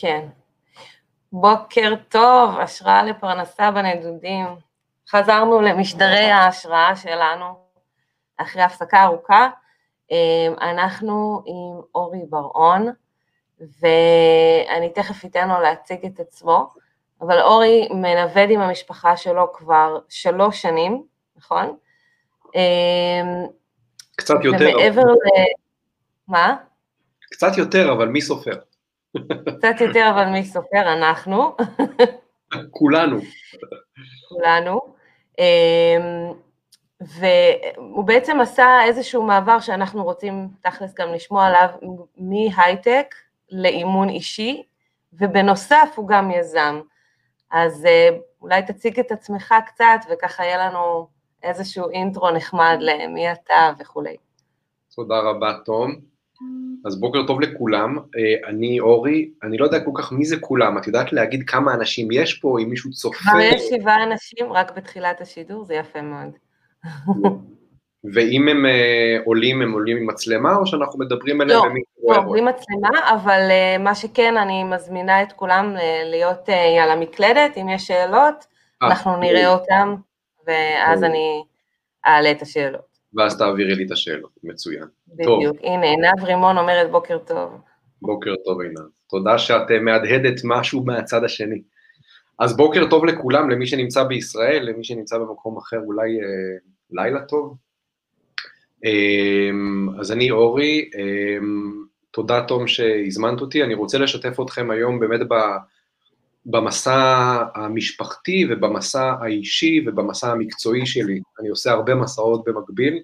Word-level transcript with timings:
כן. 0.00 0.28
בוקר 1.32 1.94
טוב, 2.08 2.58
השראה 2.58 3.02
לפרנסה 3.02 3.70
בנדודים. 3.70 4.46
חזרנו 5.10 5.60
למשדרי 5.60 6.30
ההשראה 6.30 6.96
שלנו 6.96 7.44
אחרי 8.36 8.62
הפסקה 8.62 9.04
ארוכה. 9.04 9.48
אמ, 10.10 10.54
אנחנו 10.60 11.42
עם 11.46 11.80
אורי 11.94 12.18
בר-און, 12.30 12.88
ואני 13.60 14.92
תכף 14.94 15.24
אתן 15.24 15.48
לו 15.48 15.60
להציג 15.60 16.06
את 16.06 16.20
עצמו, 16.20 16.68
אבל 17.20 17.40
אורי 17.40 17.88
מנווד 17.90 18.50
עם 18.50 18.60
המשפחה 18.60 19.16
שלו 19.16 19.52
כבר 19.52 19.98
שלוש 20.08 20.62
שנים, 20.62 21.04
נכון? 21.36 21.76
אמ, 22.54 23.46
קצת 24.16 24.44
יותר. 24.44 24.76
ומעבר 24.76 25.02
ל... 25.02 25.16
מה? 26.28 26.56
קצת 27.20 27.58
יותר, 27.58 27.92
אבל 27.92 28.08
מי 28.08 28.20
סופר? 28.20 28.67
קצת 29.58 29.80
יותר, 29.80 30.10
אבל 30.10 30.24
מי 30.24 30.44
סופר? 30.44 30.92
אנחנו. 30.92 31.56
כולנו. 32.70 33.18
כולנו. 34.28 34.80
אמ, 35.38 36.32
והוא 37.00 38.04
בעצם 38.04 38.40
עשה 38.40 38.84
איזשהו 38.84 39.22
מעבר 39.22 39.60
שאנחנו 39.60 40.04
רוצים 40.04 40.48
תכלס 40.60 40.94
גם 40.94 41.12
לשמוע 41.12 41.46
עליו, 41.46 41.68
מהייטק 42.16 43.14
לאימון 43.50 44.08
אישי, 44.08 44.62
ובנוסף 45.12 45.92
הוא 45.96 46.08
גם 46.08 46.30
יזם. 46.30 46.80
אז 47.50 47.86
אה, 47.86 48.08
אולי 48.42 48.62
תציג 48.62 49.00
את 49.00 49.12
עצמך 49.12 49.54
קצת, 49.66 50.00
וככה 50.10 50.44
יהיה 50.44 50.68
לנו 50.68 51.08
איזשהו 51.42 51.90
אינטרו 51.90 52.30
נחמד 52.30 52.76
למי 52.80 53.32
אתה 53.32 53.72
וכולי. 53.78 54.16
תודה 54.96 55.20
רבה, 55.20 55.52
תום. 55.64 56.07
אז 56.84 57.00
בוקר 57.00 57.26
טוב 57.26 57.40
לכולם, 57.40 57.98
אה, 57.98 58.48
אני 58.48 58.80
אורי, 58.80 59.30
אני 59.42 59.58
לא 59.58 59.64
יודע 59.64 59.80
כל 59.80 59.90
כך 59.94 60.12
מי 60.12 60.24
זה 60.24 60.36
כולם, 60.40 60.78
את 60.78 60.86
יודעת 60.86 61.12
להגיד 61.12 61.42
כמה 61.46 61.74
אנשים 61.74 62.08
יש 62.12 62.34
פה, 62.34 62.58
אם 62.62 62.70
מישהו 62.70 62.90
צופה? 62.90 63.18
כבר 63.18 63.40
יש? 63.40 63.62
שבעה 63.62 64.02
אנשים? 64.02 64.52
רק 64.52 64.76
בתחילת 64.76 65.20
השידור, 65.20 65.64
זה 65.64 65.74
יפה 65.74 66.02
מאוד. 66.02 66.30
ואם 68.14 68.48
הם 68.48 68.64
uh, 68.66 69.24
עולים, 69.24 69.62
הם 69.62 69.72
עולים 69.72 69.96
עם 69.96 70.06
מצלמה, 70.06 70.56
או 70.56 70.66
שאנחנו 70.66 70.98
מדברים 70.98 71.40
עליהם 71.40 71.60
לא, 72.02 72.14
לא, 72.14 72.22
בלי 72.32 72.40
מצלמה, 72.40 73.10
אבל 73.14 73.40
uh, 73.48 73.82
מה 73.82 73.94
שכן, 73.94 74.36
אני 74.36 74.64
מזמינה 74.64 75.22
את 75.22 75.32
כולם 75.32 75.74
להיות 76.04 76.48
על 76.82 76.90
המקלדת, 76.90 77.56
אם 77.56 77.68
יש 77.68 77.86
שאלות, 77.86 78.46
아, 78.84 78.86
אנחנו 78.86 79.16
נראה 79.16 79.54
אותם, 79.54 79.94
ואז 80.46 81.04
אני 81.04 81.42
אעלה 82.06 82.30
את 82.30 82.42
השאלות. 82.42 82.98
ואז 83.14 83.38
תעבירי 83.38 83.74
לי 83.74 83.86
את 83.86 83.90
השאלות, 83.90 84.30
מצוין. 84.44 84.97
בדיוק. 85.14 85.56
הנה, 85.62 85.86
עינב 85.86 86.24
רימון 86.24 86.58
אומרת 86.58 86.90
בוקר 86.90 87.18
טוב. 87.18 87.60
בוקר 88.02 88.34
טוב 88.44 88.60
עינב, 88.60 88.88
תודה 89.10 89.38
שאת 89.38 89.70
מהדהדת 89.70 90.40
משהו 90.44 90.84
מהצד 90.84 91.24
השני. 91.24 91.62
אז 92.38 92.56
בוקר 92.56 92.86
טוב 92.90 93.04
לכולם, 93.04 93.50
למי 93.50 93.66
שנמצא 93.66 94.04
בישראל, 94.04 94.62
למי 94.62 94.84
שנמצא 94.84 95.18
במקום 95.18 95.56
אחר, 95.56 95.78
אולי 95.78 96.20
אה, 96.20 96.58
לילה 96.90 97.20
טוב. 97.20 97.56
אה, 98.84 99.50
אז 100.00 100.12
אני 100.12 100.30
אורי, 100.30 100.90
אה, 100.98 101.38
תודה 102.10 102.44
תום 102.44 102.66
שהזמנת 102.66 103.40
אותי, 103.40 103.64
אני 103.64 103.74
רוצה 103.74 103.98
לשתף 103.98 104.40
אתכם 104.40 104.70
היום 104.70 105.00
באמת 105.00 105.20
במסע 106.46 107.38
המשפחתי 107.54 108.46
ובמסע 108.50 109.14
האישי 109.20 109.84
ובמסע 109.86 110.32
המקצועי 110.32 110.86
שלי. 110.86 111.20
אני 111.40 111.48
עושה 111.48 111.70
הרבה 111.70 111.94
מסעות 111.94 112.44
במקביל. 112.46 113.02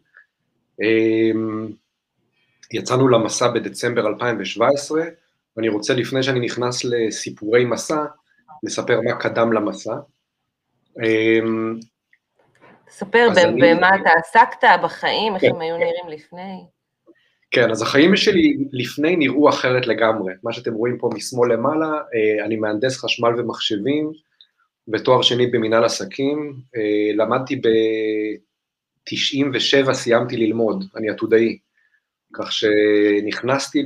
אה, 0.83 1.31
יצאנו 2.73 3.09
למסע 3.09 3.49
בדצמבר 3.49 4.07
2017, 4.07 5.03
ואני 5.57 5.69
רוצה 5.69 5.95
לפני 5.95 6.23
שאני 6.23 6.41
נכנס 6.41 6.85
לסיפורי 6.85 7.65
מסע, 7.65 8.05
לספר 8.63 9.01
מה 9.01 9.17
קדם 9.17 9.53
למסע. 9.53 9.95
אמ, 11.05 11.79
ספר 12.91 13.29
במה 13.61 13.89
אתה 13.89 14.11
עסקת 14.19 14.65
בחיים, 14.83 15.35
איך 15.35 15.43
כן, 15.43 15.49
הם 15.55 15.61
היו 15.61 15.77
כן. 15.77 15.81
נראים 15.81 16.09
לפני. 16.09 16.65
כן, 17.51 17.71
אז 17.71 17.83
החיים 17.83 18.17
שלי 18.17 18.57
לפני 18.73 19.17
נראו 19.17 19.49
אחרת 19.49 19.87
לגמרי. 19.87 20.33
מה 20.43 20.53
שאתם 20.53 20.75
רואים 20.75 20.99
פה 20.99 21.11
משמאל 21.15 21.53
למעלה, 21.53 21.87
אה, 21.87 22.45
אני 22.45 22.57
מהנדס 22.57 22.99
חשמל 22.99 23.41
ומחשבים, 23.41 24.13
ותואר 24.93 25.23
שני 25.23 25.47
במנהל 25.47 25.85
עסקים. 25.85 26.57
אה, 26.77 27.11
למדתי 27.15 27.57
ב-97, 27.57 29.93
סיימתי 29.93 30.37
ללמוד, 30.37 30.85
אני 30.97 31.11
עתודאי. 31.11 31.59
כך 32.35 32.53
שנכנסתי 32.53 33.83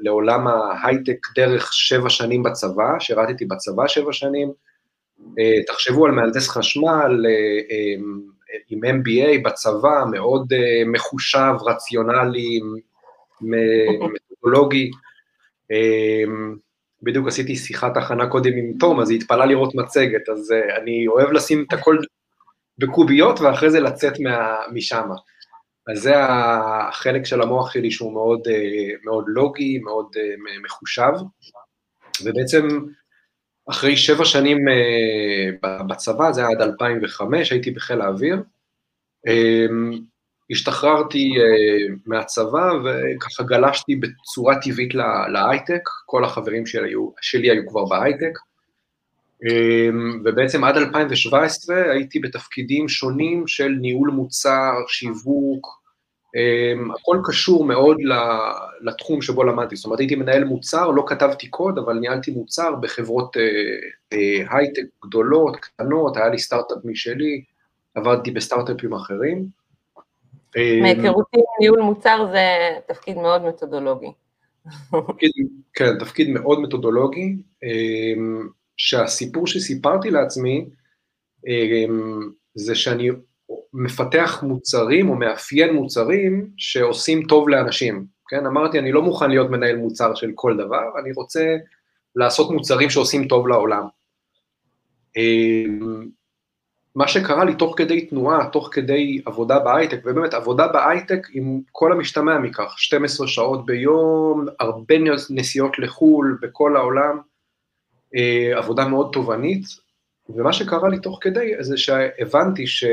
לעולם 0.00 0.46
ההייטק 0.46 1.26
דרך 1.34 1.72
שבע 1.72 2.10
שנים 2.10 2.42
בצבא, 2.42 2.98
שירתתי 2.98 3.44
בצבא 3.44 3.86
שבע 3.86 4.12
שנים. 4.12 4.52
אה, 5.38 5.62
תחשבו 5.66 6.06
על 6.06 6.12
מהנדס 6.12 6.48
חשמל 6.48 7.26
אה, 7.26 7.30
אה, 7.70 7.94
עם 8.68 8.80
MBA 8.84 9.42
בצבא, 9.44 10.04
מאוד 10.10 10.52
מחושב, 10.86 11.52
רציונלי, 11.66 12.60
מתודולוגי. 13.40 14.90
בדיוק 17.02 17.28
עשיתי 17.28 17.56
שיחת 17.56 17.96
הכנה 17.96 18.26
קודם 18.26 18.52
עם 18.56 18.72
תום, 18.78 19.00
אז 19.00 19.10
היא 19.10 19.18
התפעלה 19.18 19.46
לראות 19.46 19.74
מצגת, 19.74 20.28
אז 20.28 20.54
אני 20.82 21.06
אוהב 21.06 21.32
לשים 21.32 21.64
את 21.68 21.72
הכל 21.72 21.98
בקוביות 22.78 23.40
ואחרי 23.40 23.70
זה 23.70 23.80
לצאת 23.80 24.12
משם. 24.72 25.08
אז 25.90 25.98
זה 25.98 26.12
החלק 26.18 27.24
של 27.24 27.42
המוח 27.42 27.72
שלי 27.72 27.90
שהוא 27.90 28.12
מאוד, 28.12 28.40
אה, 28.48 28.94
מאוד 29.04 29.24
לוגי, 29.28 29.78
מאוד 29.78 30.06
אה, 30.16 30.60
מחושב, 30.64 31.12
ובעצם 32.24 32.68
אחרי 33.70 33.96
שבע 33.96 34.24
שנים 34.24 34.58
אה, 34.68 35.80
בצבא, 35.86 36.32
זה 36.32 36.40
היה 36.40 36.50
עד 36.50 36.62
2005, 36.62 37.52
הייתי 37.52 37.70
בחיל 37.70 38.00
האוויר, 38.00 38.42
השתחררתי 40.50 41.34
מהצבא 42.06 42.70
וככה 42.84 43.42
גלשתי 43.42 43.96
בצורה 43.96 44.54
טבעית 44.62 44.94
להייטק, 45.32 45.82
כל 46.06 46.24
החברים 46.24 46.66
שלי 46.66 46.88
היו, 46.88 47.08
שלי 47.20 47.50
היו 47.50 47.62
כבר 47.68 47.84
בהייטק, 47.84 48.38
ובעצם 50.24 50.64
עד 50.64 50.76
2017 50.76 51.76
הייתי 51.92 52.18
בתפקידים 52.18 52.88
שונים 52.88 53.46
של 53.46 53.68
ניהול 53.68 54.10
מוצר, 54.10 54.72
שיווק, 54.88 55.79
הכל 57.00 57.18
קשור 57.24 57.64
מאוד 57.64 57.96
לתחום 58.80 59.22
שבו 59.22 59.44
למדתי, 59.44 59.76
זאת 59.76 59.84
אומרת 59.84 60.00
הייתי 60.00 60.14
מנהל 60.14 60.44
מוצר, 60.44 60.90
לא 60.90 61.04
כתבתי 61.06 61.48
קוד, 61.48 61.78
אבל 61.78 61.94
ניהלתי 61.94 62.30
מוצר 62.30 62.74
בחברות 62.74 63.36
uh, 63.36 63.40
uh, 64.14 64.54
הייטק 64.54 64.82
גדולות, 65.04 65.56
קטנות, 65.56 66.16
היה 66.16 66.28
לי 66.28 66.38
סטארט-אפ 66.38 66.78
משלי, 66.84 67.44
עבדתי 67.94 68.30
בסטארט-אפים 68.30 68.92
אחרים. 68.92 69.46
מהיכרותי 70.82 71.36
עם 71.36 71.44
ניהול 71.60 71.80
מוצר 71.80 72.26
זה 72.32 72.70
תפקיד 72.88 73.16
מאוד 73.16 73.44
מתודולוגי. 73.44 74.12
תפקיד, 75.08 75.30
כן, 75.74 75.98
תפקיד 75.98 76.30
מאוד 76.30 76.60
מתודולוגי, 76.60 77.36
um, 77.64 78.48
שהסיפור 78.76 79.46
שסיפרתי 79.46 80.10
לעצמי, 80.10 80.66
זה 82.54 82.74
שאני 82.74 83.10
מפתח 83.74 84.42
מוצרים 84.42 85.08
או 85.08 85.14
מאפיין 85.14 85.74
מוצרים 85.74 86.50
שעושים 86.56 87.22
טוב 87.22 87.48
לאנשים, 87.48 88.06
כן? 88.28 88.46
אמרתי, 88.46 88.78
אני 88.78 88.92
לא 88.92 89.02
מוכן 89.02 89.30
להיות 89.30 89.50
מנהל 89.50 89.76
מוצר 89.76 90.14
של 90.14 90.30
כל 90.34 90.56
דבר, 90.56 90.98
אני 91.00 91.12
רוצה 91.12 91.56
לעשות 92.16 92.50
מוצרים 92.50 92.90
שעושים 92.90 93.28
טוב 93.28 93.48
לעולם. 93.48 93.86
אמ, 95.16 96.08
מה 96.94 97.08
שקרה 97.08 97.44
לי 97.44 97.54
תוך 97.54 97.74
כדי 97.76 98.06
תנועה, 98.06 98.48
תוך 98.52 98.68
כדי 98.72 99.22
עבודה 99.26 99.58
בהייטק, 99.58 100.00
ובאמת 100.04 100.34
עבודה 100.34 100.68
בהייטק 100.68 101.26
עם 101.32 101.60
כל 101.72 101.92
המשתמע 101.92 102.38
מכך, 102.38 102.74
12 102.76 103.28
שעות 103.28 103.66
ביום, 103.66 104.46
הרבה 104.60 104.94
נסיעות 105.30 105.78
לחו"ל 105.78 106.38
בכל 106.42 106.76
העולם, 106.76 107.20
אה, 108.16 108.58
עבודה 108.58 108.88
מאוד 108.88 109.10
תובענית, 109.12 109.64
ומה 110.28 110.52
שקרה 110.52 110.88
לי 110.88 111.00
תוך 111.00 111.18
כדי 111.20 111.52
זה 111.60 111.76
שהבנתי 111.76 112.66
ש... 112.66 112.84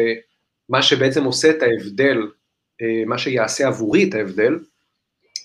מה 0.69 0.81
שבעצם 0.81 1.24
עושה 1.24 1.50
את 1.50 1.62
ההבדל, 1.62 2.18
אה, 2.81 3.06
מה 3.06 3.18
שיעשה 3.18 3.68
עבורי 3.68 4.10
את 4.10 4.14
ההבדל, 4.14 4.60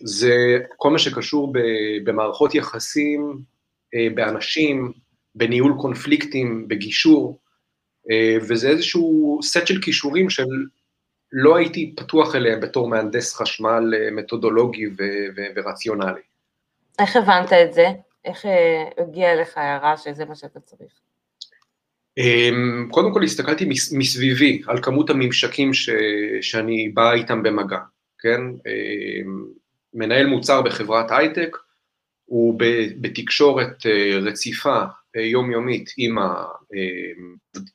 זה 0.04 0.58
כל 0.76 0.90
מה 0.90 0.98
שקשור 0.98 1.52
במערכות 2.04 2.54
יחסים, 2.54 3.38
אה, 3.94 4.08
באנשים, 4.14 4.92
בניהול 5.34 5.74
קונפליקטים, 5.80 6.68
בגישור, 6.68 7.38
אה, 8.10 8.36
וזה 8.40 8.68
איזשהו 8.68 9.38
סט 9.42 9.66
של 9.66 9.80
כישורים 9.82 10.30
של 10.30 10.46
לא 11.32 11.56
הייתי 11.56 11.94
פתוח 11.96 12.34
אליהם 12.34 12.60
בתור 12.60 12.88
מהנדס 12.88 13.34
חשמל 13.34 13.94
מתודולוגי 14.12 14.86
ו- 14.86 15.26
ו- 15.36 15.46
ורציונלי. 15.56 16.20
איך 16.98 17.16
הבנת 17.16 17.52
את 17.52 17.72
זה? 17.72 17.86
איך 18.24 18.44
הגיעה 18.98 19.32
אליך 19.32 19.58
הערה 19.58 19.96
שזה 19.96 20.24
מה 20.24 20.34
שאתה 20.34 20.60
צריך? 20.60 20.92
אמ, 22.18 22.88
קודם 22.90 23.12
כל 23.12 23.22
הסתכלתי 23.22 23.68
מסביבי 23.92 24.62
על 24.66 24.82
כמות 24.82 25.10
הממשקים 25.10 25.74
ש, 25.74 25.90
שאני 26.40 26.88
בא 26.88 27.12
איתם 27.12 27.42
במגע, 27.42 27.78
כן? 28.18 28.40
אמ, 28.40 29.44
מנהל 29.94 30.26
מוצר 30.26 30.62
בחברת 30.62 31.10
הייטק, 31.10 31.56
הוא 32.24 32.58
בתקשורת 33.00 33.86
רציפה 34.22 34.82
יומיומית 35.14 35.90
עם 35.98 36.18
ה... 36.18 36.44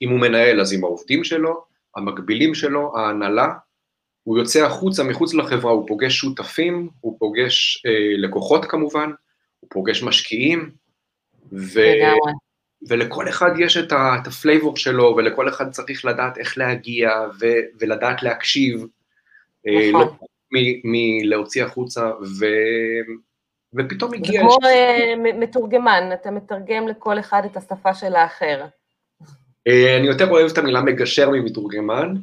אם 0.01 0.09
הוא 0.09 0.19
מנהל 0.19 0.61
אז 0.61 0.73
עם 0.73 0.83
העובדים 0.83 1.23
שלו, 1.23 1.65
המקבילים 1.95 2.55
שלו, 2.55 2.97
ההנהלה, 2.97 3.47
הוא 4.23 4.37
יוצא 4.37 4.65
החוצה, 4.65 5.03
מחוץ 5.03 5.33
לחברה, 5.33 5.71
הוא 5.71 5.87
פוגש 5.87 6.17
שותפים, 6.17 6.89
הוא 7.01 7.19
פוגש 7.19 7.83
אה, 7.85 8.17
לקוחות 8.17 8.65
כמובן, 8.65 9.11
הוא 9.59 9.69
פוגש 9.71 10.03
משקיעים, 10.03 10.71
ו... 11.51 11.79
ולכל 12.81 13.29
אחד 13.29 13.49
יש 13.59 13.77
את, 13.77 13.91
ה... 13.91 14.15
את 14.21 14.27
ה 14.27 14.34
flavor 14.34 14.77
שלו, 14.77 15.13
ולכל 15.17 15.49
אחד 15.49 15.71
צריך 15.71 16.05
לדעת 16.05 16.37
איך 16.37 16.57
להגיע, 16.57 17.09
ו... 17.39 17.45
ולדעת 17.79 18.23
להקשיב, 18.23 18.85
אה, 19.67 19.89
נכון. 19.89 20.17
לא 20.51 20.61
מלהוציא 20.83 21.63
החוצה, 21.63 22.11
ו... 22.39 22.45
ופתאום 23.73 24.13
הגיע... 24.13 24.31
זה 24.31 24.39
כמו 24.39 24.51
ש... 24.51 24.65
אה, 24.65 25.33
מתורגמן, 25.39 26.09
אתה 26.13 26.31
מתרגם 26.31 26.87
לכל 26.87 27.19
אחד 27.19 27.41
את 27.45 27.57
השפה 27.57 27.93
של 27.93 28.15
האחר. 28.15 28.65
אה, 29.67 29.97
אני 29.97 30.07
יותר 30.07 30.29
אוהב 30.29 30.51
את 30.51 30.57
המילה 30.57 30.81
מגשר 30.81 31.29
ממתורגמן, 31.29 32.15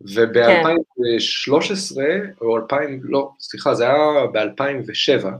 וב-2013, 0.00 1.94
כן. 1.94 2.30
או 2.40 2.56
2000, 2.56 3.00
לא, 3.04 3.30
סליחה, 3.40 3.74
זה 3.74 3.84
היה 3.84 4.26
ב-2007, 4.32 5.26
אמ, 5.26 5.30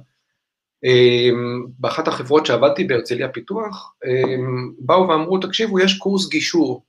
באחת 1.79 2.09
החברות 2.09 2.47
שעבדתי 2.47 2.85
בהרצליה 2.85 3.29
פיתוח, 3.29 3.95
אמ, 4.07 4.73
באו 4.79 5.09
ואמרו, 5.09 5.39
תקשיבו, 5.39 5.81
יש 5.81 5.99
קורס 5.99 6.29
גישור 6.29 6.85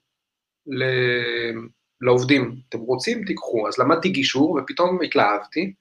לעובדים, 2.02 2.56
אתם 2.70 2.80
רוצים, 2.80 3.26
תיקחו. 3.26 3.68
אז 3.68 3.80
למדתי 3.80 4.10
גישור, 4.10 4.60
ופתאום 4.60 5.02
התלהבתי, 5.02 5.74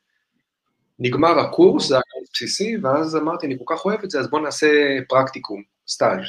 נגמר 0.99 1.39
הקורס, 1.39 1.89
זה 1.89 1.95
היה 1.95 2.03
קורס 2.13 2.29
בסיסי, 2.33 2.77
ואז 2.83 3.17
אמרתי, 3.17 3.47
אני 3.47 3.57
כל 3.65 3.75
כך 3.75 3.85
אוהב 3.85 4.03
את 4.05 4.11
זה, 4.11 4.21
אז 4.21 4.31
בואו 4.31 4.43
נעשה 4.43 4.99
פרקטיקום, 5.09 5.63
סטאז'. 5.89 6.27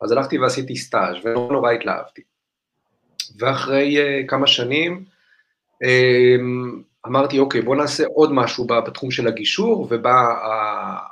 אז 0.00 0.12
הלכתי 0.12 0.38
ועשיתי 0.38 0.76
סטאז', 0.76 1.16
ונורא 1.24 1.72
התלהבתי. 1.72 2.22
ואחרי 3.38 3.96
uh, 3.98 4.26
כמה 4.28 4.46
שנים 4.46 5.04
um, 5.84 6.82
אמרתי, 7.06 7.38
אוקיי, 7.38 7.62
בוא 7.62 7.76
נעשה 7.76 8.04
עוד 8.14 8.32
משהו 8.32 8.66
בתחום 8.66 9.10
של 9.10 9.28
הגישור, 9.28 9.88
ובאה 9.90 10.34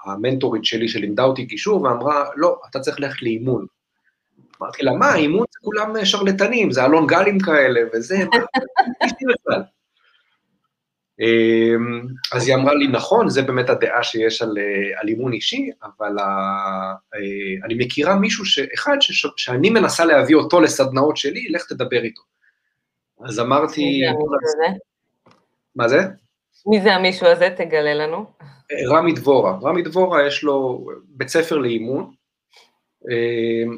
המנטורית 0.05 0.65
שלי 0.65 0.89
שלימדה 0.89 1.25
אותי 1.25 1.45
גישור, 1.45 1.83
ואמרה, 1.83 2.25
לא, 2.37 2.61
אתה 2.71 2.81
צריך 2.81 3.01
ללכת 3.01 3.23
לאימון. 3.23 3.67
אמרתי 4.63 4.83
לה, 4.83 4.93
מה, 4.93 5.15
אימון 5.15 5.45
זה 5.51 5.59
כולם 5.63 6.05
שרלטנים, 6.05 6.71
זה 6.71 6.85
אלון 6.85 7.07
גלים 7.07 7.39
כאלה, 7.41 7.81
וזה, 7.95 8.19
מה. 8.25 9.57
אמ, 11.21 12.07
אז 12.33 12.49
היא 12.49 12.55
אמרה 12.55 12.75
לי, 12.75 12.87
נכון, 12.89 13.29
זה 13.29 13.43
באמת 13.43 13.71
הדעה 13.71 14.03
שיש 14.03 14.43
על, 14.43 14.59
אה, 14.59 15.01
על 15.01 15.09
אימון 15.09 15.33
אישי, 15.33 15.71
אבל 15.83 16.19
ה, 16.19 16.25
אה, 17.15 17.65
אני 17.65 17.75
מכירה 17.75 18.17
מישהו, 18.17 18.45
אחד 18.75 18.97
ש, 19.01 19.27
שאני 19.37 19.71
מנסה 19.71 20.05
להביא 20.05 20.37
אותו 20.37 20.61
לסדנאות 20.61 21.17
שלי, 21.17 21.49
לך 21.49 21.67
תדבר 21.69 22.03
איתו. 22.03 22.23
אז 23.25 23.41
אמרתי... 23.41 23.81
מי 23.81 24.01
זה 24.01 24.11
המישהו 24.11 24.35
הזה? 24.43 24.79
מה 25.79 25.89
זה? 25.89 25.99
מי 26.67 26.81
זה 26.81 26.95
המישהו 26.95 27.27
הזה? 27.27 27.49
תגלה 27.57 27.95
לנו. 27.95 28.27
רמי 28.89 29.13
דבורה. 29.13 29.59
רמי 29.63 29.83
דבורה 29.83 30.27
יש 30.27 30.43
לו 30.43 30.87
בית 31.09 31.29
ספר 31.29 31.57
לאימון, 31.59 32.11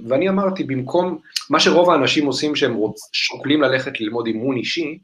ואני 0.08 0.28
אמרתי, 0.28 0.64
במקום, 0.64 1.18
מה 1.50 1.60
שרוב 1.60 1.90
האנשים 1.90 2.26
עושים 2.26 2.56
שהם 2.56 2.74
רוצ, 2.74 3.10
שוקלים 3.12 3.60
ללכת 3.62 4.00
ללמוד 4.00 4.26
אימון 4.26 4.56
אישי, 4.56 4.98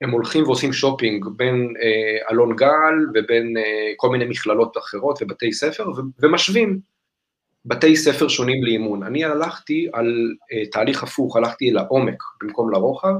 הם 0.00 0.10
הולכים 0.10 0.44
ועושים 0.44 0.72
שופינג 0.72 1.24
בין 1.36 1.74
אה, 1.82 2.30
אלון 2.30 2.56
גל 2.56 2.94
ובין 3.14 3.56
אה, 3.56 3.92
כל 3.96 4.10
מיני 4.10 4.24
מכללות 4.24 4.78
אחרות 4.78 5.18
ובתי 5.22 5.52
ספר, 5.52 5.90
ו- 5.90 6.00
ומשווים 6.22 6.80
בתי 7.64 7.96
ספר 7.96 8.28
שונים 8.28 8.64
לאימון. 8.64 9.02
אני 9.02 9.24
הלכתי 9.24 9.88
על 9.92 10.34
אה, 10.52 10.66
תהליך 10.66 11.02
הפוך, 11.02 11.36
הלכתי 11.36 11.70
אל 11.70 11.78
העומק 11.78 12.22
במקום 12.42 12.72
לרוחב, 12.72 13.14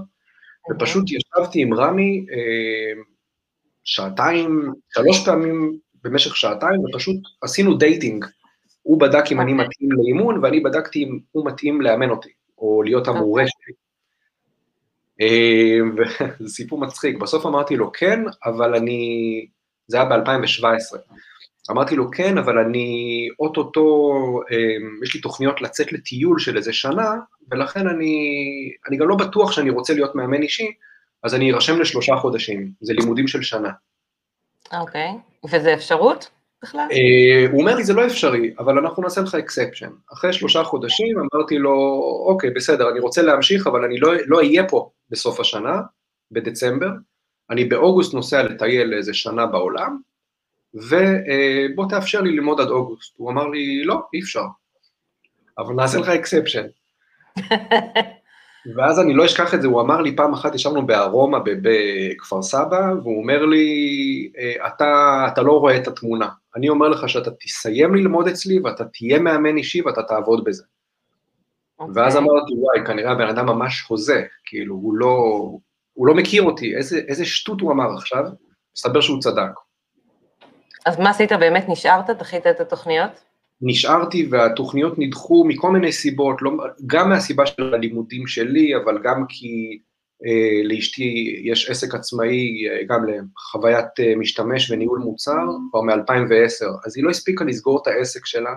ופשוט 0.71 1.05
ישבתי 1.11 1.63
עם 1.63 1.75
רמי 1.75 2.27
אה, 2.33 3.03
שעתיים, 3.91 4.73
שלוש 4.95 5.25
פעמים 5.25 5.79
במשך 6.05 6.37
שעתיים, 6.37 6.81
ופשוט 6.85 7.17
עשינו 7.43 7.77
dating. 7.77 8.25
הוא 8.83 9.01
בדק 9.01 9.25
אם 9.33 9.41
אני 9.41 9.53
אוקיי. 9.53 9.67
מתאים 9.67 9.93
לאימון, 9.93 10.45
ואני 10.45 10.61
בדקתי 10.61 11.05
אם 11.05 11.19
הוא 11.33 11.47
מתאים 11.47 11.81
לאמן 11.81 12.11
אותי, 12.11 12.29
או 12.59 12.83
להיות 12.83 13.09
המורה 13.09 13.43
אוקיי. 13.43 13.47
שלי. 13.49 13.75
אמ, 15.21 15.95
וזה 15.97 16.49
סיפור 16.57 16.81
מצחיק, 16.81 17.17
בסוף 17.17 17.47
אמרתי 17.47 17.77
לו 17.77 17.93
כן, 17.93 18.21
אבל 18.45 18.75
אני, 18.75 19.47
זה 19.87 19.97
היה 19.97 20.07
ב-2017, 20.07 20.99
אמרתי 21.71 21.97
לו 21.97 22.11
כן, 22.11 22.39
אבל 22.39 22.59
אני 22.59 23.29
אוטוטו, 23.41 24.13
אמ, 24.51 25.03
יש 25.05 25.15
לי 25.15 25.21
תוכניות 25.21 25.61
לצאת 25.63 25.93
לטיול 25.93 26.39
של 26.39 26.57
איזה 26.57 26.73
שנה, 26.73 27.15
ולכן 27.51 27.89
אני, 27.89 28.15
אני 28.89 28.97
גם 28.97 29.09
לא 29.09 29.17
בטוח 29.17 29.53
שאני 29.53 29.71
רוצה 29.71 29.95
להיות 29.95 30.15
מאמן 30.15 30.43
אישי, 30.43 30.71
אז 31.23 31.35
אני 31.35 31.53
ארשם 31.53 31.81
לשלושה 31.81 32.17
חודשים, 32.17 32.73
זה 32.81 32.93
לימודים 32.93 33.29
של 33.29 33.43
שנה. 33.43 33.71
okay, 34.73 35.09
okay. 35.09 35.49
וזה 35.57 35.75
אפשרות? 35.75 36.31
בכלל? 36.63 36.89
אה, 36.91 37.51
הוא 37.51 37.61
אומר 37.61 37.75
לי, 37.75 37.85
זה 37.85 37.93
לא 37.93 38.07
אפשרי, 38.07 38.55
אבל 38.59 38.79
אנחנו 38.79 39.03
נעשה 39.03 39.21
לך 39.21 39.35
exception. 39.35 39.91
אחרי 40.13 40.33
שלושה 40.33 40.65
חודשים 40.65 41.17
אמרתי 41.19 41.59
לו, 41.59 41.73
אוקיי, 42.27 42.51
בסדר, 42.51 42.91
אני 42.91 43.01
רוצה 43.01 43.23
להמשיך, 43.23 43.67
אבל 43.67 43.85
אני 43.85 44.01
לא, 44.01 44.13
לא 44.27 44.39
אהיה 44.39 44.69
פה 44.69 44.91
בסוף 45.11 45.41
השנה, 45.41 45.81
בדצמבר, 46.31 46.91
אני 47.51 47.65
באוגוסט 47.65 48.15
נוסע 48.15 48.43
לטייל 48.43 48.95
איזה 48.95 49.15
שנה 49.15 49.47
בעולם, 49.47 49.99
ובוא 50.75 51.85
אה, 51.85 51.91
תאפשר 51.91 52.21
לי 52.21 52.33
ללמוד 52.33 52.61
עד 52.61 52.69
אוגוסט. 52.69 53.15
הוא 53.17 53.31
אמר 53.31 53.49
לי, 53.49 53.85
לא, 53.85 54.01
אי 54.15 54.21
אפשר, 54.21 54.45
אבל 55.59 55.75
נעשה 55.75 55.99
לך 55.99 56.09
exception. 56.09 56.67
ואז 58.77 59.01
אני 59.01 59.15
לא 59.15 59.25
אשכח 59.25 59.55
את 59.55 59.63
זה, 59.63 59.69
הוא 59.69 59.81
אמר 59.81 60.01
לי 60.01 60.17
פעם 60.17 60.33
אחת, 60.33 60.55
ישבנו 60.55 60.87
בארומה 60.87 61.39
בכפר 61.45 62.43
סבא, 62.43 62.93
והוא 63.03 63.21
אומר 63.21 63.47
לי, 63.47 63.67
אה, 64.39 64.67
אתה, 64.67 65.27
אתה 65.33 65.43
לא 65.43 65.53
רואה 65.53 65.77
את 65.77 65.89
התמונה. 65.89 66.29
אני 66.57 66.69
אומר 66.69 66.89
לך 66.89 67.09
שאתה 67.09 67.31
תסיים 67.31 67.95
ללמוד 67.95 68.29
אצלי, 68.29 68.61
ואתה 68.61 68.85
תהיה 68.85 69.19
מאמן 69.19 69.57
אישי, 69.57 69.83
ואתה 69.83 70.03
תעבוד 70.03 70.45
בזה. 70.45 70.63
Okay. 70.63 71.83
אוקיי. 71.83 72.03
ואז 72.03 72.17
אמרתי, 72.17 72.53
וואי, 72.57 72.87
כנראה 72.87 73.13
הבן 73.13 73.29
אדם 73.29 73.47
ממש 73.47 73.85
הוזה, 73.89 74.23
כאילו, 74.45 74.75
הוא 74.75 74.95
לא, 74.95 75.17
הוא 75.93 76.07
לא 76.07 76.15
מכיר 76.15 76.43
אותי, 76.43 76.77
איזה, 76.77 76.99
איזה 77.09 77.25
שטות 77.25 77.61
הוא 77.61 77.73
אמר 77.73 77.95
עכשיו, 77.95 78.25
מסתבר 78.77 79.01
שהוא 79.01 79.21
צדק. 79.21 79.53
אז 80.87 80.99
מה 80.99 81.11
עשית, 81.11 81.33
באמת 81.33 81.65
נשארת, 81.69 82.11
דחית 82.11 82.47
את 82.47 82.61
התוכניות? 82.61 83.30
נשארתי 83.63 84.27
והתוכניות 84.31 84.99
נדחו 84.99 85.45
מכל 85.45 85.71
מיני 85.71 85.93
סיבות, 85.93 86.43
לא, 86.43 86.51
גם 86.87 87.09
מהסיבה 87.09 87.47
של 87.47 87.75
הלימודים 87.75 88.27
שלי, 88.27 88.77
אבל 88.77 88.99
גם 89.03 89.25
כי 89.29 89.79
אה, 90.27 90.63
לאשתי 90.65 91.41
יש 91.45 91.71
עסק 91.71 91.95
עצמאי, 91.95 92.69
אה, 92.69 92.85
גם 92.89 93.07
לחוויית 93.09 94.01
אה, 94.01 94.17
משתמש 94.17 94.71
וניהול 94.71 94.99
מוצר, 94.99 95.47
כבר 95.71 95.81
מ-2010, 95.81 96.87
אז 96.87 96.97
היא 96.97 97.05
לא 97.05 97.11
הספיקה 97.11 97.45
לסגור 97.45 97.83
את 97.83 97.87
העסק 97.87 98.27
שלה, 98.27 98.55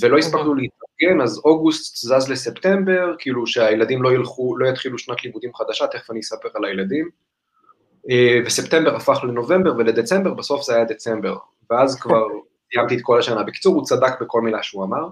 ולא 0.00 0.18
הספקנו 0.18 0.54
להתארגן, 0.54 1.20
אז 1.22 1.40
אוגוסט 1.44 1.96
זז 1.96 2.28
לספטמבר, 2.28 3.14
כאילו 3.18 3.46
שהילדים 3.46 4.02
לא 4.02 4.12
ילכו, 4.12 4.56
לא 4.56 4.68
יתחילו 4.68 4.98
שנת 4.98 5.24
לימודים 5.24 5.54
חדשה, 5.54 5.86
תכף 5.86 6.10
אני 6.10 6.20
אספר 6.20 6.48
על 6.54 6.64
הילדים, 6.64 7.08
אה, 8.10 8.40
וספטמבר 8.46 8.96
הפך 8.96 9.20
לנובמבר 9.24 9.76
ולדצמבר, 9.76 10.34
בסוף 10.34 10.62
זה 10.62 10.74
היה 10.74 10.84
דצמבר, 10.84 11.36
ואז 11.70 12.00
כבר 12.00 12.26
סיימתי 12.74 12.96
את 12.96 13.00
כל 13.02 13.18
השנה. 13.18 13.42
בקיצור, 13.42 13.74
הוא 13.74 13.84
צדק 13.84 14.20
בכל 14.20 14.40
מילה 14.40 14.62
שהוא 14.62 14.84
אמר. 14.84 15.08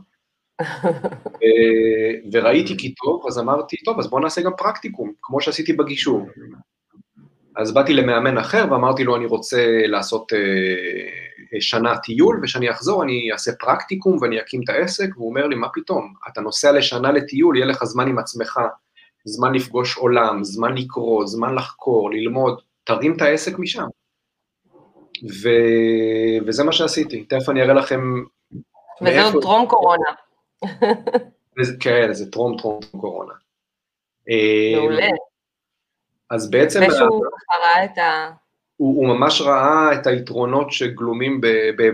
וראיתי 2.32 2.78
כי 2.78 2.94
טוב, 2.94 3.26
אז 3.26 3.38
אמרתי, 3.38 3.76
טוב, 3.76 3.98
אז 3.98 4.10
בואו 4.10 4.22
נעשה 4.22 4.42
גם 4.42 4.52
פרקטיקום, 4.58 5.12
כמו 5.22 5.40
שעשיתי 5.40 5.72
בגישור. 5.72 6.26
אז 7.56 7.74
באתי 7.74 7.92
למאמן 7.92 8.38
אחר 8.38 8.64
ואמרתי 8.70 9.04
לו, 9.04 9.16
אני 9.16 9.26
רוצה 9.26 9.86
לעשות 9.86 10.32
אה, 10.32 11.60
שנה 11.60 11.98
טיול, 11.98 12.40
וכשאני 12.42 12.70
אחזור 12.70 13.02
אני 13.02 13.32
אעשה 13.32 13.52
פרקטיקום 13.60 14.18
ואני 14.20 14.40
אקים 14.40 14.60
את 14.64 14.68
העסק, 14.68 15.08
והוא 15.16 15.28
אומר 15.28 15.46
לי, 15.46 15.56
מה 15.56 15.68
פתאום, 15.74 16.14
אתה 16.32 16.40
נוסע 16.40 16.72
לשנה 16.72 17.12
לטיול, 17.12 17.56
יהיה 17.56 17.66
לך 17.66 17.84
זמן 17.84 18.08
עם 18.08 18.18
עצמך, 18.18 18.60
זמן 19.24 19.54
לפגוש 19.54 19.96
עולם, 19.96 20.44
זמן 20.44 20.74
לקרוא, 20.74 21.26
זמן 21.26 21.54
לחקור, 21.54 22.10
ללמוד, 22.10 22.60
תרים 22.84 23.16
את 23.16 23.22
העסק 23.22 23.58
משם. 23.58 23.86
ו... 25.22 25.48
וזה 26.46 26.64
מה 26.64 26.72
שעשיתי, 26.72 27.24
תכף 27.24 27.48
אני 27.48 27.62
אראה 27.62 27.74
לכם... 27.74 28.00
וזה 29.02 29.24
עוד 29.24 29.42
טרום 29.42 29.66
קורונה. 29.66 30.10
כן, 31.80 32.12
זה 32.12 32.30
טרום 32.30 32.56
טרום 32.58 32.80
קורונה. 33.00 33.32
מעולה. 34.76 35.06
אז 36.30 36.50
בעצם... 36.50 36.80
ושהוא 36.88 37.24
ראה 37.62 37.84
את 37.84 37.98
ה... 37.98 38.30
הוא, 38.76 38.96
הוא 38.96 39.16
ממש 39.16 39.40
ראה 39.40 39.92
את 39.92 40.06
היתרונות 40.06 40.72
שגלומים 40.72 41.40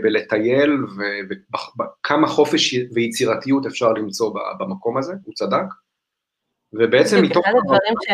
בלטייל 0.02 0.70
וכמה 1.30 2.26
חופש 2.26 2.74
ויצירתיות 2.94 3.66
אפשר 3.66 3.92
למצוא 3.92 4.34
במקום 4.58 4.98
הזה, 4.98 5.12
הוא 5.24 5.34
צדק. 5.34 5.66
ובעצם 6.72 7.22
מתוך... 7.22 7.46
אחד 7.46 7.56
הדברים, 7.56 7.94
ש... 8.04 8.12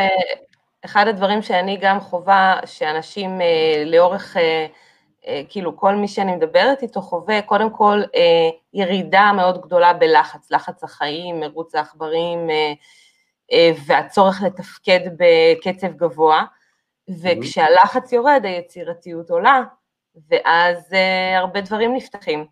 אחד 0.84 1.08
הדברים 1.08 1.42
שאני 1.42 1.78
גם 1.80 2.00
חווה, 2.00 2.60
שאנשים 2.66 3.40
אה, 3.40 3.84
לאורך... 3.86 4.36
אה, 4.36 4.66
כאילו 5.48 5.76
כל 5.76 5.94
מי 5.94 6.08
שאני 6.08 6.36
מדברת 6.36 6.82
איתו 6.82 7.00
חווה 7.00 7.42
קודם 7.42 7.70
כל 7.70 8.00
אה, 8.14 8.50
ירידה 8.74 9.32
מאוד 9.36 9.60
גדולה 9.60 9.92
בלחץ, 9.92 10.50
לחץ 10.50 10.84
החיים, 10.84 11.40
מרוץ 11.40 11.74
העכברים 11.74 12.50
אה, 12.50 12.72
אה, 13.52 13.70
והצורך 13.86 14.42
לתפקד 14.42 15.00
בקצב 15.16 15.96
גבוה, 15.96 16.44
וכשהלחץ 17.22 18.12
יורד 18.12 18.40
היצירתיות 18.44 19.30
עולה, 19.30 19.62
ואז 20.30 20.92
אה, 20.92 21.38
הרבה 21.38 21.60
דברים 21.60 21.94
נפתחים. 21.94 22.46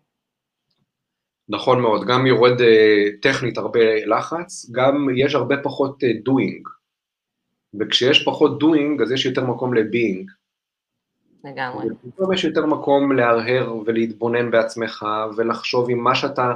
נכון 1.49 1.81
מאוד, 1.81 2.07
גם 2.07 2.27
יורד 2.27 2.61
אה, 2.61 3.05
טכנית 3.21 3.57
הרבה 3.57 4.05
לחץ, 4.05 4.71
גם 4.71 5.07
יש 5.17 5.35
הרבה 5.35 5.55
פחות 5.63 6.03
אה, 6.03 6.09
doing, 6.09 6.69
וכשיש 7.79 8.25
פחות 8.25 8.63
doing 8.63 9.03
אז 9.03 9.11
יש 9.11 9.25
יותר 9.25 9.45
מקום 9.45 9.73
ל-being. 9.73 10.42
לגמרי. 11.43 11.87
ופתאום 11.91 12.33
יש 12.33 12.43
יותר 12.43 12.65
מקום 12.65 13.11
להרהר 13.11 13.75
ולהתבונן 13.85 14.51
בעצמך 14.51 15.05
ולחשוב 15.35 15.89
אם 15.89 15.99
מה 15.99 16.15
שאתה, 16.15 16.53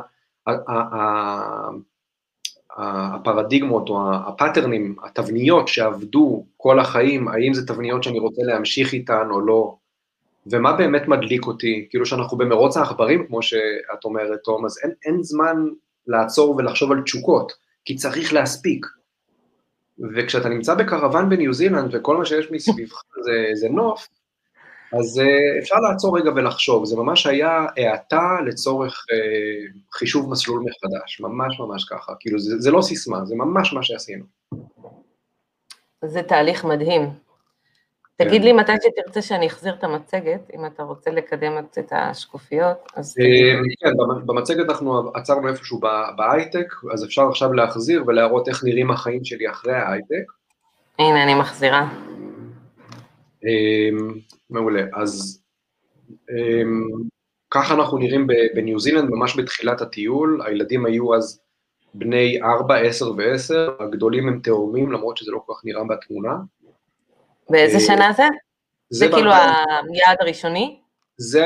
הפרדיגמות 2.77 3.89
או 3.89 4.13
הפאטרנים, 4.13 4.95
התבניות 5.03 5.67
שעבדו 5.67 6.45
כל 6.57 6.79
החיים, 6.79 7.27
האם 7.27 7.53
זה 7.53 7.67
תבניות 7.67 8.03
שאני 8.03 8.19
רוצה 8.19 8.41
להמשיך 8.43 8.93
איתן 8.93 9.27
או 9.29 9.41
לא, 9.41 9.75
ומה 10.47 10.73
באמת 10.73 11.07
מדליק 11.07 11.45
אותי, 11.47 11.87
כאילו 11.89 12.05
שאנחנו 12.05 12.37
במרוץ 12.37 12.77
העכברים, 12.77 13.27
כמו 13.27 13.41
שאת 13.41 14.05
אומרת, 14.05 14.39
תום, 14.43 14.65
אז 14.65 14.79
אין, 14.83 14.91
אין 15.05 15.23
זמן 15.23 15.65
לעצור 16.07 16.55
ולחשוב 16.55 16.91
על 16.91 17.01
תשוקות, 17.01 17.53
כי 17.85 17.95
צריך 17.95 18.33
להספיק. 18.33 18.85
וכשאתה 20.15 20.49
נמצא 20.49 20.73
בקרוון 20.73 21.29
בניו 21.29 21.53
זילנד 21.53 21.95
וכל 21.95 22.17
מה 22.17 22.25
שיש 22.25 22.51
מסביבך 22.51 23.01
זה, 23.23 23.49
זה 23.53 23.69
נוף, 23.69 24.07
אז 24.93 25.19
uh, 25.19 25.59
אפשר 25.59 25.75
לעצור 25.75 26.17
רגע 26.17 26.31
ולחשוב, 26.35 26.85
זה 26.85 26.95
ממש 26.97 27.25
היה 27.25 27.65
האטה 27.77 28.37
לצורך 28.45 29.05
uh, 29.11 29.77
חישוב 29.93 30.29
מסלול 30.29 30.63
מחדש, 30.65 31.19
ממש 31.19 31.59
ממש 31.59 31.85
ככה, 31.85 32.13
כאילו 32.19 32.39
זה, 32.39 32.59
זה 32.59 32.71
לא 32.71 32.81
סיסמה, 32.81 33.25
זה 33.25 33.35
ממש 33.35 33.73
מה 33.73 33.83
שעשינו. 33.83 34.25
זה 36.05 36.23
תהליך 36.23 36.65
מדהים. 36.65 37.09
תגיד 38.17 38.41
כן. 38.41 38.47
לי 38.47 38.53
מתי 38.53 38.71
שתרצה 38.83 39.21
שאני 39.21 39.47
אחזיר 39.47 39.73
את 39.73 39.83
המצגת, 39.83 40.41
אם 40.55 40.65
אתה 40.65 40.83
רוצה 40.83 41.11
לקדם 41.11 41.57
את 41.57 41.91
השקופיות, 41.91 42.91
אז 42.95 43.17
לי. 43.17 43.75
כן, 43.79 43.91
במצגת 44.25 44.69
אנחנו 44.69 45.11
עצרנו 45.13 45.47
איפשהו 45.47 45.79
בהייטק, 46.15 46.73
אז 46.93 47.05
אפשר 47.05 47.27
עכשיו 47.29 47.53
להחזיר 47.53 48.03
ולהראות 48.07 48.47
איך 48.47 48.63
נראים 48.63 48.91
החיים 48.91 49.25
שלי 49.25 49.49
אחרי 49.49 49.73
ההייטק. 49.73 50.31
הנה, 50.99 51.23
אני 51.23 51.33
מחזירה. 51.33 51.89
אמ, 53.47 54.13
מעולה, 54.49 54.83
אז 54.93 55.43
אמ, 56.09 56.87
ככה 57.51 57.73
אנחנו 57.73 57.97
נראים 57.97 58.27
בניו 58.55 58.79
זילנד, 58.79 59.09
ממש 59.09 59.39
בתחילת 59.39 59.81
הטיול, 59.81 60.41
הילדים 60.45 60.85
היו 60.85 61.15
אז 61.15 61.41
בני 61.93 62.41
4, 62.41 62.75
10 62.75 63.11
ו-10, 63.11 63.83
הגדולים 63.83 64.27
הם 64.27 64.39
תאומים, 64.43 64.91
למרות 64.91 65.17
שזה 65.17 65.31
לא 65.31 65.39
כל 65.45 65.53
כך 65.53 65.61
נראה 65.65 65.83
בתמונה. 65.83 66.35
באיזה 67.49 67.75
אה, 67.75 67.81
שנה 67.81 68.13
זה? 68.13 68.23
זה, 68.89 69.05
זה 69.05 69.11
כאילו 69.11 69.31
היעד 69.31 70.17
הראשוני? 70.19 70.79
זה 71.17 71.45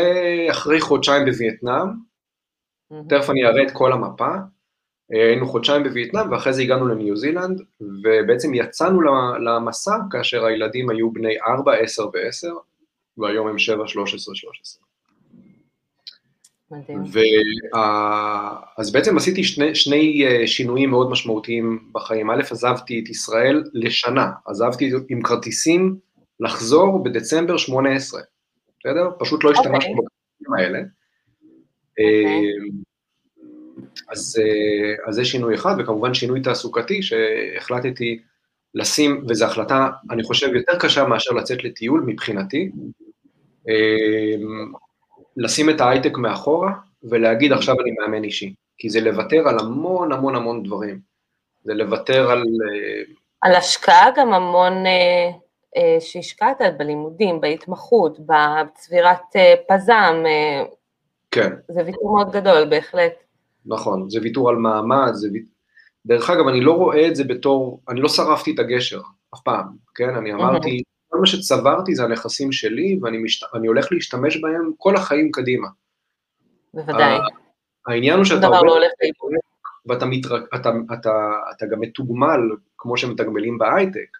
אחרי 0.51 0.81
חודשיים 0.81 1.25
בווייטנאם, 1.25 1.87
תכף 3.09 3.29
אני 3.29 3.45
אראה 3.45 3.63
את 3.63 3.71
כל 3.73 3.93
המפה. 3.93 4.35
אה, 5.13 5.27
היינו 5.27 5.47
חודשיים 5.47 5.83
בווייטנאם 5.83 6.31
ואחרי 6.31 6.53
זה 6.53 6.61
הגענו 6.61 6.87
לניו 6.87 7.17
זילנד, 7.17 7.61
ובעצם 7.81 8.53
יצאנו 8.53 9.01
למסע 9.45 9.97
כאשר 10.11 10.45
הילדים 10.45 10.89
היו 10.89 11.11
בני 11.11 11.35
4, 11.47 11.73
10 11.73 12.05
ו-10, 12.05 12.47
והיום 13.17 13.47
הם 13.47 13.57
7, 13.59 13.87
13, 13.87 14.35
13. 14.35 14.83
מדהים. 16.71 17.03
אז 18.77 18.91
בעצם 18.91 19.17
עשיתי 19.17 19.43
שני, 19.43 19.75
שני 19.75 20.25
אה, 20.27 20.47
שינויים 20.47 20.89
מאוד 20.89 21.09
משמעותיים 21.09 21.89
בחיים. 21.91 22.29
א', 22.29 22.41
עזבתי 22.51 22.99
את 23.03 23.09
ישראל 23.09 23.63
לשנה, 23.73 24.31
עזבתי 24.45 24.91
עם 25.09 25.21
כרטיסים 25.21 25.97
לחזור 26.39 27.03
בדצמבר 27.03 27.57
18, 27.57 28.21
בסדר? 28.79 29.09
פשוט 29.19 29.43
לא 29.43 29.51
השתמשתי 29.51 29.89
okay. 29.89 29.97
אוקיי. 29.97 30.05
בכרטיסים 30.05 30.53
האלה. 30.57 30.79
Okay. 31.99 32.90
אז, 34.11 34.37
אה, 34.39 35.09
אז 35.09 35.15
זה 35.15 35.25
שינוי 35.25 35.55
אחד, 35.55 35.75
וכמובן 35.79 36.13
שינוי 36.13 36.41
תעסוקתי 36.41 37.01
שהחלטתי 37.01 38.19
לשים, 38.75 39.25
וזו 39.29 39.45
החלטה, 39.45 39.89
אני 40.11 40.23
חושב, 40.23 40.55
יותר 40.55 40.79
קשה 40.79 41.03
מאשר 41.03 41.31
לצאת 41.31 41.63
לטיול 41.63 42.03
מבחינתי, 42.05 42.71
אה, 43.69 44.35
לשים 45.37 45.69
את 45.69 45.81
ההייטק 45.81 46.17
מאחורה 46.17 46.71
ולהגיד 47.03 47.53
עכשיו 47.53 47.75
אני 47.81 47.91
מאמן 47.91 48.23
אישי, 48.23 48.53
כי 48.77 48.89
זה 48.89 49.01
לוותר 49.01 49.47
על 49.47 49.59
המון 49.59 50.11
המון 50.11 50.35
המון 50.35 50.63
דברים, 50.63 50.99
זה 51.63 51.73
לוותר 51.73 52.31
על... 52.31 52.43
אה, 52.43 53.03
על 53.41 53.55
השקעה 53.55 54.09
גם 54.15 54.33
המון 54.33 54.73
שהשקעת 55.99 56.57
בלימודים, 56.77 57.41
בהתמחות, 57.41 58.17
בצבירת 58.19 59.35
פזם, 59.67 60.23
כן. 61.31 61.49
זה 61.67 61.81
ויתור 61.85 62.15
מאוד 62.15 62.31
גדול, 62.31 62.69
בהחלט. 62.69 63.13
נכון, 63.65 64.09
זה 64.09 64.19
ויתור 64.21 64.49
על 64.49 64.55
מעמד, 64.55 65.11
זה 65.13 65.29
ויתור... 65.33 65.51
דרך 66.05 66.29
אגב, 66.29 66.47
אני 66.47 66.61
לא 66.61 66.71
רואה 66.71 67.07
את 67.07 67.15
זה 67.15 67.23
בתור, 67.23 67.81
אני 67.89 68.01
לא 68.01 68.09
שרפתי 68.09 68.51
את 68.51 68.59
הגשר, 68.59 69.01
אף 69.35 69.39
פעם, 69.43 69.65
כן? 69.95 70.15
אני 70.15 70.33
אמרתי, 70.33 70.81
כל 71.09 71.17
מה 71.17 71.25
שצברתי 71.25 71.95
זה 71.95 72.03
הנכסים 72.03 72.51
שלי, 72.51 72.99
ואני 73.01 73.17
משת... 73.17 73.47
הולך 73.53 73.91
להשתמש 73.91 74.37
בהם 74.37 74.71
כל 74.77 74.95
החיים 74.95 75.31
קדימה. 75.31 75.67
בוודאי. 76.73 77.17
העניין 77.87 78.17
הוא 78.17 78.25
שאתה 78.25 78.47
עובד, 78.47 78.59
לא 78.63 78.75
ואתה 79.85 80.05
מתר... 80.05 80.37
אתה, 80.55 80.69
אתה, 80.93 81.11
אתה 81.51 81.65
גם 81.65 81.79
מתוגמל, 81.79 82.39
כמו 82.77 82.97
שמתגמלים 82.97 83.57
בהייטק, 83.57 84.17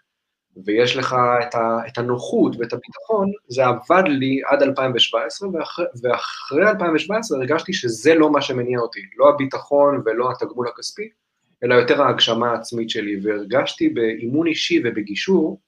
ויש 0.66 0.98
לך 0.98 1.16
את, 1.42 1.56
ה, 1.56 1.80
את 1.88 1.98
הנוחות 1.98 2.56
ואת 2.60 2.74
הביטחון, 2.74 3.32
זה 3.48 3.66
עבד 3.66 4.04
לי 4.08 4.42
עד 4.46 4.62
2017, 4.62 5.50
ואחרי, 5.54 5.86
ואחרי 6.04 6.70
2017 6.70 7.38
הרגשתי 7.38 7.74
שזה 7.74 8.16
לא 8.16 8.32
מה 8.32 8.42
שמניע 8.42 8.80
אותי, 8.80 9.02
לא 9.18 9.30
הביטחון 9.30 10.02
ולא 10.06 10.32
התגמול 10.32 10.68
הכספי, 10.68 11.10
אלא 11.64 11.76
יותר 11.76 12.02
ההגשמה 12.02 12.52
העצמית 12.52 12.90
שלי, 12.90 13.20
והרגשתי 13.24 13.90
באימון 13.90 14.48
אישי 14.48 14.82
ובגישור, 14.84 15.60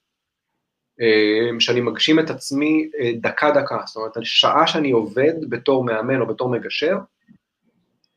אה, 1.00 1.60
שאני 1.60 1.80
מגשים 1.80 2.18
את 2.18 2.30
עצמי 2.30 2.90
אה, 3.00 3.12
דקה-דקה, 3.20 3.78
זאת 3.86 3.96
אומרת, 3.96 4.12
שעה 4.22 4.66
שאני 4.66 4.90
עובד 4.90 5.32
בתור 5.48 5.84
מאמן 5.84 6.20
או 6.20 6.26
בתור 6.26 6.48
מגשר, 6.48 6.96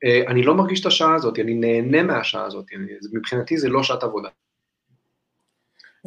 אה, 0.04 0.24
אני 0.28 0.44
לא 0.44 0.56
מרגיש 0.56 0.82
את 0.82 0.86
השעה 0.86 1.16
הזאת, 1.16 1.40
אני 1.40 1.54
נהנה 1.54 2.04
מהשעה 2.04 2.46
הזאת, 2.46 2.66
מבחינתי 3.14 3.58
זה 3.58 3.70
לא 3.70 3.84
שעת 3.84 4.04
עבודה. 4.04 4.30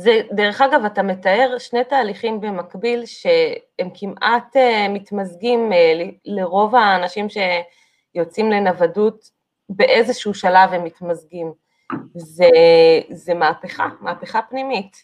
זה, 0.00 0.20
דרך 0.32 0.60
אגב, 0.60 0.84
אתה 0.84 1.02
מתאר 1.02 1.58
שני 1.58 1.84
תהליכים 1.84 2.40
במקביל 2.40 3.06
שהם 3.06 3.90
כמעט 3.94 4.56
uh, 4.56 4.88
מתמזגים 4.88 5.72
uh, 5.72 6.14
לרוב 6.24 6.74
האנשים 6.74 7.26
שיוצאים 7.28 8.50
לנוודות, 8.50 9.30
באיזשהו 9.68 10.34
שלב 10.34 10.72
הם 10.72 10.84
מתמזגים. 10.84 11.52
זה, 12.14 12.48
זה 13.10 13.34
מהפכה, 13.34 13.88
מהפכה 14.00 14.42
פנימית. 14.42 14.96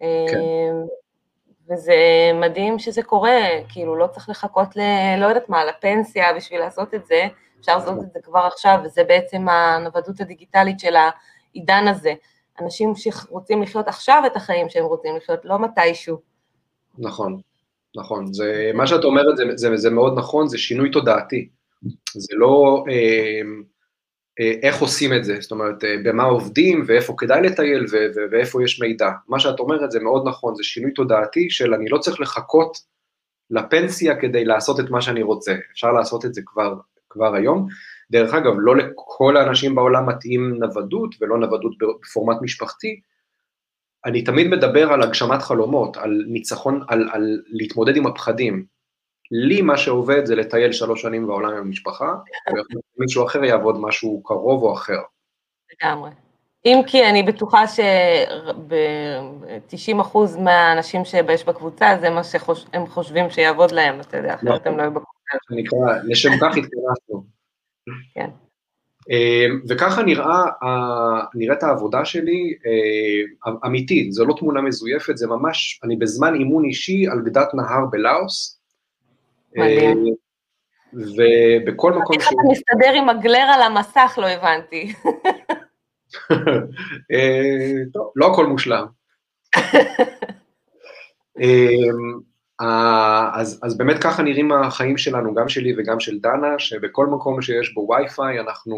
כן. 0.00 0.06
Uh, 0.06 0.88
וזה 1.70 1.94
מדהים 2.34 2.78
שזה 2.78 3.02
קורה, 3.02 3.40
כאילו 3.68 3.96
לא 3.96 4.06
צריך 4.06 4.28
לחכות 4.28 4.76
ל... 4.76 4.80
לא 5.18 5.26
יודעת 5.26 5.48
מה, 5.48 5.64
לפנסיה 5.64 6.32
בשביל 6.32 6.60
לעשות 6.60 6.94
את 6.94 7.06
זה, 7.06 7.26
אפשר 7.60 7.76
לעשות 7.76 7.98
את 7.98 8.12
זה 8.12 8.18
כבר 8.22 8.40
עכשיו, 8.40 8.78
וזה 8.84 9.04
בעצם 9.04 9.48
הנוודות 9.48 10.20
הדיגיטלית 10.20 10.80
של 10.80 10.94
העידן 10.96 11.88
הזה. 11.88 12.12
אנשים 12.62 12.92
שרוצים 12.94 13.62
לחיות 13.62 13.88
עכשיו 13.88 14.22
את 14.26 14.36
החיים 14.36 14.68
שהם 14.68 14.84
רוצים 14.84 15.16
לחיות, 15.16 15.44
לא 15.44 15.58
מתישהו. 15.58 16.18
נכון, 16.98 17.40
נכון. 17.96 18.32
זה, 18.32 18.70
מה 18.74 18.86
שאת 18.86 19.04
אומרת 19.04 19.36
זה, 19.36 19.44
זה, 19.54 19.76
זה 19.76 19.90
מאוד 19.90 20.18
נכון, 20.18 20.48
זה 20.48 20.58
שינוי 20.58 20.90
תודעתי. 20.90 21.48
זה 22.14 22.34
לא 22.36 22.84
אה, 22.88 23.40
אה, 24.40 24.52
איך 24.62 24.80
עושים 24.80 25.12
את 25.12 25.24
זה, 25.24 25.36
זאת 25.40 25.50
אומרת, 25.50 25.84
אה, 25.84 25.96
במה 26.04 26.24
עובדים 26.24 26.84
ואיפה 26.86 27.14
כדאי 27.18 27.42
לטייל 27.42 27.84
ו, 27.92 27.96
ו, 28.16 28.20
ואיפה 28.30 28.64
יש 28.64 28.80
מידע. 28.80 29.10
מה 29.28 29.40
שאת 29.40 29.60
אומרת 29.60 29.90
זה 29.90 30.00
מאוד 30.00 30.28
נכון, 30.28 30.54
זה 30.54 30.62
שינוי 30.62 30.92
תודעתי 30.92 31.50
של 31.50 31.74
אני 31.74 31.88
לא 31.88 31.98
צריך 31.98 32.20
לחכות 32.20 32.78
לפנסיה 33.50 34.16
כדי 34.16 34.44
לעשות 34.44 34.80
את 34.80 34.90
מה 34.90 35.00
שאני 35.00 35.22
רוצה, 35.22 35.54
אפשר 35.72 35.92
לעשות 35.92 36.24
את 36.24 36.34
זה 36.34 36.40
כבר, 36.44 36.74
כבר 37.10 37.34
היום. 37.34 37.68
דרך 38.10 38.34
אגב, 38.34 38.52
לא 38.58 38.76
לכל 38.76 39.36
האנשים 39.36 39.74
בעולם 39.74 40.08
מתאים 40.08 40.54
נוודות, 40.58 41.14
ולא 41.20 41.38
נוודות 41.38 41.72
בפורמט 41.78 42.36
משפחתי. 42.42 43.00
אני 44.04 44.22
תמיד 44.22 44.48
מדבר 44.48 44.92
על 44.92 45.02
הגשמת 45.02 45.42
חלומות, 45.42 45.96
על 45.96 46.24
ניצחון, 46.28 46.84
על, 46.88 47.08
על 47.12 47.42
להתמודד 47.46 47.96
עם 47.96 48.06
הפחדים. 48.06 48.64
לי 49.30 49.62
מה 49.62 49.76
שעובד 49.76 50.26
זה 50.26 50.34
לטייל 50.34 50.72
שלוש 50.72 51.02
שנים 51.02 51.26
בעולם 51.26 51.50
עם 51.50 51.56
המשפחה, 51.56 52.14
ומישהו 52.98 53.26
אחר 53.26 53.44
יעבוד 53.44 53.80
משהו 53.80 54.22
קרוב 54.24 54.62
או 54.62 54.74
אחר. 54.74 54.98
לגמרי. 55.72 56.10
אם 56.64 56.80
כי 56.86 57.04
אני 57.04 57.22
בטוחה 57.22 57.64
ב-90% 58.68 60.18
מהאנשים 60.38 61.04
שיש 61.04 61.44
בקבוצה, 61.44 61.96
זה 62.00 62.10
מה 62.10 62.24
שהם 62.24 62.86
חושבים 62.86 63.30
שיעבוד 63.30 63.70
להם, 63.70 64.00
אתה 64.00 64.16
יודע, 64.16 64.34
אחרת 64.34 64.66
הם 64.66 64.76
לא 64.76 64.82
יהיו 64.82 64.90
בקבוצה. 64.90 65.36
נקרא, 65.50 65.78
לשם 66.04 66.30
כך 66.40 66.56
התכנסנו. 66.56 67.37
כן. 68.14 68.28
אמ, 69.10 69.60
וככה 69.68 70.02
נראה, 70.02 70.44
נראית 71.34 71.62
העבודה 71.62 72.04
שלי 72.04 72.54
אה, 72.66 73.56
אמיתית, 73.66 74.12
זו 74.12 74.24
לא 74.24 74.34
תמונה 74.38 74.60
מזויפת, 74.60 75.16
זה 75.16 75.26
ממש, 75.26 75.80
אני 75.84 75.96
בזמן 75.96 76.34
אימון 76.34 76.64
אישי 76.64 77.06
על 77.06 77.22
גדת 77.24 77.54
נהר 77.54 77.86
בלאוס. 77.90 78.60
מדהים. 79.56 80.06
אה, 80.06 80.12
ובכל 80.92 81.92
מקום... 81.92 82.16
איך 82.16 82.28
אתה 82.28 82.42
מסתדר 82.50 82.92
עם 82.94 83.08
הגלר 83.08 83.46
על 83.54 83.62
המסך, 83.62 84.18
לא 84.22 84.26
הבנתי. 84.26 84.92
אה, 87.12 87.72
טוב, 87.92 88.12
לא 88.16 88.32
הכל 88.32 88.46
מושלם. 88.46 88.86
אז, 92.60 93.60
אז 93.62 93.76
באמת 93.76 93.96
ככה 94.02 94.22
נראים 94.22 94.52
החיים 94.52 94.98
שלנו, 94.98 95.34
גם 95.34 95.48
שלי 95.48 95.74
וגם 95.78 96.00
של 96.00 96.18
דנה, 96.18 96.58
שבכל 96.58 97.06
מקום 97.06 97.42
שיש 97.42 97.74
בו 97.74 97.88
וי-פיי 97.90 98.40
אנחנו 98.40 98.76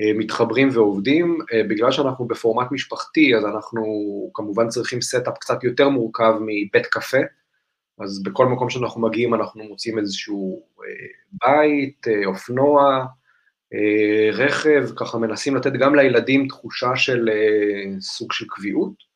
אה, 0.00 0.12
מתחברים 0.14 0.68
ועובדים. 0.72 1.38
אה, 1.52 1.62
בגלל 1.68 1.92
שאנחנו 1.92 2.26
בפורמט 2.26 2.72
משפחתי, 2.72 3.36
אז 3.36 3.44
אנחנו 3.44 3.84
כמובן 4.34 4.68
צריכים 4.68 5.00
setup 5.00 5.38
קצת 5.38 5.64
יותר 5.64 5.88
מורכב 5.88 6.34
מבית 6.40 6.86
קפה, 6.86 7.20
אז 8.00 8.22
בכל 8.22 8.46
מקום 8.46 8.70
שאנחנו 8.70 9.00
מגיעים 9.00 9.34
אנחנו 9.34 9.64
מוצאים 9.64 9.98
איזשהו 9.98 10.62
בית, 11.32 12.06
אופנוע, 12.26 13.06
אה, 13.74 14.30
רכב, 14.32 14.86
ככה 14.96 15.18
מנסים 15.18 15.56
לתת 15.56 15.72
גם 15.72 15.94
לילדים 15.94 16.48
תחושה 16.48 16.96
של 16.96 17.28
אה, 17.28 18.00
סוג 18.00 18.32
של 18.32 18.44
קביעות, 18.48 18.92
אה, 18.92 19.13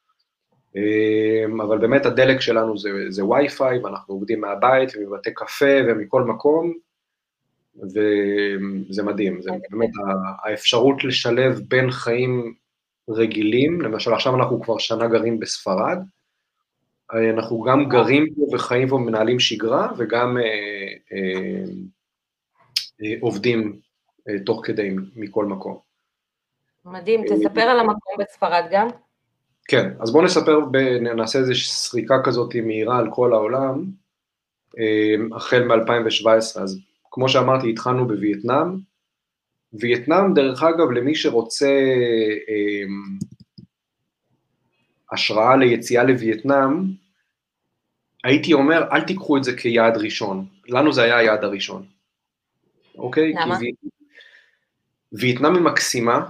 אבל 1.62 1.78
באמת 1.78 2.06
הדלק 2.06 2.40
שלנו 2.40 2.78
זה, 2.78 2.90
זה 3.08 3.24
וי-פיי, 3.24 3.78
ואנחנו 3.78 4.14
עובדים 4.14 4.40
מהבית 4.40 4.90
ומבתי 4.96 5.34
קפה 5.34 5.76
ומכל 5.88 6.22
מקום, 6.22 6.74
וזה 7.82 9.02
מדהים, 9.02 9.42
זה 9.42 9.50
באמת 9.70 9.90
האפשרות 10.44 11.04
לשלב 11.04 11.60
בין 11.68 11.90
חיים 11.90 12.54
רגילים, 13.08 13.80
למשל 13.80 14.14
עכשיו 14.14 14.36
אנחנו 14.36 14.62
כבר 14.62 14.78
שנה 14.78 15.08
גרים 15.08 15.40
בספרד, 15.40 15.98
אנחנו 17.12 17.62
גם 17.62 17.88
גרים 17.88 18.26
פה 18.34 18.56
וחיים 18.56 18.88
פה 18.88 18.94
ומנהלים 18.94 19.40
שגרה, 19.40 19.92
וגם 19.96 20.38
אה, 20.38 20.42
אה, 21.12 21.62
אה, 23.02 23.14
עובדים 23.20 23.80
אה, 24.28 24.34
תוך 24.46 24.66
כדי 24.66 24.90
מכל 25.16 25.44
מקום. 25.44 25.78
מדהים, 26.84 27.24
תספר 27.28 27.60
על 27.60 27.80
המקום 27.80 28.14
בספרד 28.18 28.64
גם. 28.70 28.88
כן, 29.68 29.90
אז 30.00 30.12
בואו 30.12 30.24
נספר, 30.24 30.58
נעשה 31.00 31.38
איזושהי 31.38 31.68
סריקה 31.68 32.14
כזאת 32.24 32.56
מהירה 32.56 32.98
על 32.98 33.08
כל 33.10 33.32
העולם, 33.32 33.84
אה, 34.78 35.36
החל 35.36 35.64
מ-2017, 35.64 36.60
אז 36.62 36.78
כמו 37.10 37.28
שאמרתי, 37.28 37.70
התחלנו 37.70 38.08
בווייטנאם, 38.08 38.66
וייטנאם, 39.72 40.34
דרך 40.34 40.62
אגב, 40.62 40.90
למי 40.90 41.14
שרוצה 41.14 41.66
אה, 42.48 42.84
השראה 45.12 45.56
ליציאה 45.56 46.04
לווייטנאם, 46.04 46.70
הייתי 48.24 48.52
אומר, 48.52 48.88
אל 48.92 49.00
תיקחו 49.00 49.36
את 49.36 49.44
זה 49.44 49.56
כיעד 49.56 49.96
ראשון. 49.96 50.46
לנו 50.68 50.92
זה 50.92 51.02
היה 51.02 51.16
היעד 51.16 51.44
הראשון. 51.44 51.86
אוקיי? 52.98 53.32
למה? 53.32 53.58
וייטנאם 55.12 55.54
היא 55.54 55.62
מקסימה, 55.62 56.28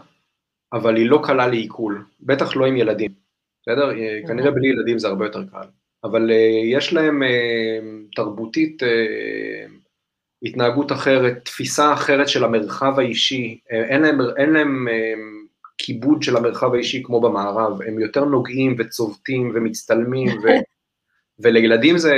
אבל 0.73 0.97
היא 0.97 1.11
לא 1.11 1.21
קלה 1.25 1.47
לעיכול, 1.47 2.05
בטח 2.21 2.57
לא 2.57 2.67
עם 2.67 2.77
ילדים, 2.77 3.28
בסדר? 3.69 3.91
אה, 3.91 4.21
כנראה 4.29 4.51
בלי 4.51 4.69
ילדים 4.69 4.99
זה 4.99 5.09
הרבה 5.09 5.25
יותר 5.25 5.43
קל, 5.53 5.69
אבל 6.05 6.31
uh, 6.31 6.33
יש 6.77 6.93
להם 6.93 7.23
uh, 7.23 8.17
תרבותית 8.17 8.83
התנהגות 10.43 10.93
אחרת, 10.93 11.45
תפיסה 11.45 11.93
אחרת 11.93 12.29
של 12.29 12.45
המרחב 12.45 12.99
האישי, 12.99 13.61
אין 13.71 14.03
להם, 14.03 14.19
אין 14.37 14.51
להם 14.51 14.87
כיבוד 15.79 16.23
של 16.23 16.37
המרחב 16.37 16.75
האישי 16.75 17.03
כמו 17.03 17.21
במערב, 17.21 17.83
הם 17.83 17.99
יותר 17.99 18.25
נוגעים 18.25 18.77
וצובטים 18.79 19.53
ומצטלמים, 19.55 20.29
ו... 20.29 20.49
ולילדים 21.41 21.99
זה, 21.99 22.15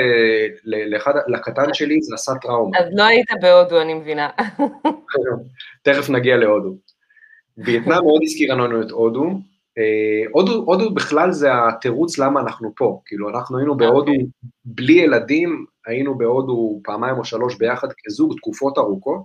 לאחד, 0.64 1.12
לקטן 1.28 1.74
שלי 1.74 2.02
זה 2.02 2.14
עשה 2.14 2.32
טראומה. 2.42 2.78
אז 2.78 2.86
לא 2.92 3.02
היית 3.02 3.28
בהודו, 3.40 3.80
אני 3.80 3.94
מבינה. 3.94 4.28
תכף 5.82 6.10
נגיע 6.10 6.36
להודו. 6.36 6.76
וייטנאם 7.58 8.04
מאוד 8.04 8.20
הזכירה 8.24 8.56
לנו 8.56 8.82
את 8.82 8.90
הודו. 8.90 9.40
אה, 9.80 10.30
הודו, 10.32 10.52
הודו 10.52 10.94
בכלל 10.94 11.32
זה 11.32 11.48
התירוץ 11.52 12.18
למה 12.18 12.40
אנחנו 12.40 12.72
פה, 12.76 13.00
כאילו 13.06 13.28
אנחנו 13.28 13.58
היינו 13.58 13.76
בהודו 13.76 14.12
okay. 14.12 14.46
בלי 14.64 14.92
ילדים, 14.92 15.64
היינו 15.86 16.18
בהודו 16.18 16.80
פעמיים 16.84 17.18
או 17.18 17.24
שלוש 17.24 17.56
ביחד 17.56 17.88
כזוג, 18.04 18.36
תקופות 18.36 18.78
ארוכות, 18.78 19.22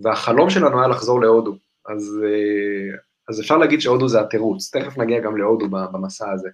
והחלום 0.00 0.50
שלנו 0.50 0.78
היה 0.78 0.88
לחזור 0.88 1.20
להודו, 1.20 1.56
אז, 1.88 2.20
אה, 2.24 2.96
אז 3.28 3.40
אפשר 3.40 3.56
להגיד 3.56 3.80
שהודו 3.80 4.08
זה 4.08 4.20
התירוץ, 4.20 4.70
תכף 4.76 4.98
נגיע 4.98 5.20
גם 5.20 5.36
להודו 5.36 5.68
במסע 5.68 6.30
הזה. 6.32 6.48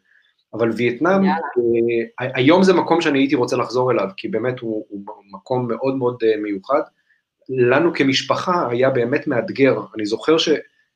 אבל 0.54 0.70
וייטנאם, 0.70 1.24
אה, 1.24 2.30
היום 2.34 2.62
זה 2.62 2.72
מקום 2.74 3.00
שאני 3.00 3.18
הייתי 3.18 3.34
רוצה 3.34 3.56
לחזור 3.56 3.92
אליו, 3.92 4.08
כי 4.16 4.28
באמת 4.28 4.60
הוא, 4.60 4.86
הוא 4.88 5.00
מקום 5.32 5.68
מאוד 5.68 5.96
מאוד 5.96 6.16
מיוחד. 6.42 6.80
לנו 7.48 7.94
כמשפחה 7.94 8.68
היה 8.70 8.90
באמת 8.90 9.26
מאתגר, 9.26 9.80
אני 9.94 10.06
זוכר 10.06 10.38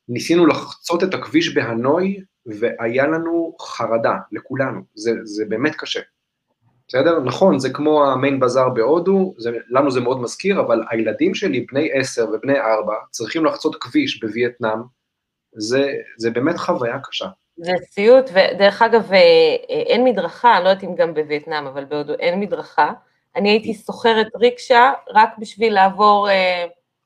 שניסינו 0.06 0.46
לחצות 0.46 1.02
את 1.02 1.14
הכביש 1.14 1.54
בהנוי, 1.54 2.20
והיה 2.46 3.06
לנו 3.06 3.56
חרדה, 3.60 4.16
לכולנו, 4.32 4.80
זה, 4.94 5.12
זה 5.24 5.44
באמת 5.48 5.74
קשה. 5.74 6.00
בסדר? 6.88 7.20
נכון, 7.20 7.58
זה 7.58 7.70
כמו 7.70 8.06
המיין 8.06 8.40
בזאר 8.40 8.68
בהודו, 8.68 9.34
זה, 9.38 9.50
לנו 9.70 9.90
זה 9.90 10.00
מאוד 10.00 10.20
מזכיר, 10.20 10.60
אבל 10.60 10.82
הילדים 10.90 11.34
שלי, 11.34 11.66
בני 11.72 11.88
עשר 11.92 12.28
ובני 12.32 12.60
ארבע, 12.60 12.94
צריכים 13.10 13.44
לחצות 13.44 13.76
כביש 13.80 14.20
בווייטנאם, 14.20 14.78
זה, 15.52 15.92
זה 16.16 16.30
באמת 16.30 16.56
חוויה 16.58 16.98
קשה. 16.98 17.26
זה 17.56 17.72
סיוט, 17.90 18.30
ודרך 18.30 18.82
אגב, 18.82 19.12
אה, 19.12 19.18
אה, 19.18 19.82
אין 19.86 20.04
מדרכה, 20.04 20.56
אני 20.56 20.64
לא 20.64 20.68
יודעת 20.68 20.84
אם 20.84 20.94
גם 20.94 21.14
בווייטנאם, 21.14 21.66
אבל 21.66 21.84
בהודו 21.84 22.14
אין 22.14 22.40
מדרכה. 22.40 22.92
אני 23.36 23.50
הייתי 23.50 23.74
סוחרת 23.74 24.26
ריקשה 24.36 24.92
רק 25.14 25.30
בשביל 25.38 25.74
לעבור 25.74 26.28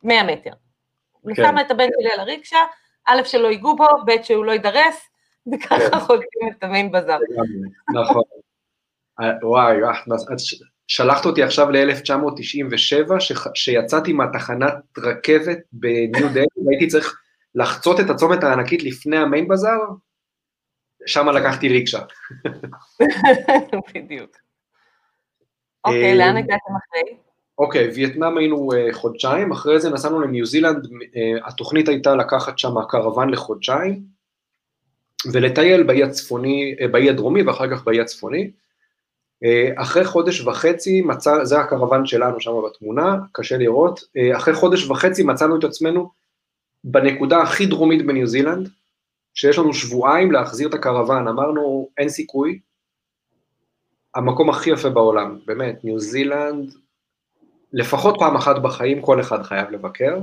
100 0.02 0.16
אה, 0.16 0.24
מטר. 0.24 0.50
אני 1.26 1.34
כן. 1.34 1.44
שמה 1.44 1.60
את 1.60 1.70
הבן 1.70 1.88
שלי 2.00 2.12
על 2.12 2.20
הריקשה, 2.20 2.58
א', 3.06 3.22
שלא 3.24 3.48
ייגעו 3.48 3.76
בו, 3.76 3.86
ב', 4.06 4.22
שהוא 4.22 4.44
לא 4.44 4.52
יידרס, 4.52 5.08
וככה 5.52 5.78
כן. 5.90 6.00
חולקים 6.00 6.48
את 6.58 6.64
המיין 6.64 6.92
בזאר. 6.92 7.18
נכון. 7.94 8.22
וואי, 9.42 9.76
שלחת 10.86 11.26
אותי 11.26 11.42
עכשיו 11.42 11.70
ל-1997, 11.70 13.10
שיצאתי 13.54 14.12
מהתחנת 14.12 14.74
רכבת 14.98 15.58
בניו 15.72 16.32
דייל, 16.32 16.46
והייתי 16.66 16.86
צריך 16.86 17.20
לחצות 17.54 18.00
את 18.00 18.10
הצומת 18.10 18.44
הענקית 18.44 18.82
לפני 18.82 19.16
המיין 19.16 19.48
בזאר, 19.48 19.78
שם 21.06 21.28
לקחתי 21.28 21.68
ריקשה. 21.68 22.00
בדיוק. 23.94 24.36
אוקיי, 25.84 26.18
לאן 26.18 26.36
הגעתם 26.36 26.72
אחרי? 26.76 27.16
אוקיי, 27.60 27.90
וייטנאם 27.94 28.38
היינו 28.38 28.68
uh, 28.72 28.94
חודשיים, 28.94 29.52
אחרי 29.52 29.80
זה 29.80 29.90
נסענו 29.90 30.20
לניו 30.20 30.46
זילנד, 30.46 30.84
uh, 30.84 30.88
התוכנית 31.44 31.88
הייתה 31.88 32.14
לקחת 32.14 32.58
שם 32.58 32.74
קרוון 32.88 33.30
לחודשיים, 33.30 34.02
ולטייל 35.32 35.82
באי 35.82 36.02
הצפוני, 36.02 36.74
uh, 36.78 36.88
באי 36.88 37.10
הדרומי 37.10 37.42
ואחר 37.42 37.70
כך 37.70 37.84
באי 37.84 38.00
הצפוני. 38.00 38.50
Uh, 39.44 39.82
אחרי 39.82 40.04
חודש 40.04 40.40
וחצי 40.40 41.00
מצא, 41.00 41.44
זה 41.44 41.58
הקרוון 41.58 42.06
שלנו 42.06 42.40
שם 42.40 42.50
בתמונה, 42.66 43.16
קשה 43.32 43.56
לראות, 43.56 43.98
uh, 44.00 44.36
אחרי 44.36 44.54
חודש 44.54 44.90
וחצי 44.90 45.22
מצאנו 45.22 45.58
את 45.58 45.64
עצמנו 45.64 46.10
בנקודה 46.84 47.42
הכי 47.42 47.66
דרומית 47.66 48.06
בניו 48.06 48.26
זילנד, 48.26 48.68
שיש 49.34 49.58
לנו 49.58 49.74
שבועיים 49.74 50.32
להחזיר 50.32 50.68
את 50.68 50.74
הקרוון, 50.74 51.28
אמרנו, 51.28 51.88
אין 51.98 52.08
סיכוי, 52.08 52.58
המקום 54.14 54.50
הכי 54.50 54.70
יפה 54.70 54.90
בעולם, 54.90 55.38
באמת, 55.46 55.84
ניו 55.84 55.98
זילנד, 55.98 56.74
לפחות 57.72 58.14
פעם 58.18 58.36
אחת 58.36 58.62
בחיים 58.62 59.02
כל 59.02 59.20
אחד 59.20 59.42
חייב 59.42 59.70
לבקר. 59.70 60.18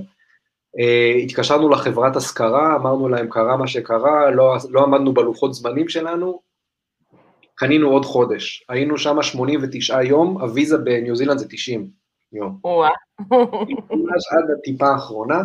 Uh, 0.78 1.24
התקשרנו 1.24 1.70
לחברת 1.70 2.16
השכרה, 2.16 2.76
אמרנו 2.76 3.10
להם 3.10 3.28
קרה 3.30 3.58
מה 3.58 3.68
שקרה, 3.68 4.32
לא, 4.32 4.56
לא 4.70 4.84
עמדנו 4.84 5.14
בלוחות 5.14 5.54
זמנים 5.54 5.90
שלנו, 5.90 6.42
קנינו 7.56 7.90
עוד 7.90 8.06
חודש, 8.06 8.66
היינו 8.70 8.98
שם 8.98 9.22
89 9.22 10.02
יום, 10.02 10.42
הוויזה 10.42 10.78
בניו 10.78 11.16
זילנד 11.16 11.38
זה 11.38 11.46
90 11.50 11.90
יום. 12.34 12.60
וואו. 12.64 12.84
עד 14.32 14.52
הטיפה 14.60 14.88
האחרונה, 14.88 15.42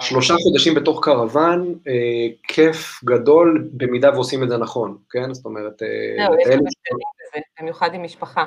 שלושה 0.00 0.34
חודשים 0.34 0.74
בתוך 0.74 1.04
קרוון, 1.04 1.74
אה, 1.88 2.28
כיף 2.42 3.04
גדול 3.04 3.68
במידה 3.72 4.10
ועושים 4.14 4.42
את 4.42 4.48
זה 4.48 4.56
נכון, 4.56 4.98
כן? 5.10 5.34
זאת 5.34 5.44
אומרת... 5.44 5.82
אה, 5.82 6.26
זהו, 6.26 6.40
יש 6.40 6.48
בזה, 6.48 7.40
במיוחד 7.60 7.94
עם 7.94 8.02
משפחה. 8.02 8.44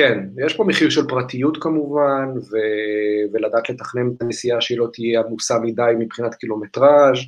כן, 0.00 0.18
יש 0.46 0.56
פה 0.56 0.64
מחיר 0.64 0.90
של 0.90 1.08
פרטיות 1.08 1.62
כמובן, 1.62 2.28
ו... 2.36 2.56
ולדעת 3.32 3.70
לתכנן 3.70 4.10
את 4.16 4.22
הנסיעה 4.22 4.60
שהיא 4.60 4.78
לא 4.78 4.86
תהיה 4.92 5.20
עמוסה 5.20 5.58
מדי 5.58 5.92
מבחינת 5.98 6.34
קילומטראז', 6.34 7.18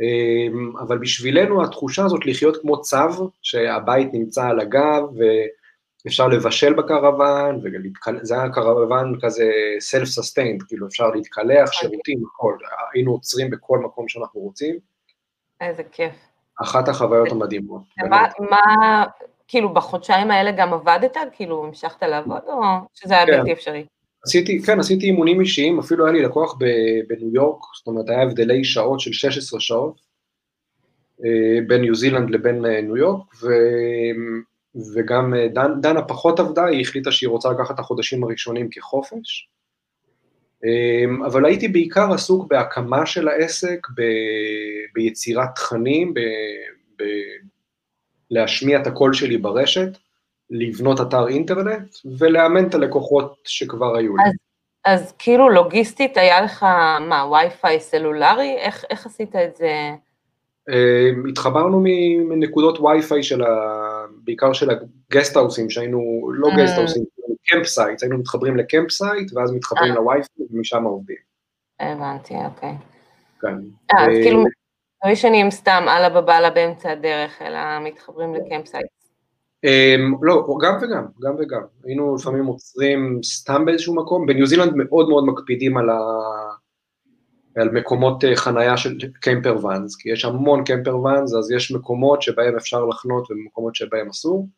אמ, 0.00 0.72
אבל 0.76 0.98
בשבילנו 0.98 1.64
התחושה 1.64 2.04
הזאת 2.04 2.26
לחיות 2.26 2.56
כמו 2.56 2.80
צב, 2.80 3.10
שהבית 3.42 4.08
נמצא 4.12 4.44
על 4.46 4.60
הגב 4.60 5.02
ואפשר 6.04 6.28
לבשל 6.28 6.72
בקרוון, 6.72 7.60
וזה 8.22 8.34
היה 8.34 8.52
קרוון 8.52 9.18
כזה 9.22 9.50
self-sustained, 9.92 10.64
כאילו 10.68 10.86
אפשר 10.86 11.10
להתקלח, 11.10 11.72
שירותים, 11.72 12.22
הכל, 12.26 12.56
היינו 12.94 13.12
עוצרים 13.12 13.50
בכל 13.50 13.78
מקום 13.78 14.08
שאנחנו 14.08 14.40
רוצים. 14.40 14.78
איזה 15.60 15.82
כיף. 15.92 16.14
אחת 16.62 16.88
החוויות 16.88 17.32
המדהימות. 17.32 17.82
מה, 18.10 18.26
מה, 18.50 19.04
כאילו 19.50 19.74
בחודשיים 19.74 20.30
האלה 20.30 20.50
גם 20.50 20.74
עבדת? 20.74 21.16
כאילו 21.32 21.64
המשכת 21.64 22.02
לעבוד 22.02 22.42
או 22.46 22.60
שזה 22.94 23.14
היה 23.14 23.26
כן. 23.26 23.32
בלתי 23.32 23.52
אפשרי? 23.52 23.84
עשיתי, 24.24 24.62
כן, 24.62 24.80
עשיתי 24.80 25.06
אימונים 25.06 25.40
אישיים, 25.40 25.78
אפילו 25.78 26.06
היה 26.06 26.12
לי 26.12 26.22
לקוח 26.22 26.58
בניו 27.08 27.34
יורק, 27.34 27.62
זאת 27.78 27.86
אומרת, 27.86 28.08
היה 28.08 28.22
הבדלי 28.22 28.64
שעות 28.64 29.00
של 29.00 29.12
16 29.12 29.60
שעות, 29.60 30.00
אה, 31.24 31.60
בין 31.66 31.80
ניו 31.80 31.94
זילנד 31.94 32.30
לבין 32.30 32.66
אה, 32.66 32.80
ניו 32.80 32.96
יורק, 32.96 33.34
ו, 33.42 33.48
וגם 34.94 35.34
אה, 35.34 35.48
דן, 35.48 35.80
דנה 35.80 36.02
פחות 36.02 36.40
עבדה, 36.40 36.66
היא 36.66 36.80
החליטה 36.80 37.12
שהיא 37.12 37.28
רוצה 37.28 37.50
לקחת 37.50 37.74
את 37.74 37.78
החודשים 37.78 38.24
הראשונים 38.24 38.68
כחופש, 38.70 39.48
אבל 41.26 41.44
הייתי 41.44 41.68
בעיקר 41.68 42.12
עסוק 42.12 42.46
בהקמה 42.48 43.06
של 43.06 43.28
העסק, 43.28 43.86
ב, 43.96 44.02
ביצירת 44.94 45.48
תכנים, 45.54 46.14
ב, 46.14 46.20
ב, 46.98 47.04
להשמיע 48.30 48.80
את 48.80 48.86
הקול 48.86 49.14
שלי 49.14 49.36
ברשת, 49.36 49.98
לבנות 50.50 51.00
אתר 51.00 51.28
אינטרנט 51.28 51.96
ולאמן 52.18 52.68
את 52.68 52.74
הלקוחות 52.74 53.34
שכבר 53.44 53.96
היו 53.96 54.16
לי. 54.16 54.22
אז, 54.24 54.32
אז 54.84 55.14
כאילו 55.18 55.48
לוגיסטית 55.48 56.16
היה 56.16 56.40
לך, 56.40 56.62
מה, 57.00 57.26
וי-פיי 57.30 57.80
סלולרי? 57.80 58.56
איך, 58.58 58.84
איך 58.90 59.06
עשית 59.06 59.36
את 59.36 59.56
זה? 59.56 59.90
אה, 60.70 61.28
התחברנו 61.28 61.82
מנקודות 62.28 62.80
וי-פיי 62.80 63.22
של 63.22 63.42
ה... 63.42 63.48
בעיקר 64.24 64.52
של 64.52 64.70
ה 64.70 64.77
guest 64.77 65.13
house 65.13 65.49
ים, 65.49 65.70
שהיינו, 65.70 66.30
לא 66.34 66.48
mm. 66.48 66.56
guest 66.58 66.76
house 66.76 66.93
ים, 66.93 67.04
camp 67.46 67.66
site, 67.66 68.02
היינו 68.02 68.18
מתחברים 68.18 68.56
ל 68.56 68.63
camp 68.63 68.90
site, 68.90 69.32
ואז 69.34 69.52
מתחברים 69.52 69.92
אה. 69.92 69.96
לווי-פיי 69.96 70.46
ומשם 70.50 70.84
עובדים. 70.84 71.16
הבנתי, 71.80 72.34
אוקיי. 72.34 72.74
כן. 73.40 73.56
אה, 73.94 74.02
אז 74.02 74.08
כאילו, 74.22 74.44
לא 75.04 75.10
ישנים 75.10 75.50
סתם 75.50 75.84
אללה 75.88 76.08
בבאללה 76.08 76.50
באמצע 76.50 76.90
הדרך, 76.90 77.42
אלא 77.42 77.58
מתחברים 77.84 78.34
ל 78.34 78.40
camp 78.40 78.66
site. 78.66 78.86
אמ, 79.66 80.18
לא, 80.22 80.46
גם 80.62 80.74
וגם, 80.82 81.06
גם 81.22 81.34
וגם. 81.38 81.62
היינו 81.84 82.14
לפעמים 82.14 82.46
עוצרים 82.46 83.20
סתם 83.24 83.64
באיזשהו 83.64 83.94
מקום. 83.94 84.26
בניו 84.26 84.46
זילנד 84.46 84.72
מאוד 84.76 85.08
מאוד 85.08 85.24
מקפידים 85.26 85.76
על, 85.76 85.90
ה... 85.90 85.98
על 87.56 87.70
מקומות 87.70 88.24
אה, 88.24 88.36
חנייה 88.36 88.76
של 88.76 88.98
camper 89.20 89.66
vans, 89.66 89.96
כי 89.96 90.12
יש 90.12 90.24
המון 90.24 90.64
camper 90.64 90.98
vans, 90.98 91.34
אז 91.34 91.50
יש 91.50 91.72
מקומות 91.72 92.22
שבהם 92.22 92.56
אפשר 92.56 92.86
לחנות 92.86 93.30
ומקומות 93.30 93.74
שבהם 93.74 94.08
אסור. 94.08 94.48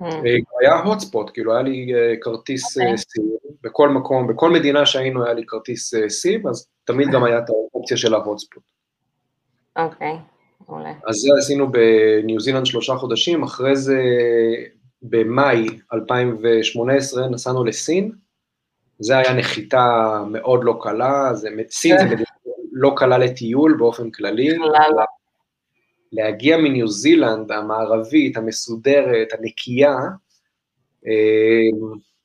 Hmm. 0.00 0.04
אה, 0.04 0.36
היה 0.60 0.80
hotspot, 0.84 1.30
כאילו 1.34 1.52
היה 1.52 1.62
לי 1.62 1.94
אה, 1.94 2.14
כרטיס 2.20 2.78
okay. 2.78 2.96
סים, 2.96 3.26
בכל 3.62 3.88
מקום, 3.88 4.26
בכל 4.26 4.50
מדינה 4.50 4.86
שהיינו 4.86 5.24
היה 5.24 5.34
לי 5.34 5.46
כרטיס 5.46 5.94
סים, 6.08 6.46
אז 6.46 6.68
תמיד 6.84 7.08
גם 7.12 7.24
היה 7.24 7.38
את 7.38 7.44
האופציה 7.48 7.96
של 7.96 8.14
ה 8.14 8.21
hotspot. 8.21 8.73
אוקיי. 9.76 10.16
מעולה. 10.68 10.92
אז 11.06 11.14
זה 11.14 11.28
עשינו 11.38 11.72
בניו 11.72 12.40
זילנד 12.40 12.66
שלושה 12.66 12.94
חודשים, 12.94 13.42
אחרי 13.42 13.76
זה 13.76 13.98
במאי 15.02 15.66
2018 15.92 17.28
נסענו 17.28 17.64
לסין, 17.64 18.12
זה 18.98 19.18
היה 19.18 19.32
נחיתה 19.32 20.18
מאוד 20.30 20.64
לא 20.64 20.78
קלה, 20.82 21.34
זה, 21.34 21.48
סין 21.70 21.98
זה 21.98 22.04
מדינה 22.04 22.24
לא 22.72 22.92
קלה 22.96 23.18
לטיול 23.18 23.76
באופן 23.78 24.10
כללי. 24.10 24.58
להגיע 26.12 26.56
מניו 26.56 26.88
זילנד 26.88 27.52
המערבית, 27.52 28.36
המסודרת, 28.36 29.28
הנקייה, 29.38 29.96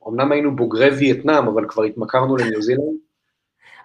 אמנם 0.07 0.31
היינו 0.31 0.55
בוגרי 0.55 0.89
וייטנאם, 0.89 1.47
אבל 1.47 1.65
כבר 1.67 1.83
התמכרנו 1.83 2.37
לניו 2.37 2.61
זילנד. 2.61 2.97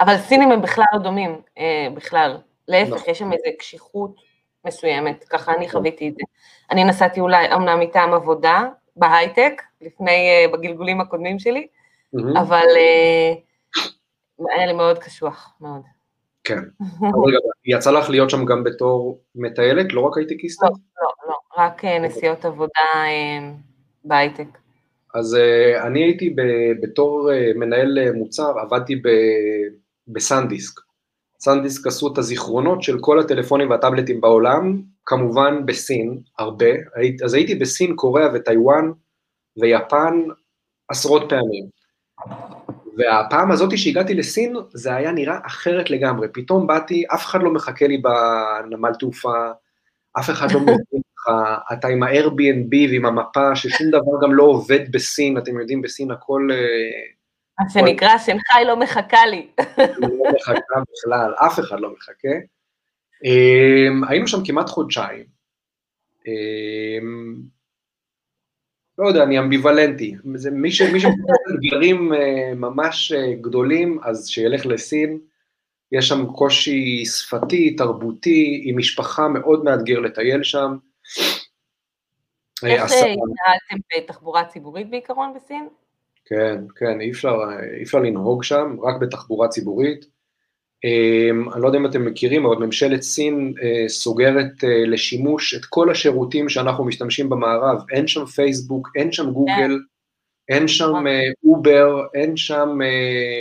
אבל 0.01 0.17
סינים 0.19 0.53
הם 0.53 0.63
בכלל 0.63 0.85
לא 0.95 0.99
דומים, 0.99 1.41
אה, 1.59 1.89
בכלל. 1.97 2.37
להפך, 2.69 2.93
נכון. 2.93 3.11
יש 3.11 3.19
שם 3.19 3.33
איזו 3.33 3.45
קשיחות 3.59 4.17
מסוימת, 4.65 5.25
ככה 5.25 5.53
אני 5.53 5.67
נכון. 5.67 5.81
חוויתי 5.81 6.09
את 6.09 6.15
זה. 6.15 6.23
אני 6.71 6.85
נסעתי 6.85 7.21
אולי 7.21 7.55
אמנם 7.55 7.81
מטעם 7.81 8.15
עבודה 8.15 8.63
בהייטק, 8.97 9.63
לפני, 9.81 10.47
uh, 10.47 10.53
בגלגולים 10.53 11.01
הקודמים 11.01 11.39
שלי. 11.39 11.67
אבל 12.41 12.67
uh, 12.67 13.81
היה 14.55 14.67
לי 14.67 14.73
מאוד 14.73 14.99
קשוח, 14.99 15.55
מאוד. 15.61 15.83
כן, 16.45 16.59
אבל 17.15 17.33
יצא 17.67 17.91
לך 17.91 18.11
להיות 18.11 18.31
שם 18.31 18.45
גם 18.45 18.65
בתור 18.65 19.21
מטיילת, 19.35 19.93
לא 19.93 20.01
רק 20.01 20.17
הייטקיסטית? 20.17 20.63
לא, 20.71 20.77
לא, 21.03 21.13
לא, 21.29 21.65
רק 21.65 21.85
uh, 21.85 21.89
נסיעות 22.01 22.45
עבודה 22.45 22.81
uh, 22.93 23.43
בהייטק. 24.05 24.59
אז 25.15 25.35
uh, 25.35 25.87
אני 25.87 26.03
הייתי 26.05 26.37
בתור 26.83 27.31
uh, 27.31 27.59
מנהל 27.59 28.13
מוצר, 28.13 28.59
עבדתי 28.59 29.03
בסנדיסק. 30.09 30.81
סנדיסק 31.45 31.87
עשו 31.87 32.13
את 32.13 32.19
הזיכרונות 32.19 32.83
של 32.83 32.99
כל 33.01 33.21
הטלפונים 33.21 33.71
והטאבלטים 33.71 34.21
בעולם, 34.21 34.83
כמובן 35.05 35.67
בסין, 35.67 36.21
הרבה, 36.39 36.67
אז 37.25 37.35
הייתי 37.35 37.55
בסין, 37.55 37.97
קוריאה 37.97 38.29
וטיוואן 38.35 38.93
ויפן 39.57 40.23
עשרות 40.89 41.23
פעמים. 41.29 41.65
והפעם 42.97 43.51
הזאת 43.51 43.79
שהגעתי 43.79 44.15
לסין, 44.15 44.57
זה 44.73 44.95
היה 44.95 45.13
נראה 45.13 45.39
אחרת 45.47 45.91
לגמרי. 45.91 46.29
פתאום 46.33 46.67
באתי, 46.67 47.05
אף 47.15 47.25
אחד 47.25 47.43
לא 47.43 47.53
מחכה 47.53 47.87
לי 47.87 47.99
בנמל 47.99 48.95
תעופה, 48.99 49.51
אף 50.19 50.31
אחד 50.31 50.53
לא 50.53 50.61
מבין 50.61 50.75
לך, 50.75 51.31
אתה 51.73 51.89
עם 51.89 52.03
ה-Airbnb 52.03 52.91
ועם 52.91 53.07
המפה, 53.07 53.57
ששום 53.57 53.91
דבר 53.91 54.23
גם 54.23 54.35
לא 54.35 54.43
עובד 54.43 54.93
בסין, 54.93 55.39
אתם 55.39 55.61
יודעים, 55.61 55.83
בסין 55.83 56.11
הכל 56.11 56.49
אה, 56.53 56.57
מה 57.61 57.71
שנקרא, 57.71 58.19
שנגחאי 58.19 58.65
לא 58.65 58.77
מחכה 58.77 59.27
לי. 59.27 59.49
לא 59.79 60.09
מחכה 60.37 60.81
בכלל, 60.93 61.35
אף 61.47 61.59
אחד 61.59 61.81
לא 61.81 61.93
מחכה. 61.93 62.35
אמ, 63.25 64.05
היינו 64.09 64.29
שם 64.29 64.39
כמעט 64.45 64.69
חודשיים. 64.69 65.27
אמ, 66.27 67.35
לא 68.99 69.09
יודע, 69.09 69.23
אני 69.23 69.39
אמביוולנטי. 69.39 70.15
מי 70.53 70.71
שמחפש 70.71 71.05
אתגרים 71.55 72.13
אה, 72.15 72.55
ממש 72.55 73.13
אה, 73.13 73.35
גדולים, 73.41 73.99
אז 74.05 74.29
שילך 74.29 74.67
לסין. 74.67 75.19
יש 75.93 76.09
שם 76.09 76.27
קושי 76.27 77.05
שפתי, 77.05 77.77
תרבותי, 77.77 78.63
עם 78.65 78.79
משפחה 78.79 79.29
מאוד 79.29 79.65
מאתגר 79.65 80.01
לטייל 80.01 80.43
שם. 80.43 80.77
איך 82.67 82.93
אה, 82.93 82.97
התנהלתם 82.97 83.77
בתחבורה 83.97 84.45
ציבורית 84.45 84.91
בעיקרון 84.91 85.35
בסין? 85.35 85.69
כן, 86.25 86.65
כן, 86.77 87.01
אי 87.01 87.11
אפשר, 87.11 87.37
אי 87.79 87.83
אפשר 87.83 87.99
לנהוג 87.99 88.45
שם, 88.45 88.77
רק 88.83 89.01
בתחבורה 89.01 89.49
ציבורית. 89.49 90.15
אמ, 90.85 91.53
אני 91.53 91.63
לא 91.63 91.67
יודע 91.67 91.79
אם 91.79 91.87
אתם 91.87 92.05
מכירים, 92.05 92.47
אבל 92.47 92.57
ממשלת 92.57 93.03
סין 93.03 93.55
אה, 93.63 93.89
סוגרת 93.89 94.65
אה, 94.65 94.87
לשימוש 94.87 95.55
את 95.55 95.65
כל 95.65 95.91
השירותים 95.91 96.49
שאנחנו 96.49 96.85
משתמשים 96.85 97.29
במערב, 97.29 97.85
אין 97.91 98.07
שם 98.07 98.27
פייסבוק, 98.27 98.89
אין 98.97 99.13
שם 99.13 99.31
גוגל, 99.31 99.79
אין 100.49 100.69
שם 100.69 100.91
נכון. 100.91 101.07
אה, 101.07 101.23
אובר, 101.45 102.07
אין 102.15 102.37
שם 102.37 102.79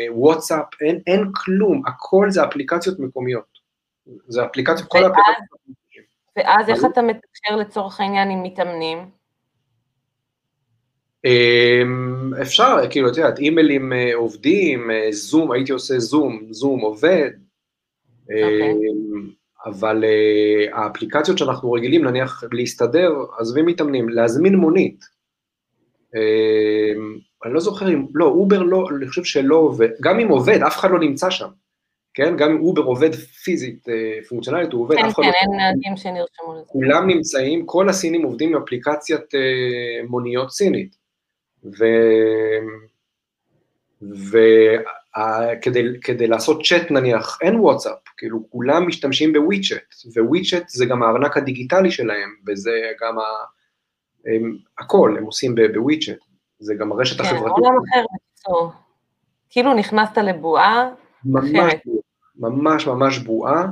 וואטסאפ, 0.09 0.65
אין, 0.81 0.99
אין 1.07 1.23
כלום, 1.35 1.81
הכל 1.87 2.31
זה 2.31 2.43
אפליקציות 2.43 2.99
מקומיות. 2.99 3.53
זה 4.27 4.45
אפליקציות, 4.45 4.89
כל 4.89 4.97
האפליקציות. 4.97 5.63
ואז 6.35 6.69
איך 6.69 6.85
אתה 6.93 7.01
מתקשר 7.01 7.55
לצורך 7.55 7.99
העניין 7.99 8.29
עם 8.29 8.43
מתאמנים? 8.43 8.97
אמ, 11.25 12.31
אפשר, 12.41 12.75
כאילו, 12.89 13.09
את 13.09 13.17
יודעת, 13.17 13.39
אימיילים 13.39 13.93
אה, 13.93 14.15
עובדים, 14.15 14.91
אה, 14.91 15.07
זום, 15.11 15.51
הייתי 15.51 15.71
עושה 15.71 15.99
זום, 15.99 16.47
זום 16.51 16.79
עובד. 16.79 17.29
אוקיי. 18.23 18.71
אמ, 18.71 19.29
אבל 19.65 20.03
אה, 20.03 20.77
האפליקציות 20.83 21.37
שאנחנו 21.37 21.71
רגילים, 21.71 22.05
נניח, 22.05 22.43
להסתדר, 22.51 23.13
עזבי 23.39 23.61
מתאמנים, 23.61 24.09
להזמין 24.09 24.55
מונית. 24.55 25.05
אמ, 26.15 27.17
אני 27.45 27.53
לא 27.53 27.59
זוכר 27.59 27.93
אם, 27.93 28.05
לא, 28.13 28.25
אובר 28.25 28.63
לא, 28.63 28.87
אני 28.97 29.07
חושב 29.07 29.23
שלא 29.23 29.55
עובד, 29.55 29.89
גם 30.01 30.19
אם 30.19 30.27
עובד, 30.27 30.59
אף 30.67 30.77
אחד 30.77 30.91
לא 30.91 30.99
נמצא 30.99 31.29
שם, 31.29 31.47
כן? 32.13 32.37
גם 32.37 32.51
אם 32.51 32.61
אובר 32.61 32.81
עובד 32.81 33.15
פיזית, 33.15 33.85
פונקציונלית, 34.29 34.73
הוא 34.73 34.81
עובד, 34.81 34.95
כן, 34.95 35.05
אף 35.05 35.13
אחד 35.13 35.23
כן, 35.23 35.27
לא... 35.27 35.33
כן, 35.33 35.39
כן, 35.39 35.51
אין 35.51 35.59
נהגים 35.59 35.97
שנרשמו 35.97 36.53
לזה. 36.53 36.65
כולם 36.67 37.07
נמצאים, 37.07 37.65
כל 37.65 37.89
הסינים 37.89 38.23
עובדים 38.23 38.55
עם 38.55 38.61
אפליקציית 38.61 39.33
מוניות 40.09 40.51
סינית. 40.51 41.02
וכדי 44.31 46.27
לעשות 46.27 46.65
צ'אט 46.65 46.91
נניח, 46.91 47.37
אין 47.41 47.55
וואטסאפ, 47.55 47.97
כאילו 48.17 48.49
כולם 48.49 48.87
משתמשים 48.87 49.33
בוויצ'אט, 49.33 49.93
וויצ'אט 50.17 50.69
זה 50.69 50.85
גם 50.85 51.03
הארנק 51.03 51.37
הדיגיטלי 51.37 51.91
שלהם, 51.91 52.29
וזה 52.47 52.71
גם 53.01 53.19
ה... 53.19 53.23
הם, 54.25 54.57
הכל, 54.79 55.15
הם 55.17 55.23
עושים 55.23 55.55
בוויצ'אט, 55.73 56.17
זה 56.59 56.73
גם 56.79 56.91
הרשת 56.91 57.17
כן, 57.17 57.23
החברתית. 57.23 57.45
כן, 57.45 57.51
עולם 57.51 57.75
אחר 57.77 58.05
בקיצור. 58.15 58.71
כאילו 59.49 59.73
נכנסת 59.73 60.17
לבועה 60.17 60.89
ממש, 61.25 61.51
אחרת. 61.51 61.81
ממש 62.35 62.87
ממש 62.87 63.17
בועה, 63.17 63.65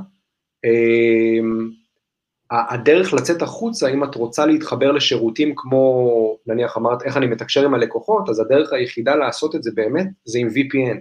הדרך 2.52 3.14
לצאת 3.14 3.42
החוצה, 3.42 3.88
אם 3.88 4.04
את 4.04 4.16
רוצה 4.16 4.46
להתחבר 4.46 4.92
לשירותים 4.92 5.54
כמו, 5.56 6.38
נניח 6.48 6.78
אמרת, 6.78 7.04
איך 7.04 7.18
אני 7.18 7.28
מתקשר 7.28 7.66
עם 7.66 7.74
הלקוחות, 7.74 8.30
אז 8.30 8.40
הדרך 8.40 8.74
היחידה 8.74 9.16
לעשות 9.16 9.56
את 9.56 9.64
זה 9.64 9.72
באמת, 9.74 10.08
זה 10.26 10.40
עם 10.40 10.48
VPN. 10.48 10.98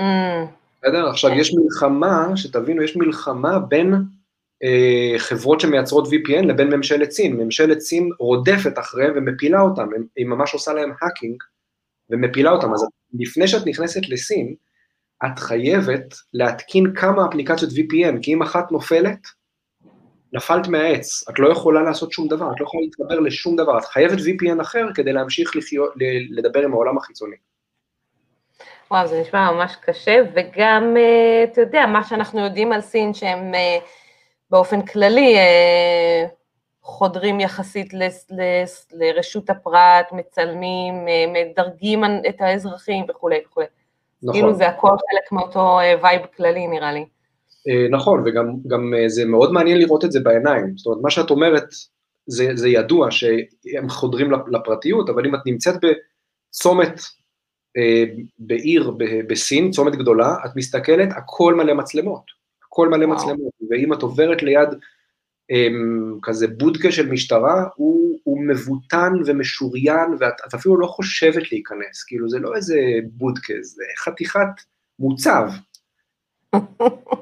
Mm. 0.00 0.02
בסדר? 0.82 1.08
עכשיו, 1.08 1.30
יש 1.30 1.54
מלחמה, 1.54 2.36
שתבינו, 2.36 2.82
יש 2.82 2.96
מלחמה 2.96 3.58
בין 3.58 3.94
אה, 4.62 5.18
חברות 5.18 5.60
שמייצרות 5.60 6.06
VPN 6.06 6.46
לבין 6.46 6.74
ממשלת 6.74 7.10
סין. 7.10 7.36
ממשלת 7.36 7.80
סין 7.80 8.10
רודפת 8.18 8.78
אחריהם 8.78 9.12
ומפילה 9.16 9.60
אותם, 9.60 9.88
היא 10.16 10.26
ממש 10.26 10.54
עושה 10.54 10.72
להם 10.72 10.92
האקינג 11.02 11.42
ומפילה 12.10 12.50
אותם. 12.50 12.72
אז 12.72 12.86
לפני 13.20 13.48
שאת 13.48 13.66
נכנסת 13.66 14.08
לסין, 14.08 14.54
את 15.26 15.38
חייבת 15.38 16.14
להתקין 16.34 16.94
כמה 16.94 17.26
אפליקציות 17.26 17.70
VPN, 17.72 18.22
כי 18.22 18.34
אם 18.34 18.42
אחת 18.42 18.72
נופלת, 18.72 19.18
נפלת 20.36 20.68
מהעץ, 20.68 21.28
את 21.28 21.38
לא 21.38 21.52
יכולה 21.52 21.82
לעשות 21.82 22.12
שום 22.12 22.28
דבר, 22.28 22.52
את 22.52 22.60
לא 22.60 22.66
יכולה 22.66 22.82
להתחבר 22.82 23.20
לשום 23.20 23.56
דבר, 23.56 23.78
את 23.78 23.84
חייבת 23.84 24.18
VPN 24.18 24.62
אחר 24.62 24.86
כדי 24.94 25.12
להמשיך 25.12 25.56
לחיות, 25.56 25.92
לדבר 26.30 26.60
עם 26.60 26.72
העולם 26.72 26.98
החיצוני. 26.98 27.36
וואו, 28.90 29.06
זה 29.06 29.20
נשמע 29.20 29.50
ממש 29.50 29.76
קשה, 29.80 30.22
וגם, 30.34 30.96
אה, 30.96 31.44
אתה 31.44 31.60
יודע, 31.60 31.86
מה 31.86 32.04
שאנחנו 32.04 32.40
יודעים 32.40 32.72
על 32.72 32.80
סין, 32.80 33.14
שהם 33.14 33.54
אה, 33.54 33.78
באופן 34.50 34.82
כללי 34.82 35.36
אה, 35.36 36.26
חודרים 36.82 37.40
יחסית 37.40 37.92
לרשות 38.92 39.50
הפרט, 39.50 40.12
מצלמים, 40.12 41.06
מדרגים 41.32 42.04
את 42.28 42.40
האזרחים 42.40 43.04
וכולי 43.08 43.38
וכולי. 43.46 43.66
נכון. 44.22 44.34
כאילו 44.34 44.54
זה 44.54 44.68
הכל 44.68 44.88
חלק 44.88 45.32
מאותו 45.32 45.78
וייב 46.02 46.26
כללי, 46.36 46.66
נראה 46.66 46.92
לי. 46.92 47.06
נכון, 47.90 48.22
וגם 48.26 48.92
זה 49.06 49.24
מאוד 49.24 49.52
מעניין 49.52 49.78
לראות 49.78 50.04
את 50.04 50.12
זה 50.12 50.20
בעיניים. 50.20 50.76
זאת 50.76 50.86
אומרת, 50.86 51.00
מה 51.02 51.10
שאת 51.10 51.30
אומרת, 51.30 51.64
זה, 52.26 52.50
זה 52.54 52.68
ידוע 52.68 53.10
שהם 53.10 53.88
חודרים 53.88 54.30
לפרטיות, 54.52 55.08
אבל 55.08 55.26
אם 55.26 55.34
את 55.34 55.40
נמצאת 55.46 55.74
בצומת 55.74 57.00
אה, 57.76 58.04
בעיר 58.38 58.96
בסין, 59.28 59.70
צומת 59.70 59.96
גדולה, 59.96 60.36
את 60.44 60.50
מסתכלת, 60.56 61.08
הכל 61.16 61.54
מלא 61.54 61.74
מצלמות, 61.74 62.24
הכל 62.66 62.88
מלא 62.88 63.06
וואו. 63.06 63.16
מצלמות, 63.16 63.52
ואם 63.70 63.92
את 63.92 64.02
עוברת 64.02 64.42
ליד 64.42 64.68
um, 65.52 66.18
כזה 66.22 66.48
בודקה 66.48 66.92
של 66.92 67.10
משטרה, 67.10 67.64
הוא, 67.76 68.18
הוא 68.24 68.42
מבוטן 68.46 69.12
ומשוריין, 69.26 70.10
ואת 70.18 70.54
אפילו 70.54 70.76
לא 70.76 70.86
חושבת 70.86 71.52
להיכנס, 71.52 72.04
כאילו 72.06 72.28
זה 72.28 72.38
לא 72.38 72.54
איזה 72.56 72.80
בודקה, 73.12 73.54
זה 73.60 73.82
חתיכת 73.98 74.48
מוצב. 74.98 75.48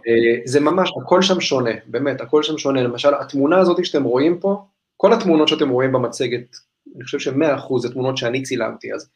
אה, 0.06 0.40
זה 0.44 0.60
ממש, 0.60 0.92
הכל 1.02 1.22
שם 1.22 1.40
שונה, 1.40 1.70
באמת, 1.86 2.20
הכל 2.20 2.42
שם 2.42 2.58
שונה. 2.58 2.82
למשל, 2.82 3.14
התמונה 3.14 3.58
הזאת 3.58 3.84
שאתם 3.84 4.04
רואים 4.04 4.40
פה, 4.40 4.64
כל 4.96 5.12
התמונות 5.12 5.48
שאתם 5.48 5.68
רואים 5.68 5.92
במצגת, 5.92 6.56
אני 6.96 7.04
חושב 7.04 7.18
שמאה 7.18 7.54
אחוז 7.54 7.82
זה 7.82 7.92
תמונות 7.92 8.16
שאני 8.16 8.42
צילמתי, 8.42 8.94
אז 8.94 9.10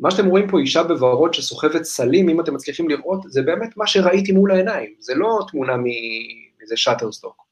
מה 0.00 0.10
שאתם 0.10 0.26
רואים 0.26 0.50
פה, 0.50 0.58
אישה 0.58 0.82
בוורוד 0.82 1.34
שסוחבת 1.34 1.82
סלים, 1.82 2.28
אם 2.28 2.40
אתם 2.40 2.54
מצליחים 2.54 2.88
לראות, 2.88 3.22
זה 3.26 3.42
באמת 3.42 3.76
מה 3.76 3.86
שראיתי 3.86 4.32
מול 4.32 4.50
העיניים, 4.50 4.94
זה 4.98 5.14
לא 5.14 5.38
תמונה 5.50 5.76
מאיזה 5.76 6.76
שאטרסטוק. 6.76 7.44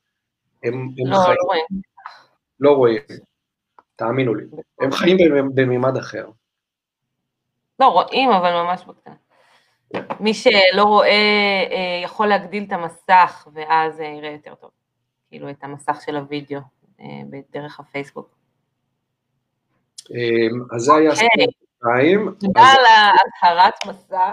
הם, 0.63 0.75
הם 0.75 1.13
לא, 1.13 1.17
חיים... 1.17 1.37
לא 1.39 1.45
רואים. 1.47 1.65
לא 2.61 2.71
רואים, 2.71 3.03
תאמינו 3.97 4.35
לי. 4.35 4.45
הם 4.81 4.93
חיים 4.93 5.17
בממד 5.55 5.97
אחר. 5.97 6.27
לא 7.81 7.87
רואים, 7.87 8.31
אבל 8.31 8.53
ממש 8.53 8.85
בקטנה. 8.89 9.15
מי 10.21 10.35
שלא 10.35 10.83
רואה 10.83 11.09
אה, 11.71 12.01
יכול 12.05 12.27
להגדיל 12.27 12.65
את 12.69 12.73
המסך, 12.73 13.49
ואז 13.55 14.01
אה, 14.01 14.07
יראה 14.07 14.31
יותר 14.31 14.55
טוב. 14.55 14.71
כאילו, 15.29 15.51
את 15.51 15.65
המסך 15.65 15.99
של 16.07 16.17
הוידאו, 16.17 16.61
אה, 17.01 17.07
דרך 17.53 17.81
הפייסבוק. 17.81 18.29
אז 20.75 20.83
זה 20.83 20.95
היה... 20.95 21.11
אוקיי. 21.11 21.47
שתיים. 21.79 22.35
תודה 22.41 22.63
על 22.63 22.85
ההצהרת 22.85 23.75
מסע. 23.87 24.33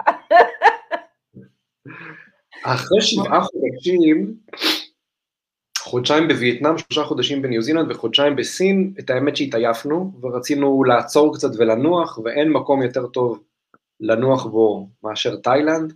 אחרי 2.64 3.02
שבעה 3.02 3.42
חודשים, 3.52 4.36
חודשיים 5.80 6.28
בווייטנאם, 6.28 6.78
שלושה 6.78 7.04
חודשים 7.04 7.42
בניו 7.42 7.62
זילנד 7.62 7.92
וחודשיים 7.92 8.36
בסין, 8.36 8.94
את 9.00 9.10
האמת 9.10 9.36
שהתעייפנו 9.36 10.12
ורצינו 10.22 10.84
לעצור 10.84 11.36
קצת 11.36 11.50
ולנוח, 11.58 12.18
ואין 12.18 12.52
מקום 12.52 12.84
יותר 12.84 13.08
טוב 13.08 13.44
לנוח 14.04 14.46
בו 14.46 14.90
מאשר 15.04 15.36
תאילנד. 15.36 15.94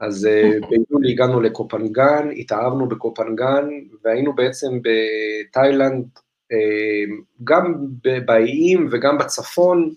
אז 0.00 0.26
אה, 0.26 0.50
ביולי 0.70 1.12
הגענו 1.12 1.40
לקופנגן, 1.40 2.28
התאהבנו 2.36 2.88
בקופנגן, 2.88 3.68
והיינו 4.04 4.34
בעצם 4.34 4.78
בתאילנד, 4.82 6.04
אה, 6.52 7.14
גם 7.44 7.86
באיים 8.24 8.88
וגם 8.90 9.18
בצפון, 9.18 9.94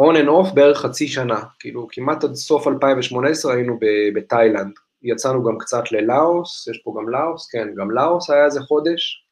on 0.00 0.14
and 0.16 0.28
off 0.28 0.54
בערך 0.54 0.78
חצי 0.78 1.08
שנה, 1.08 1.40
כאילו 1.58 1.88
כמעט 1.92 2.24
עד 2.24 2.34
סוף 2.34 2.68
2018 2.68 3.54
היינו 3.54 3.78
בתאילנד, 4.14 4.72
יצאנו 5.02 5.44
גם 5.44 5.58
קצת 5.58 5.92
ללאוס, 5.92 6.68
יש 6.68 6.80
פה 6.84 6.94
גם 6.98 7.08
לאוס, 7.08 7.50
כן, 7.50 7.68
גם 7.76 7.90
לאוס 7.90 8.30
היה 8.30 8.44
איזה 8.44 8.60
חודש. 8.60 9.26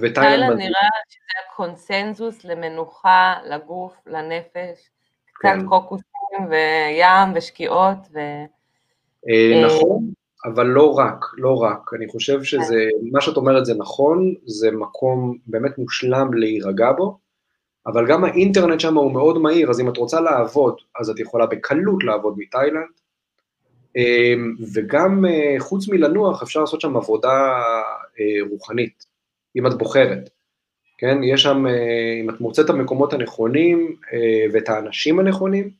ותאילנד 0.00 0.56
נראה 0.58 0.88
שזה 1.08 1.46
הקונסנזוס 1.46 2.44
למנוחה, 2.44 3.34
לגוף, 3.44 3.94
לנפש, 4.06 4.90
קצת 5.32 5.48
כן. 5.48 5.66
קוקוסים 5.66 6.48
וים 6.50 7.32
ושקיעות 7.34 7.98
ו... 8.12 8.18
אה, 8.18 8.44
אה, 9.28 9.66
נכון, 9.66 10.12
אבל 10.44 10.66
לא 10.66 10.92
רק, 10.92 11.24
לא 11.36 11.62
רק, 11.62 11.90
אני 11.96 12.08
חושב 12.08 12.42
שזה, 12.42 12.86
כן. 13.00 13.06
מה 13.12 13.20
שאת 13.20 13.36
אומרת 13.36 13.66
זה 13.66 13.74
נכון, 13.74 14.34
זה 14.46 14.70
מקום 14.70 15.38
באמת 15.46 15.78
מושלם 15.78 16.34
להירגע 16.34 16.92
בו, 16.92 17.18
אבל 17.86 18.06
גם 18.06 18.24
האינטרנט 18.24 18.80
שם 18.80 18.96
הוא 18.96 19.12
מאוד 19.12 19.38
מהיר, 19.38 19.70
אז 19.70 19.80
אם 19.80 19.88
את 19.88 19.96
רוצה 19.96 20.20
לעבוד, 20.20 20.76
אז 21.00 21.10
את 21.10 21.20
יכולה 21.20 21.46
בקלות 21.46 22.04
לעבוד 22.04 22.34
מתאילנד, 22.36 22.88
אמ, 23.96 24.54
וגם 24.74 25.24
אה, 25.26 25.54
חוץ 25.58 25.88
מלנוח 25.88 26.42
אפשר 26.42 26.60
לעשות 26.60 26.80
שם 26.80 26.96
עבודה 26.96 27.60
אה, 28.20 28.48
רוחנית, 28.50 29.06
אם 29.58 29.66
את 29.66 29.78
בוחרת, 29.78 30.30
כן? 30.98 31.22
יש 31.22 31.42
שם, 31.42 31.66
אה, 31.66 32.20
אם 32.20 32.30
את 32.30 32.40
מוצאת 32.40 32.64
את 32.64 32.70
המקומות 32.70 33.12
הנכונים 33.12 33.96
ואת 34.52 34.68
האנשים 34.68 35.18
הנכונים, 35.18 35.70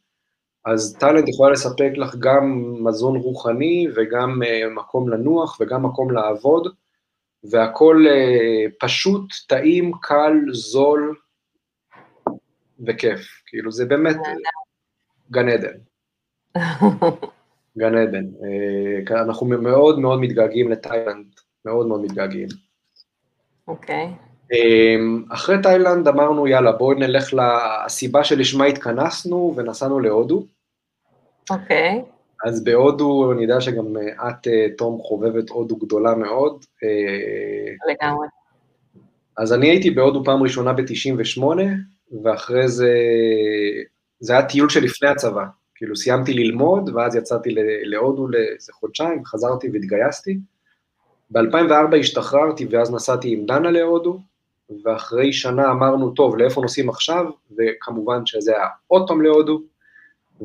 אז 0.64 0.96
תאילנד 1.00 1.28
יכולה 1.28 1.52
לספק 1.52 1.90
לך 1.96 2.16
גם 2.18 2.74
מזון 2.84 3.16
רוחני 3.16 3.86
וגם 3.96 4.42
מקום 4.74 5.08
לנוח 5.08 5.58
וגם 5.60 5.86
מקום 5.86 6.10
לעבוד, 6.10 6.74
והכל 7.50 8.04
פשוט, 8.80 9.32
טעים, 9.48 9.92
קל, 10.02 10.34
זול, 10.52 11.14
וכיף, 12.86 13.42
כאילו 13.46 13.72
זה 13.72 13.84
באמת 13.86 14.16
גן 15.30 15.48
עדן. 15.48 15.78
גן 17.78 17.94
עדן. 17.94 18.24
אה, 18.44 19.22
אנחנו 19.22 19.46
מאוד 19.46 19.98
מאוד 19.98 20.20
מתגעגעים 20.20 20.70
לתאילנד, 20.70 21.26
מאוד 21.64 21.86
מאוד 21.86 22.00
מתגעגעים. 22.00 22.48
אוקיי. 23.68 24.10
אמ, 24.52 25.24
אחרי 25.28 25.56
תאילנד 25.62 26.08
אמרנו, 26.08 26.46
יאללה, 26.46 26.72
בואי 26.72 26.98
נלך 26.98 27.34
לסיבה 27.34 28.24
שלשמה 28.24 28.64
התכנסנו 28.64 29.54
ונסענו 29.56 30.00
להודו. 30.00 30.46
אוקיי. 31.50 32.02
אז 32.44 32.64
בהודו, 32.64 33.32
אני 33.32 33.42
יודע 33.42 33.60
שגם 33.60 33.96
אה, 33.96 34.28
את, 34.28 34.46
אה, 34.46 34.66
תום, 34.76 34.98
חובבת 35.02 35.50
הודו 35.50 35.76
גדולה 35.76 36.14
מאוד. 36.14 36.64
לגמרי. 37.90 38.26
אז 39.36 39.52
אני 39.52 39.68
הייתי 39.70 39.90
בהודו 39.90 40.24
פעם 40.24 40.42
ראשונה 40.42 40.72
ב-98, 40.72 41.42
ואחרי 42.22 42.68
זה, 42.68 42.94
זה 44.20 44.32
היה 44.32 44.46
טיול 44.46 44.68
שלפני 44.68 45.08
הצבא, 45.08 45.44
כאילו 45.74 45.96
סיימתי 45.96 46.32
ללמוד, 46.32 46.90
ואז 46.94 47.16
יצאתי 47.16 47.54
להודו 47.82 48.28
לאיזה 48.28 48.72
חודשיים, 48.72 49.24
חזרתי 49.24 49.68
והתגייסתי. 49.72 50.38
ב-2004 51.30 51.96
השתחררתי 52.00 52.66
ואז 52.70 52.94
נסעתי 52.94 53.32
עם 53.32 53.46
דנה 53.46 53.70
להודו, 53.70 54.20
ואחרי 54.84 55.32
שנה 55.32 55.70
אמרנו, 55.70 56.10
טוב, 56.10 56.36
לאיפה 56.36 56.60
נוסעים 56.60 56.88
עכשיו? 56.88 57.24
וכמובן 57.58 58.26
שזה 58.26 58.56
היה 58.56 58.66
עוד 58.86 59.08
פעם 59.08 59.22
להודו, 59.22 59.62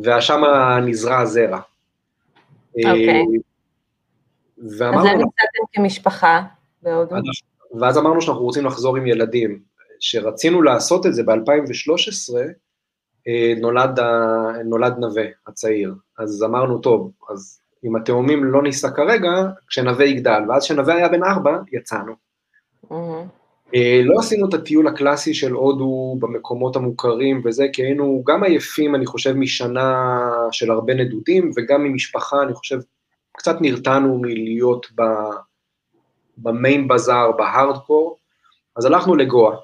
ושם 0.04 0.42
נזרע 0.86 1.20
הזרע. 1.20 1.60
אוקיי. 2.78 3.10
אה, 3.10 3.22
אז 4.66 4.82
למה 4.82 5.02
נסעתם 5.02 5.64
כמשפחה 5.74 6.42
בהודו? 6.82 7.16
ואז 7.80 7.98
אמרנו 7.98 8.22
שאנחנו 8.22 8.44
רוצים 8.44 8.66
לחזור 8.66 8.98
עם 8.98 9.08
ילדים. 9.08 9.60
כשרצינו 10.00 10.62
לעשות 10.62 11.06
את 11.06 11.14
זה 11.14 11.24
ב-2013, 11.24 12.36
אה, 13.28 13.54
נולד, 13.58 14.00
נולד 14.66 14.98
נווה 14.98 15.26
הצעיר. 15.48 15.94
אז 16.18 16.44
אמרנו, 16.44 16.78
טוב, 16.78 17.12
אז 17.30 17.60
אם 17.86 17.96
התאומים 17.96 18.44
לא 18.44 18.64
ניסע 18.64 18.90
כרגע, 18.90 19.30
כשנווה 19.68 20.06
יגדל, 20.06 20.42
ואז 20.50 20.64
כשנווה 20.64 20.96
היה 20.96 21.10
בן 21.10 21.24
ארבע, 21.24 21.58
יצאנו. 21.72 22.14
Mm-hmm. 22.92 23.28
לא 24.04 24.20
עשינו 24.20 24.50
את 24.50 24.54
הטיול 24.54 24.88
הקלאסי 24.88 25.34
של 25.34 25.52
הודו 25.52 26.16
במקומות 26.20 26.76
המוכרים 26.76 27.42
וזה, 27.46 27.66
כי 27.74 27.84
היינו 27.84 28.24
גם 28.28 28.44
עייפים, 28.44 28.96
אני 28.96 29.06
חושב, 29.06 29.34
משנה 29.34 30.20
של 30.52 30.72
הרבה 30.72 30.94
נדודים, 30.94 31.52
וגם 31.56 31.84
ממשפחה, 31.84 32.42
אני 32.42 32.54
חושב, 32.54 32.80
קצת 33.38 33.56
נרתענו 33.62 34.18
מלהיות 34.18 34.88
ב, 34.96 35.02
ב 36.38 36.48
Main 36.48 36.88
Bazaar, 36.88 37.32
ב 37.32 37.40
hardcore, 37.40 38.18
אז 38.76 38.86
הלכנו 38.86 39.16
לגואה, 39.16 39.56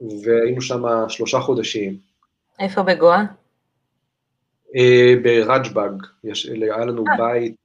והיינו 0.00 0.60
שם 0.60 0.82
שלושה 1.08 1.40
חודשים. 1.40 1.96
איפה 2.60 2.82
בגואה? 2.82 3.24
אה, 4.76 5.14
בארג'ז', 5.22 5.90
היה 6.62 6.84
לנו 6.84 7.04
אה. 7.08 7.16
בית 7.16 7.56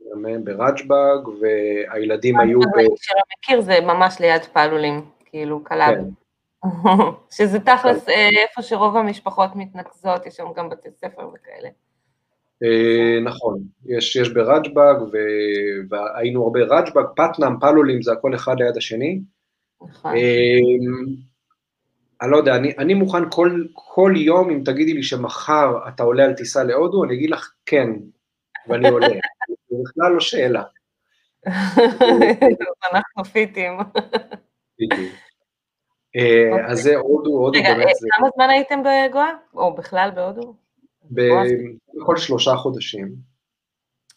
ברג'בג, 0.44 1.28
והילדים 1.42 2.40
היו 2.40 2.60
ב... 2.60 2.78
מי 2.78 2.84
שלא 2.84 3.22
מכיר, 3.38 3.62
זה 3.62 3.80
ממש 3.82 4.20
ליד 4.20 4.42
פעלולים, 4.54 5.06
כאילו, 5.26 5.64
קלאב. 5.64 5.96
כן. 5.96 6.70
שזה 7.36 7.60
תכלס 7.60 8.06
כן. 8.06 8.12
אה, 8.12 8.30
איפה 8.30 8.62
שרוב 8.62 8.98
המשפחות 8.98 9.56
מתנקזות, 9.56 10.26
יש 10.26 10.36
שם 10.36 10.46
גם 10.56 10.70
בתי 10.70 10.90
ספר 10.92 11.30
וכאלה. 11.34 11.70
נכון, 13.24 13.60
יש, 13.86 14.16
יש 14.16 14.30
ברג'בג, 14.30 14.96
והיינו 15.90 16.44
הרבה 16.44 16.60
רג'בג, 16.60 17.04
פטנאם, 17.16 17.60
פלולים, 17.60 18.02
זה 18.02 18.12
הכל 18.12 18.36
אחד 18.36 18.56
ליד 18.60 18.78
השני. 18.78 19.20
נכון. 19.82 20.14
אני 22.22 22.32
לא 22.32 22.38
יודע, 22.38 22.56
אני, 22.56 22.74
אני 22.78 22.94
מוכן 22.94 23.30
כל, 23.32 23.64
כל 23.74 24.14
יום, 24.16 24.50
אם 24.50 24.62
תגידי 24.66 24.94
לי 24.94 25.04
שמחר 25.04 25.88
אתה 25.88 26.04
עולה 26.04 26.26
על 26.26 26.34
טיסה 26.34 26.64
להודו, 26.64 27.04
אני 27.04 27.14
אגיד 27.14 27.30
לך 27.30 27.54
כן, 27.66 27.90
ואני 28.68 28.90
עולה. 28.90 29.08
זה 29.08 29.76
בכלל 29.84 30.12
לא 30.12 30.20
שאלה. 30.20 30.64
אנחנו 32.94 33.24
פיטים. 33.34 33.74
אה, 36.16 36.50
אז 36.50 36.62
אוקיי. 36.62 36.76
זה 36.76 36.96
הודו, 36.96 37.30
הודו 37.30 37.60
באמת 37.64 37.76
זה... 37.76 37.82
רגע, 37.82 38.18
כמה 38.18 38.28
זמן 38.36 38.50
הייתם 38.50 38.80
בגואה? 38.84 39.32
או 39.54 39.76
בכלל 39.76 40.10
בהודו? 40.16 40.54
בכל 41.12 42.18
שלושה 42.18 42.56
חודשים. 42.56 43.16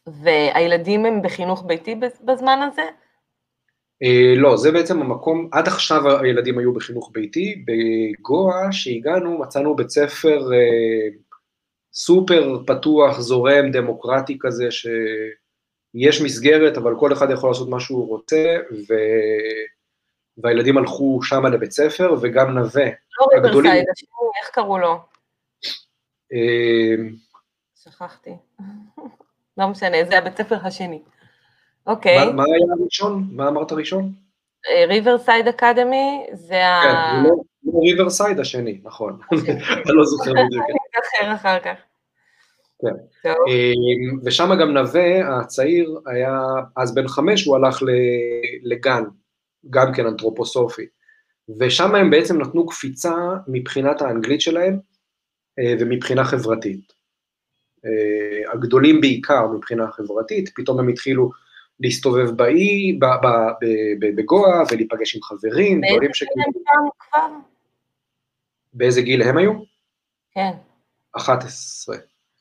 והילדים 0.07 1.07
הם 1.07 1.23
בחינוך 1.23 1.65
ביתי 1.67 1.95
בזמן 2.25 2.59
הזה? 2.62 2.83
אה, 4.03 4.35
לא, 4.37 4.57
זה 4.57 4.73
בעצם 4.73 5.01
המקום, 5.01 5.49
עד 5.53 5.69
עכשיו 5.69 6.21
הילדים 6.21 6.59
היו 6.59 6.75
בחינוך 6.75 7.11
ביתי, 7.12 7.65
בגואה 7.67 8.73
שהגענו 8.73 9.38
מצאנו 9.38 9.77
בית 9.77 9.91
ספר 9.91 10.53
אה, 10.53 11.09
סופר 11.95 12.59
פתוח, 12.67 13.21
זורם, 13.21 13.71
דמוקרטי 13.73 14.37
כזה, 14.41 14.69
שיש 14.71 16.23
מסגרת, 16.23 16.77
אבל 16.77 16.95
כל 16.99 17.12
אחד 17.12 17.31
יכול 17.31 17.51
לעשות 17.51 17.69
מה 17.69 17.81
שהוא 17.81 18.09
רוצה, 18.09 18.57
ו... 18.88 18.95
והילדים 20.38 20.79
הלכו 20.79 21.21
שמה 21.23 21.49
לבית 21.49 21.73
ספר, 21.73 22.15
וגם 22.23 22.51
נווה. 22.51 22.87
לא 23.21 23.27
Riverside, 23.35 23.85
איך 24.43 24.51
קראו 24.53 24.79
לו? 24.79 24.99
אה, 26.33 26.95
שכחתי. 27.83 28.31
לא 29.59 29.69
משנה, 29.69 29.97
זה 30.11 30.19
הבית 30.19 30.37
ספר 30.37 30.57
השני. 30.62 31.03
אוקיי. 31.87 32.27
מה, 32.27 32.33
מה 32.33 32.45
היה 32.45 32.75
הראשון? 32.81 33.29
מה 33.33 33.49
אמרת 33.49 33.73
ראשון? 33.73 34.12
Riverside 34.88 35.49
Academy, 35.49 36.27
זה 36.33 36.66
ה... 36.66 36.81
כן, 36.83 37.31
לא 37.64 37.81
Riverside 37.83 38.41
השני, 38.40 38.81
נכון. 38.83 39.18
אתה 39.83 39.92
לא 39.92 40.05
זוכר 40.05 40.31
בדיוק. 40.31 40.64
אני 40.71 40.79
אזכר 40.97 41.35
אחר 41.35 41.61
כך. 41.61 41.79
כן. 42.83 43.31
אמ, 43.49 44.21
ושם 44.25 44.51
גם 44.61 44.73
נווה, 44.73 45.38
הצעיר, 45.38 46.01
היה 46.07 46.38
אז 46.77 46.95
בן 46.95 47.09
חמש, 47.09 47.45
הוא 47.45 47.57
הלך 47.57 47.83
לגן, 48.62 49.03
גם 49.71 49.92
כן 49.95 50.07
אנתרופוסופי. 50.07 50.87
ושם 51.59 51.95
הם 51.95 52.11
בעצם 52.11 52.40
נתנו 52.40 52.66
קפיצה 52.66 53.14
מבחינת 53.49 54.03
האנגלית 54.03 54.40
שלהם 54.40 54.79
אה, 55.59 55.75
ומבחינה 55.81 56.25
חברתית. 56.25 56.92
אה, 57.85 58.53
הגדולים 58.53 59.01
בעיקר 59.01 59.47
מבחינה 59.47 59.90
חברתית, 59.92 60.51
פתאום 60.55 60.79
הם 60.79 60.88
התחילו 60.88 61.31
להסתובב 61.83 62.31
באי, 62.31 62.99
בגואה, 64.01 64.62
ולהיפגש 64.71 65.16
עם 65.16 65.23
חברים, 65.23 65.81
דברים 65.90 66.14
שכאילו... 66.14 66.45
באיזה 66.45 66.51
גיל 66.53 66.83
הם 66.83 66.88
כבר? 66.99 67.37
באיזה 68.75 69.03
גיל 69.03 69.23
הם 69.23 69.38
היו? 69.38 69.53
כן. 70.35 70.51
11. 71.16 71.97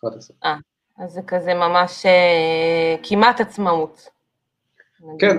11. 0.06 0.38
אה, 0.44 0.56
אז 0.98 1.12
זה 1.12 1.22
כזה 1.28 1.54
ממש 1.54 2.06
אה, 2.06 2.96
כמעט 3.04 3.42
עצמאות. 3.42 4.10
כן, 5.20 5.38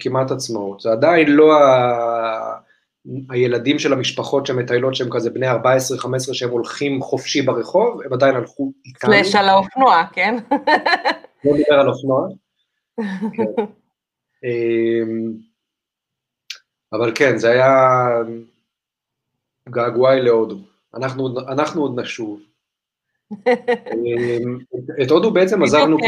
כמעט 0.00 0.30
עצמאות. 0.30 0.80
זה 0.80 0.92
עדיין 0.92 1.28
לא 1.28 1.54
ה... 1.54 2.70
הילדים 3.30 3.78
של 3.78 3.92
המשפחות 3.92 4.46
שמטיילות 4.46 4.94
שהם 4.94 5.08
כזה 5.10 5.30
בני 5.30 5.50
14-15 5.50 5.54
שהם 6.32 6.50
הולכים 6.50 7.02
חופשי 7.02 7.42
ברחוב, 7.42 8.00
הם 8.04 8.12
עדיין 8.12 8.36
הלכו 8.36 8.72
איתנו. 8.86 9.12
סלש 9.12 9.34
על 9.34 9.48
האופנוע, 9.48 10.02
כן? 10.12 10.36
לא 11.44 11.52
מדבר 11.54 11.74
על 11.80 11.88
אופנוע. 11.88 12.28
כן. 13.36 13.62
אמ, 14.44 15.32
אבל 16.92 17.12
כן, 17.14 17.38
זה 17.38 17.50
היה 17.50 18.08
געגועי 19.68 20.20
להודו. 20.20 20.58
אנחנו, 20.94 21.28
אנחנו 21.48 21.82
עוד 21.82 22.00
נשוב. 22.00 22.40
אמ, 23.46 24.58
את 25.02 25.10
הודו 25.10 25.30
בעצם 25.30 25.62
עזרנו 25.62 25.98
כי... 25.98 26.06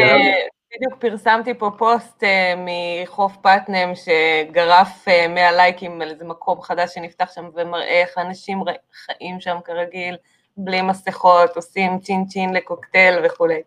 בדיוק 0.76 0.94
פרסמתי 0.98 1.55
פה 1.55 1.70
פוסט 1.78 2.22
uh, 2.22 2.26
מחוף 2.57 3.37
פטנם 3.37 3.92
שגרף 3.94 5.09
uh, 5.09 5.28
100 5.28 5.52
לייקים 5.52 6.02
על 6.02 6.11
איזה 6.11 6.24
מקום 6.24 6.62
חדש 6.62 6.94
שנפתח 6.94 7.33
שם 7.35 7.48
ומראה 7.55 8.00
איך 8.00 8.18
אנשים 8.18 8.59
חיים 8.92 9.40
שם 9.40 9.57
כרגיל, 9.64 10.16
בלי 10.57 10.83
מסכות, 10.83 11.57
עושים 11.57 11.98
צ'ין 11.98 12.24
צ'ין 12.26 12.55
לקוקטייל 12.55 13.14
וכולי. 13.24 13.62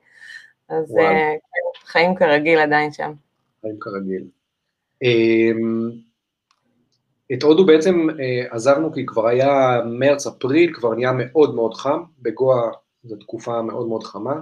אז 0.69 0.91
uh, 0.91 1.85
חיים 1.85 2.15
כרגיל 2.15 2.59
עדיין 2.59 2.91
שם. 2.91 3.13
חיים 3.61 3.75
כרגיל. 3.79 4.27
אמ, 5.03 5.91
את 7.33 7.43
הודו 7.43 7.65
בעצם 7.65 8.07
אה, 8.09 8.45
עזרנו 8.49 8.93
כי 8.93 9.05
כבר 9.05 9.27
היה 9.27 9.81
מרץ-אפריל, 9.85 10.73
כבר 10.73 10.93
נהיה 10.93 11.11
מאוד 11.11 11.55
מאוד 11.55 11.73
חם, 11.73 12.03
בגואה 12.19 12.69
זו 13.03 13.15
תקופה 13.15 13.61
מאוד 13.61 13.87
מאוד 13.87 14.03
חמה, 14.03 14.41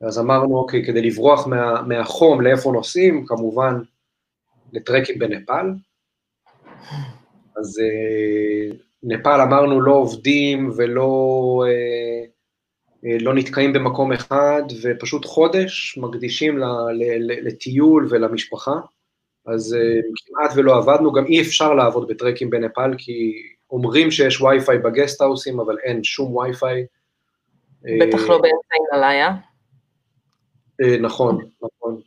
אז 0.00 0.18
אמרנו, 0.18 0.58
אוקיי, 0.58 0.84
כדי 0.84 1.02
לברוח 1.02 1.46
מה, 1.46 1.82
מהחום, 1.82 2.40
לאיפה 2.40 2.72
נוסעים? 2.72 3.26
כמובן, 3.26 3.74
לטרקים 4.72 5.18
בנפאל. 5.18 5.66
אז 7.56 7.80
אה, 7.80 8.76
נפאל 9.02 9.40
אמרנו 9.40 9.80
לא 9.80 9.92
עובדים 9.92 10.70
ולא 10.76 11.62
אה, 11.66 11.70
אה, 11.72 12.26
לא 13.02 13.34
נתקעים 13.34 13.72
במקום 13.72 14.12
אחד, 14.12 14.62
ופשוט 14.82 15.24
חודש 15.24 15.98
מקדישים 15.98 16.58
לטיול 17.42 18.08
ולמשפחה. 18.10 18.74
אז 19.46 19.74
אה, 19.74 20.00
כמעט 20.26 20.50
ולא 20.56 20.76
עבדנו, 20.76 21.12
גם 21.12 21.26
אי 21.26 21.40
אפשר 21.40 21.74
לעבוד 21.74 22.08
בטרקים 22.08 22.50
בנפאל, 22.50 22.94
כי 22.98 23.32
אומרים 23.70 24.10
שיש 24.10 24.40
Wi-Fi 24.40 24.78
ב 24.78 24.84
guest 24.84 25.13
house 25.13 25.42
ים, 25.42 25.60
אבל 25.60 25.76
אין 25.78 26.04
שום 26.04 26.36
וי-פיי. 26.36 26.86
בטח 27.82 28.28
לא 28.28 28.38
באמצע. 28.38 28.74
אה, 30.82 30.98
נכון, 31.00 31.38
נכון. 31.62 32.00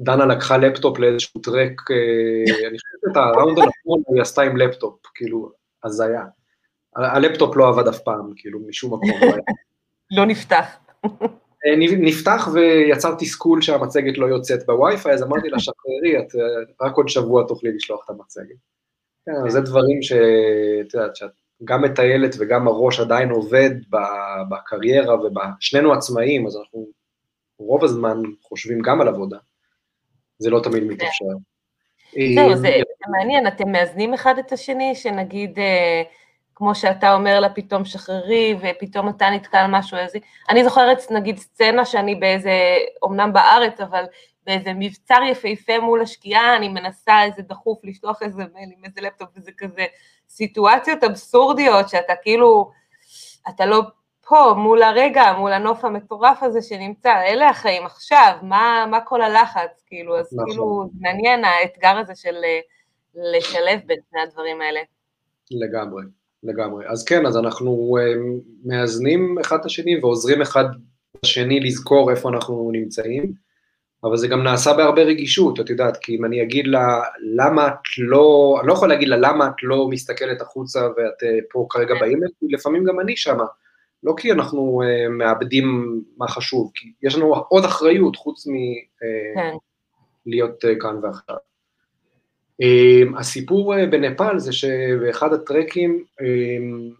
דנה 0.00 0.26
לקחה 0.26 0.56
לפטופ 0.56 0.98
לאיזשהו 0.98 1.40
טרק, 1.40 1.80
אני 2.68 2.78
חושב 2.78 3.12
את 3.12 3.16
ה 3.16 3.23
round 3.23 3.58
הנכון 3.58 4.02
היא 4.14 4.22
עשתה 4.22 4.42
עם 4.42 4.56
לפטופ, 4.56 5.00
כאילו, 5.14 5.50
הזיה. 5.84 6.24
הלפטופ 6.96 7.56
לא 7.56 7.68
עבד 7.68 7.88
אף 7.88 7.98
פעם, 7.98 8.32
כאילו, 8.36 8.60
משום 8.68 8.94
מקום. 8.94 9.30
לא, 10.14 10.26
נפתח. 10.26 10.76
נפתח 11.98 12.48
ויצר 12.52 13.14
תסכול 13.18 13.62
שהמצגת 13.62 14.18
לא 14.18 14.26
יוצאת 14.26 14.66
בווי-פיי, 14.66 15.12
אז 15.12 15.22
אמרתי 15.22 15.48
לה, 15.48 15.58
שחררי, 15.58 16.18
את 16.18 16.34
רק 16.80 16.96
עוד 16.96 17.08
שבוע 17.08 17.44
תוכלי 17.48 17.72
לשלוח 17.72 18.04
את 18.04 18.10
המצגת. 18.10 18.56
כן, 19.26 19.50
זה 19.50 19.60
דברים 19.60 20.02
שאת 20.02 20.94
יודעת, 20.94 21.16
שאת 21.16 21.30
גם 21.64 21.82
מטיילת 21.82 22.34
וגם 22.38 22.68
הראש 22.68 23.00
עדיין 23.00 23.30
עובד 23.30 23.70
בקריירה, 24.50 25.16
ושנינו 25.58 25.92
עצמאים, 25.92 26.46
אז 26.46 26.56
אנחנו 26.56 26.86
רוב 27.58 27.84
הזמן 27.84 28.16
חושבים 28.42 28.80
גם 28.80 29.00
על 29.00 29.08
עבודה. 29.08 29.38
זה 30.38 30.50
לא 30.50 30.60
תמיד 30.60 30.84
מתאפשר. 30.84 31.24
זהו, 32.34 32.56
זה 32.56 32.68
מעניין, 33.08 33.46
אתם 33.46 33.72
מאזנים 33.72 34.14
אחד 34.14 34.34
את 34.38 34.52
השני, 34.52 34.94
שנגיד... 34.94 35.58
כמו 36.54 36.74
שאתה 36.74 37.14
אומר 37.14 37.40
לה, 37.40 37.48
פתאום 37.48 37.84
שחררי, 37.84 38.56
ופתאום 38.60 39.08
אתה 39.08 39.30
נתקע 39.30 39.60
על 39.60 39.70
משהו 39.70 39.98
איזה... 39.98 40.18
אני 40.48 40.64
זוכרת, 40.64 41.10
נגיד, 41.10 41.38
סצנה 41.38 41.84
שאני 41.84 42.14
באיזה, 42.14 42.52
אמנם 43.04 43.32
בארץ, 43.32 43.80
אבל 43.80 44.04
באיזה 44.46 44.72
מבצר 44.74 45.20
יפהפה 45.30 45.78
מול 45.78 46.02
השקיעה, 46.02 46.56
אני 46.56 46.68
מנסה 46.68 47.22
איזה 47.22 47.42
דחוף 47.42 47.78
לשלוח 47.84 48.22
איזה 48.22 48.42
מייל 48.54 48.70
עם 48.78 48.84
איזה 48.84 49.00
לפטופ, 49.00 49.28
וזה 49.36 49.52
כזה 49.58 49.86
סיטואציות 50.28 51.04
אבסורדיות, 51.04 51.88
שאתה 51.88 52.12
כאילו, 52.22 52.70
אתה 53.48 53.66
לא 53.66 53.82
פה, 54.28 54.54
מול 54.56 54.82
הרגע, 54.82 55.32
מול 55.38 55.52
הנוף 55.52 55.84
המטורף 55.84 56.42
הזה 56.42 56.62
שנמצא, 56.62 57.22
אלה 57.26 57.48
החיים 57.48 57.86
עכשיו, 57.86 58.38
מה, 58.42 58.86
מה 58.90 59.00
כל 59.00 59.22
הלחץ, 59.22 59.82
כאילו, 59.86 60.18
אז 60.18 60.32
נכון. 60.32 60.46
כאילו, 60.46 60.84
מעניין 61.00 61.44
האתגר 61.44 61.98
הזה 61.98 62.14
של 62.16 62.34
לשלב 63.14 63.80
בין 63.86 63.98
שני 64.10 64.20
הדברים 64.20 64.60
האלה. 64.60 64.80
לגמרי. 65.50 66.02
לגמרי. 66.44 66.84
אז 66.88 67.04
כן, 67.04 67.26
אז 67.26 67.36
אנחנו 67.36 67.96
uh, 67.98 68.00
מאזנים 68.64 69.38
אחד 69.40 69.58
את 69.60 69.64
השני 69.64 70.00
ועוזרים 70.00 70.42
אחד 70.42 70.64
לשני 71.22 71.60
לזכור 71.60 72.10
איפה 72.10 72.28
אנחנו 72.28 72.70
נמצאים. 72.72 73.44
אבל 74.04 74.16
זה 74.16 74.28
גם 74.28 74.42
נעשה 74.42 74.72
בהרבה 74.72 75.02
רגישות, 75.02 75.60
את 75.60 75.70
יודעת, 75.70 75.96
כי 75.96 76.16
אם 76.16 76.24
אני 76.24 76.42
אגיד 76.42 76.66
לה, 76.66 77.02
למה 77.36 77.68
את 77.68 77.98
לא, 77.98 78.56
אני 78.60 78.68
לא 78.68 78.72
יכול 78.72 78.88
להגיד 78.88 79.08
לה, 79.08 79.16
למה 79.16 79.46
את 79.46 79.62
לא 79.62 79.88
מסתכלת 79.88 80.40
החוצה 80.40 80.80
ואת 80.80 81.22
אה, 81.22 81.38
פה 81.50 81.66
כרגע 81.70 81.94
באימייל, 82.00 82.30
כי 82.40 82.46
לפעמים 82.48 82.84
גם 82.84 83.00
אני 83.00 83.16
שמה, 83.16 83.44
לא 84.02 84.14
כי 84.16 84.32
אנחנו 84.32 84.82
uh, 84.82 85.08
מאבדים 85.08 86.00
מה 86.16 86.28
חשוב, 86.28 86.70
כי 86.74 86.92
יש 87.02 87.16
לנו 87.16 87.34
עוד 87.34 87.64
אחריות 87.64 88.16
חוץ 88.16 88.46
מלהיות 90.26 90.56
uh, 90.58 90.62
כן. 90.62 90.68
uh, 90.68 90.80
כאן 90.80 90.96
ועכשיו. 91.02 91.36
Um, 92.62 93.18
הסיפור 93.18 93.74
uh, 93.74 93.78
בנפאל 93.90 94.38
זה 94.38 94.52
שבאחד 94.52 95.32
הטרקים 95.32 96.04
um, 96.20 96.94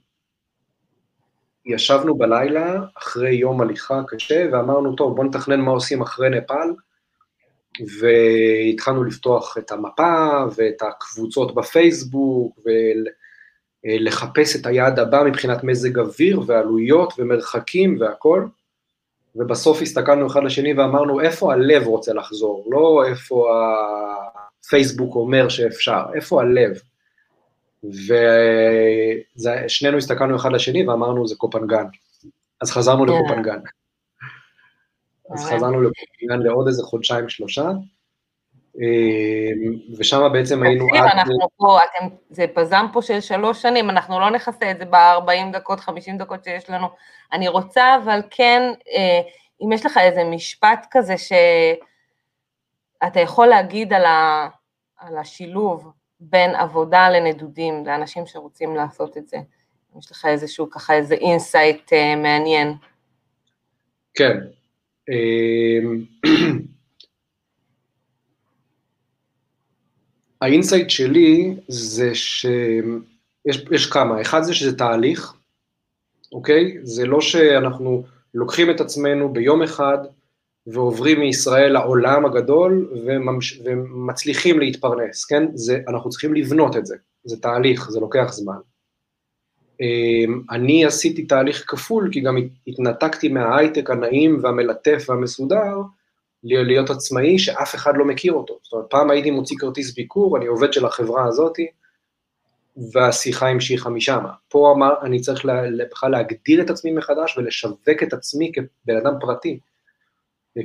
ישבנו 1.67 2.19
בלילה 2.19 2.81
אחרי 2.99 3.35
יום 3.35 3.61
הליכה 3.61 4.03
קשה 4.09 4.47
ואמרנו, 4.53 4.97
טוב, 4.97 5.17
בואו 5.17 5.27
נתכנן 5.27 5.61
מה 5.61 5.71
עושים 5.71 6.03
אחרי 6.03 6.31
נפאל, 6.31 6.75
והתחלנו 8.01 9.05
לפתוח 9.05 9.59
את 9.59 9.73
המפה 9.73 10.45
ואת 10.57 10.83
הקבוצות 10.83 11.55
בפייסבוק 11.55 12.59
ולחפש 13.85 14.57
את 14.57 14.67
היעד 14.67 14.99
הבא 14.99 15.23
מבחינת 15.27 15.65
מזג 15.65 15.99
אוויר 15.99 16.43
ועלויות 16.47 17.13
ומרחקים 17.19 17.97
והכל, 18.01 18.47
ובסוף 19.37 19.83
הסתכלנו 19.83 20.27
אחד 20.27 20.45
לשני 20.45 20.75
ואמרנו 20.75 21.21
איפה 21.21 21.53
הלב 21.53 21.87
רוצה 21.87 22.13
לחזור, 22.13 22.69
לא 22.71 23.05
איפה 23.09 23.47
הפייסבוק 24.67 25.15
אומר 25.15 25.49
שאפשר, 25.49 26.03
איפה 26.15 26.41
הלב. 26.41 26.73
ושנינו 29.67 29.99
הסתכלנו 29.99 30.37
אחד 30.37 30.53
לשני 30.53 30.89
ואמרנו 30.89 31.27
זה 31.27 31.35
קופנגן, 31.37 31.85
אז 32.61 32.71
חזרנו 32.71 33.05
yeah. 33.05 33.09
כן. 33.09 33.15
לקופנגן. 33.25 33.59
אז 35.31 35.45
חזרנו 35.45 35.83
לקופנגן 35.83 36.43
לעוד 36.43 36.67
איזה 36.67 36.83
חודשיים 36.83 37.29
שלושה, 37.29 37.71
אמ, 38.77 39.97
ושם 39.99 40.29
בעצם 40.33 40.63
היינו 40.63 40.87
עד... 40.95 41.11
אנחנו 41.13 41.49
פה, 41.57 41.79
אתם, 41.85 42.07
זה 42.31 42.47
פזם 42.55 42.87
פה 42.93 43.03
של 43.03 43.21
שלוש 43.21 43.63
שנים, 43.63 43.91
אנחנו 43.91 44.21
לא 44.21 44.31
נכסה 44.31 44.71
את 44.71 44.79
זה 44.79 44.85
ב-40 44.85 45.53
דקות, 45.53 45.81
50 45.81 46.19
דקות 46.19 46.45
שיש 46.45 46.71
לנו. 46.71 46.87
אני 47.33 47.49
רוצה, 47.49 47.97
אבל 48.05 48.21
כן, 48.31 48.73
אה, 48.95 49.21
אם 49.63 49.73
יש 49.73 49.87
לך 49.87 49.99
איזה 49.99 50.25
משפט 50.25 50.87
כזה 50.91 51.15
שאתה 53.09 53.21
יכול 53.21 53.47
להגיד 53.47 53.93
על, 53.93 54.05
ה, 54.05 54.49
על 54.99 55.19
השילוב 55.19 55.93
בין 56.21 56.55
עבודה 56.55 57.11
לנדודים, 57.11 57.87
לאנשים 57.87 58.27
שרוצים 58.27 58.77
לעשות 58.77 59.17
את 59.17 59.29
זה. 59.29 59.37
יש 59.99 60.11
לך 60.11 60.25
איזשהו 60.25 60.71
ככה 60.71 60.95
איזה 60.95 61.15
insight 61.15 61.93
uh, 61.93 62.17
מעניין. 62.17 62.75
כן. 64.15 64.37
אמ, 65.09 66.05
ה 70.41 70.47
insight 70.47 70.91
שלי 70.91 71.57
זה 71.69 72.15
שיש 72.15 73.65
יש 73.73 73.87
כמה, 73.87 74.21
אחד 74.21 74.43
זה 74.43 74.55
שזה 74.55 74.79
תהליך, 74.79 75.35
אוקיי? 76.33 76.79
זה 76.83 77.07
לא 77.07 77.21
שאנחנו 77.21 78.05
לוקחים 78.35 78.71
את 78.71 78.81
עצמנו 78.81 79.33
ביום 79.33 79.63
אחד, 79.63 79.99
ועוברים 80.67 81.21
מישראל 81.21 81.73
לעולם 81.73 82.27
הגדול 82.27 82.91
וממש... 83.07 83.61
ומצליחים 83.65 84.59
להתפרנס, 84.59 85.25
כן? 85.25 85.47
זה, 85.55 85.81
אנחנו 85.89 86.11
צריכים 86.11 86.35
לבנות 86.35 86.77
את 86.77 86.87
זה, 86.87 86.97
זה 87.25 87.41
תהליך, 87.41 87.91
זה 87.91 88.01
לוקח 88.01 88.33
זמן. 88.33 88.57
אמ, 89.81 90.43
אני 90.51 90.85
עשיתי 90.85 91.27
תהליך 91.27 91.65
כפול, 91.67 92.09
כי 92.13 92.21
גם 92.21 92.37
התנתקתי 92.67 93.29
מההייטק 93.29 93.91
הנעים 93.91 94.39
והמלטף 94.43 95.05
והמסודר, 95.09 95.77
להיות 96.45 96.91
עצמאי 96.91 97.39
שאף 97.39 97.75
אחד 97.75 97.93
לא 97.97 98.05
מכיר 98.05 98.33
אותו. 98.33 98.59
זאת 98.63 98.73
אומרת, 98.73 98.87
פעם 98.91 99.11
הייתי 99.11 99.31
מוציא 99.31 99.57
כרטיס 99.61 99.95
ביקור, 99.95 100.37
אני 100.37 100.47
עובד 100.47 100.73
של 100.73 100.87
החברה 100.87 101.25
הזאתי, 101.25 101.67
והשיחה 102.93 103.49
המשיכה 103.49 103.91
משם. 103.91 104.25
פה 104.49 104.73
אמר, 104.77 104.95
אני 105.03 105.21
צריך 105.21 105.47
בכלל 105.91 106.11
להגדיר 106.11 106.63
את 106.63 106.71
עצמי 106.71 106.93
מחדש 106.93 107.39
ולשווק 107.39 108.03
את 108.03 108.13
עצמי 108.13 108.53
כבן 108.55 108.97
אדם 108.97 109.15
פרטי. 109.21 109.59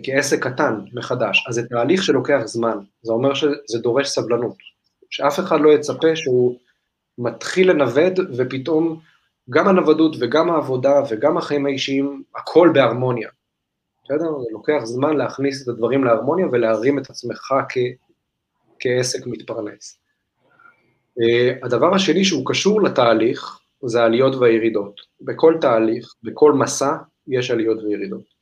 כעסק 0.04 0.44
קטן 0.48 0.80
מחדש, 0.94 1.46
אז 1.48 1.56
זה 1.56 1.68
תהליך 1.68 2.04
שלוקח 2.04 2.42
זמן, 2.46 2.78
זה 3.02 3.14
אומר 3.14 3.34
שזה 3.34 3.80
דורש 3.80 4.08
סבלנות, 4.08 4.56
שאף 5.10 5.40
אחד 5.40 5.62
לא 5.62 5.70
יצפה 5.70 6.16
שהוא 6.16 6.58
מתחיל 7.18 7.72
לנווד 7.72 8.20
ופתאום 8.38 9.00
גם 9.50 9.68
הנוודות 9.68 10.16
וגם 10.20 10.50
העבודה 10.50 11.02
וגם 11.10 11.38
החיים 11.38 11.66
האישיים, 11.66 12.24
הכל 12.36 12.72
בהרמוניה, 12.74 13.30
בסדר? 14.04 14.40
זה 14.40 14.48
לוקח 14.52 14.80
זמן 14.84 15.18
להכניס 15.18 15.64
את 15.64 15.68
הדברים 15.68 16.04
להרמוניה 16.04 16.48
ולהרים 16.52 17.00
את 17.00 17.10
עצמך 17.10 17.54
כ, 17.70 17.78
כעסק 18.80 19.28
מתפרנס. 19.28 20.00
Uh, 21.20 21.66
הדבר 21.66 21.96
השני 21.96 22.26
שהוא 22.26 22.44
קשור 22.46 22.82
לתהליך, 22.82 23.60
זה 23.86 24.02
העליות 24.02 24.36
והירידות. 24.36 25.02
בכל 25.22 25.56
תהליך, 25.62 26.14
בכל 26.24 26.54
מסע, 26.54 26.96
יש 27.28 27.52
עליות 27.52 27.84
וירידות. 27.84 28.39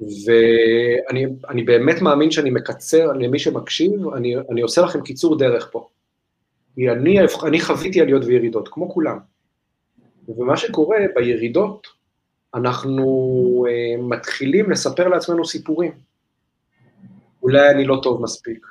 ואני 0.00 1.62
באמת 1.64 2.02
מאמין 2.02 2.30
שאני 2.30 2.50
מקצר 2.50 3.12
למי 3.12 3.38
שמקשיב, 3.38 4.08
אני, 4.08 4.36
אני 4.50 4.60
עושה 4.60 4.82
לכם 4.82 5.02
קיצור 5.02 5.38
דרך 5.38 5.68
פה. 5.72 5.88
כי 6.74 6.90
אני, 6.90 7.18
אני 7.46 7.60
חוויתי 7.60 8.00
עליות 8.00 8.24
וירידות, 8.24 8.68
כמו 8.68 8.90
כולם. 8.90 9.18
ומה 10.28 10.56
שקורה 10.56 10.98
בירידות, 11.14 11.86
אנחנו 12.54 13.04
uh, 13.68 14.02
מתחילים 14.02 14.70
לספר 14.70 15.08
לעצמנו 15.08 15.44
סיפורים. 15.44 15.92
אולי 17.42 17.70
אני 17.70 17.84
לא 17.84 18.00
טוב 18.02 18.22
מספיק, 18.22 18.66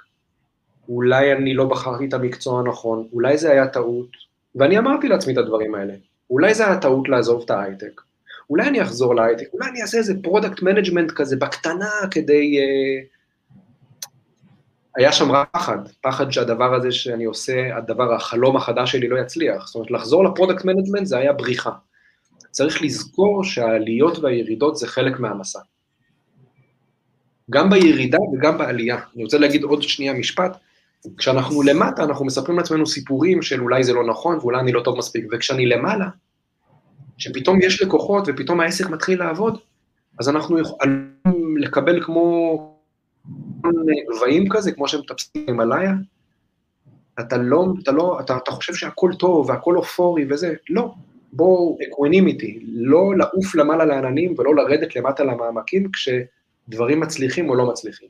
אולי 0.90 1.34
אני 1.34 1.54
לא 1.54 1.66
בחרתי 1.66 2.06
את 2.06 2.14
המקצוע 2.14 2.60
הנכון, 2.60 3.08
אולי 3.14 3.38
זה 3.38 3.52
היה 3.52 3.68
טעות, 3.68 4.08
ואני 4.56 4.78
אמרתי 4.78 5.08
לעצמי 5.08 5.34
את 5.34 5.38
הדברים 5.38 5.76
האלה. 5.76 5.94
אולי 6.30 6.54
זה 6.54 6.68
היה 6.68 6.80
טעות 6.80 7.10
לעזוב 7.10 7.42
את 7.46 7.50
ההייטק, 7.50 8.02
אולי 8.50 8.68
אני 8.68 8.82
אחזור 8.82 9.16
להייטק, 9.16 9.46
אולי 9.54 9.70
אני 9.70 9.82
אעשה 9.82 9.98
איזה 9.98 10.14
product 10.24 10.62
management 10.62 11.12
כזה 11.12 11.36
בקטנה 11.36 11.92
כדי... 12.12 12.58
Uh, 12.58 13.16
היה 14.96 15.12
שם 15.12 15.30
פחד, 15.52 15.78
פחד 16.02 16.32
שהדבר 16.32 16.76
הזה 16.76 16.92
שאני 16.92 17.26
עושה, 17.26 17.78
הדבר, 17.78 18.14
החלום 18.14 18.58
החדש 18.58 18.92
שלי 18.92 19.08
לא 19.08 19.20
יצליח. 19.20 19.68
זאת 19.68 19.76
אומרת, 19.76 19.92
לחזור 19.92 20.24
ל 20.24 20.29
product 20.29 20.66
management 20.66 21.06
זה 21.06 21.18
היה 21.18 21.34
בריחה. 21.34 21.72
צריך 22.52 22.82
לזכור 22.82 23.44
שהעליות 23.44 24.20
והירידות 24.20 24.78
זה 24.78 24.88
חלק 24.88 25.20
מהמסע. 25.20 25.60
גם 27.50 27.70
בירידה 27.70 28.18
וגם 28.34 28.58
בעלייה. 28.58 29.00
אני 29.16 29.24
רוצה 29.24 29.38
להגיד 29.38 29.64
עוד 29.64 29.82
שנייה 29.84 30.14
משפט, 30.14 30.58
כשאנחנו 31.18 31.62
למטה, 31.62 32.04
אנחנו 32.04 32.26
מספרים 32.26 32.58
לעצמנו 32.58 32.88
סיפורים 32.88 33.42
של 33.42 33.62
אולי 33.62 33.84
זה 33.84 33.94
לא 33.94 34.06
נכון 34.06 34.38
ואולי 34.38 34.60
אני 34.60 34.72
לא 34.72 34.82
טוב 34.82 34.98
מספיק, 34.98 35.26
וכשאני 35.32 35.66
למעלה, 35.66 36.06
שפתאום 37.18 37.62
יש 37.62 37.82
לקוחות 37.82 38.24
ופתאום 38.28 38.60
העסק 38.60 38.90
מתחיל 38.90 39.20
לעבוד, 39.20 39.58
אז 40.20 40.30
אנחנו 40.30 40.60
יכולים 40.60 41.58
לקבל 41.58 42.04
כמו 42.04 42.58
גבהים 44.16 44.50
כזה, 44.50 44.72
כמו 44.72 44.88
שהם 44.88 45.00
מטפסים 45.00 45.46
הימאליה, 45.48 45.92
אתה 47.20 47.38
לא, 47.38 47.66
אתה 47.84 47.92
לא, 47.92 48.20
אתה, 48.20 48.38
אתה 48.38 48.52
חושב 48.52 48.74
שהכל 48.74 49.12
טוב 49.20 49.50
והכל 49.50 49.78
אופורי 49.78 50.26
וזה, 50.30 50.54
לא, 50.70 50.94
בואו 51.34 51.78
equanimity, 51.88 52.60
לא 52.68 53.18
לעוף 53.18 53.56
למעלה 53.56 53.86
לעננים 53.86 54.36
ולא 54.38 54.56
לרדת 54.56 54.96
למטה 54.96 55.24
למעמקים 55.24 55.92
כשדברים 55.92 57.00
מצליחים 57.00 57.50
או 57.50 57.56
לא 57.56 57.70
מצליחים. 57.70 58.10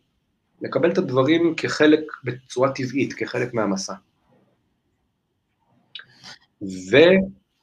לקבל 0.61 0.91
את 0.91 0.97
הדברים 0.97 1.53
כחלק, 1.57 1.99
בצורה 2.23 2.71
טבעית, 2.71 3.13
כחלק 3.13 3.53
מהמסע. 3.53 3.93
ו... 6.61 6.95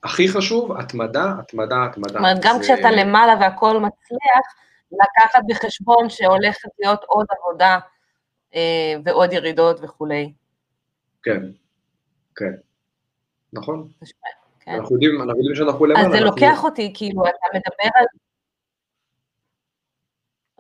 הכי 0.05 0.29
חשוב, 0.29 0.73
התמדה, 0.73 1.35
התמדה, 1.39 1.85
התמדה. 1.85 2.09
זאת 2.09 2.17
אומרת, 2.17 2.37
גם 2.43 2.57
זה... 2.57 2.63
כשאתה 2.63 2.91
למעלה 2.91 3.35
והכל 3.41 3.81
מצליח, 3.81 4.55
לקחת 4.93 5.41
בחשבון 5.49 6.11
שהולכת 6.11 6.69
להיות 6.79 7.05
עוד 7.07 7.27
עבודה 7.31 7.79
אה, 8.55 8.95
ועוד 9.05 9.33
ירידות 9.33 9.81
וכולי. 9.83 10.33
כן, 11.23 11.43
כן, 12.37 12.53
נכון. 13.53 13.89
כן. 14.61 14.75
אנחנו 14.75 14.95
יודעים, 14.95 15.23
אנחנו 15.23 15.39
יודעים 15.39 15.55
שאנחנו 15.55 15.87
למעלה. 15.87 16.07
אז 16.07 16.13
זה 16.13 16.19
אנחנו... 16.19 16.31
לוקח 16.31 16.65
אותי, 16.65 16.93
כאילו, 16.95 17.23
אתה 17.23 17.47
מדבר 17.55 17.91
על... 17.95 18.07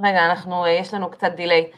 רגע, 0.00 0.26
אנחנו, 0.26 0.64
אה, 0.64 0.70
יש 0.70 0.94
לנו 0.94 1.10
קצת 1.10 1.32
דיליי. 1.36 1.70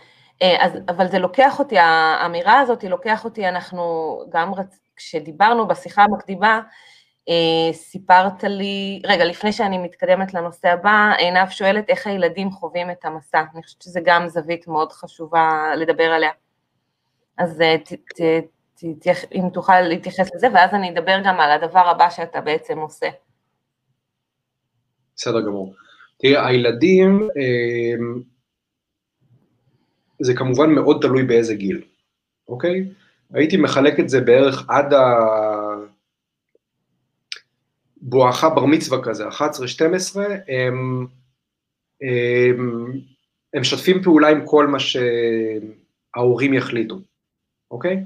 אה, 0.43 0.65
אז, 0.65 0.73
אבל 0.89 1.09
זה 1.09 1.19
לוקח 1.19 1.59
אותי, 1.59 1.79
האמירה 1.79 2.61
הזאת 2.61 2.83
היא 2.83 2.91
לוקח 2.91 3.25
אותי, 3.25 3.49
אנחנו 3.49 4.19
גם, 4.29 4.55
רצ... 4.55 4.79
כשדיברנו 4.97 5.69
בשיחה 5.69 6.03
המקדימה, 6.03 6.61
סיפרת 7.73 8.45
לי, 8.45 9.03
רגע, 9.07 9.25
לפני 9.25 9.53
שאני 9.53 9.79
מתקדמת 9.79 10.35
לנושא 10.35 10.69
הבא, 10.69 11.13
עינב 11.19 11.49
שואלת 11.49 11.85
איך 11.89 12.07
הילדים 12.07 12.51
חווים 12.51 12.91
את 12.91 13.05
המסע, 13.05 13.45
אני 13.55 13.63
חושבת 13.63 13.83
שזה 13.83 14.01
גם 14.05 14.29
זווית 14.29 14.69
מאוד 14.69 14.93
חשובה 14.93 15.73
לדבר 15.77 16.05
עליה. 16.05 16.31
אז 17.39 17.61
אה, 17.61 17.77
ת, 17.79 17.93
ת, 17.93 18.21
ת, 18.75 18.85
ת, 19.01 19.33
אם 19.35 19.49
תוכל 19.53 19.81
להתייחס 19.81 20.35
לזה, 20.35 20.47
ואז 20.55 20.75
אני 20.75 20.91
אדבר 20.91 21.21
גם 21.25 21.41
על 21.41 21.51
הדבר 21.51 21.89
הבא 21.89 22.11
שאתה 22.11 22.41
בעצם 22.41 22.79
עושה. 22.79 23.09
בסדר 25.17 25.41
גמור. 25.41 25.75
תראה, 26.19 26.47
הילדים, 26.47 27.29
אה, 27.37 28.05
זה 30.21 30.35
כמובן 30.35 30.71
מאוד 30.71 30.99
תלוי 31.03 31.23
באיזה 31.23 31.55
גיל, 31.55 31.83
אוקיי? 32.49 32.89
הייתי 33.33 33.57
מחלק 33.57 34.01
את 34.01 34.09
זה 34.09 34.21
בערך 34.21 34.67
עד 34.69 34.93
ה... 34.93 35.03
בואכה 38.07 38.49
בר 38.49 38.65
מצווה 38.65 39.03
כזה, 39.03 39.29
11-12, 39.29 39.33
הם, 40.49 41.07
הם, 42.01 42.93
הם 43.55 43.61
משתפים 43.61 44.03
פעולה 44.03 44.29
עם 44.29 44.47
כל 44.47 44.67
מה 44.67 44.79
שההורים 44.81 46.55
יחליטו, 46.55 47.01
אוקיי? 47.71 48.05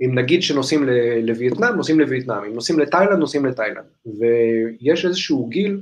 אם 0.00 0.18
נגיד 0.18 0.42
שנוסעים 0.42 0.88
לווייטנאם, 1.22 1.74
נוסעים 1.76 2.00
לווייטנאם, 2.00 2.44
אם 2.44 2.52
נוסעים 2.52 2.78
לתאילנד, 2.78 3.18
נוסעים 3.18 3.46
לתאילנד, 3.46 3.84
ויש 4.06 5.04
איזשהו 5.04 5.48
גיל 5.48 5.80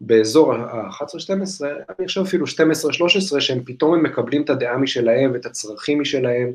באזור 0.00 0.54
ה-11-12, 0.54 1.64
אני 1.98 2.06
חושב 2.06 2.20
אפילו 2.20 2.46
12-13, 2.46 3.40
שהם 3.40 3.64
פתאום 3.64 3.94
הם 3.94 4.02
מקבלים 4.02 4.42
את 4.42 4.50
הדעה 4.50 4.78
משלהם 4.78 5.32
ואת 5.32 5.46
הצרכים 5.46 6.00
משלהם, 6.00 6.52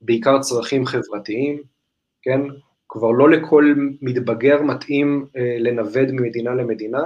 בעיקר 0.00 0.40
צרכים 0.40 0.86
חברתיים, 0.86 1.62
כן? 2.22 2.40
כבר 2.92 3.10
לא 3.10 3.30
לכל 3.30 3.74
מתבגר 4.02 4.62
מתאים 4.62 5.26
אה, 5.36 5.56
לנווד 5.58 6.12
ממדינה 6.12 6.54
למדינה. 6.54 7.02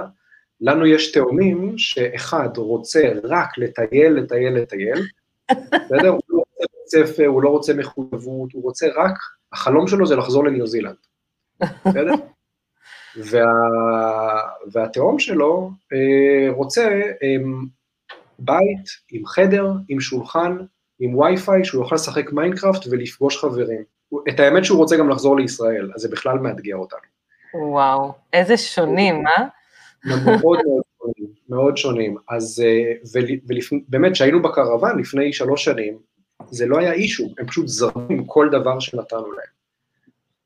לנו 0.61 0.85
יש 0.85 1.11
תאומים 1.11 1.77
שאחד 1.77 2.49
רוצה 2.57 3.11
רק 3.23 3.57
לטייל, 3.57 4.13
לטייל, 4.13 4.53
לטייל, 4.53 5.05
בסדר? 5.85 6.09
הוא 6.09 6.21
לא 6.29 6.37
רוצה 6.37 6.65
בית 6.73 6.87
ספר, 6.87 7.25
הוא 7.25 7.43
לא 7.43 7.49
רוצה 7.49 7.73
מחויבות, 7.73 8.53
הוא 8.53 8.63
רוצה 8.63 8.87
רק, 8.95 9.13
החלום 9.53 9.87
שלו 9.87 10.05
זה 10.05 10.15
לחזור 10.15 10.45
לניו 10.45 10.67
זילנד, 10.67 10.95
בסדר? 11.59 12.13
וה, 13.31 13.45
והתאום 14.71 15.19
שלו 15.19 15.71
אה, 15.93 16.53
רוצה 16.53 16.89
אה, 17.23 17.35
בית 18.39 18.87
עם 19.11 19.25
חדר, 19.25 19.71
עם 19.89 19.99
שולחן, 19.99 20.57
עם 20.99 21.15
וי-פיי, 21.15 21.65
שהוא 21.65 21.83
יוכל 21.83 21.95
לשחק 21.95 22.31
Minecraft 22.31 22.87
ולפגוש 22.91 23.37
חברים. 23.37 23.96
את 24.29 24.39
האמת 24.39 24.65
שהוא 24.65 24.77
רוצה 24.77 24.97
גם 24.97 25.09
לחזור 25.09 25.37
לישראל, 25.37 25.91
אז 25.95 26.01
זה 26.01 26.09
בכלל 26.09 26.37
מאתגר 26.37 26.75
אותנו. 26.75 26.99
וואו, 27.53 28.13
איזה 28.33 28.57
שונים, 28.57 29.27
אה? 29.27 29.43
מאוד 30.05 30.59
מאוד 30.65 30.83
שונים, 30.99 31.33
מאוד 31.49 31.77
שונים. 31.77 32.17
אז 32.29 32.63
באמת, 33.89 34.11
כשהיינו 34.11 34.41
בקרוון 34.41 34.99
לפני 34.99 35.33
שלוש 35.33 35.63
שנים, 35.63 35.97
זה 36.49 36.65
לא 36.65 36.77
היה 36.77 36.91
issue, 36.91 37.33
הם 37.39 37.47
פשוט 37.47 37.67
זרמו 37.67 38.07
עם 38.09 38.25
כל 38.25 38.49
דבר 38.51 38.79
שנתנו 38.79 39.31
להם. 39.31 39.57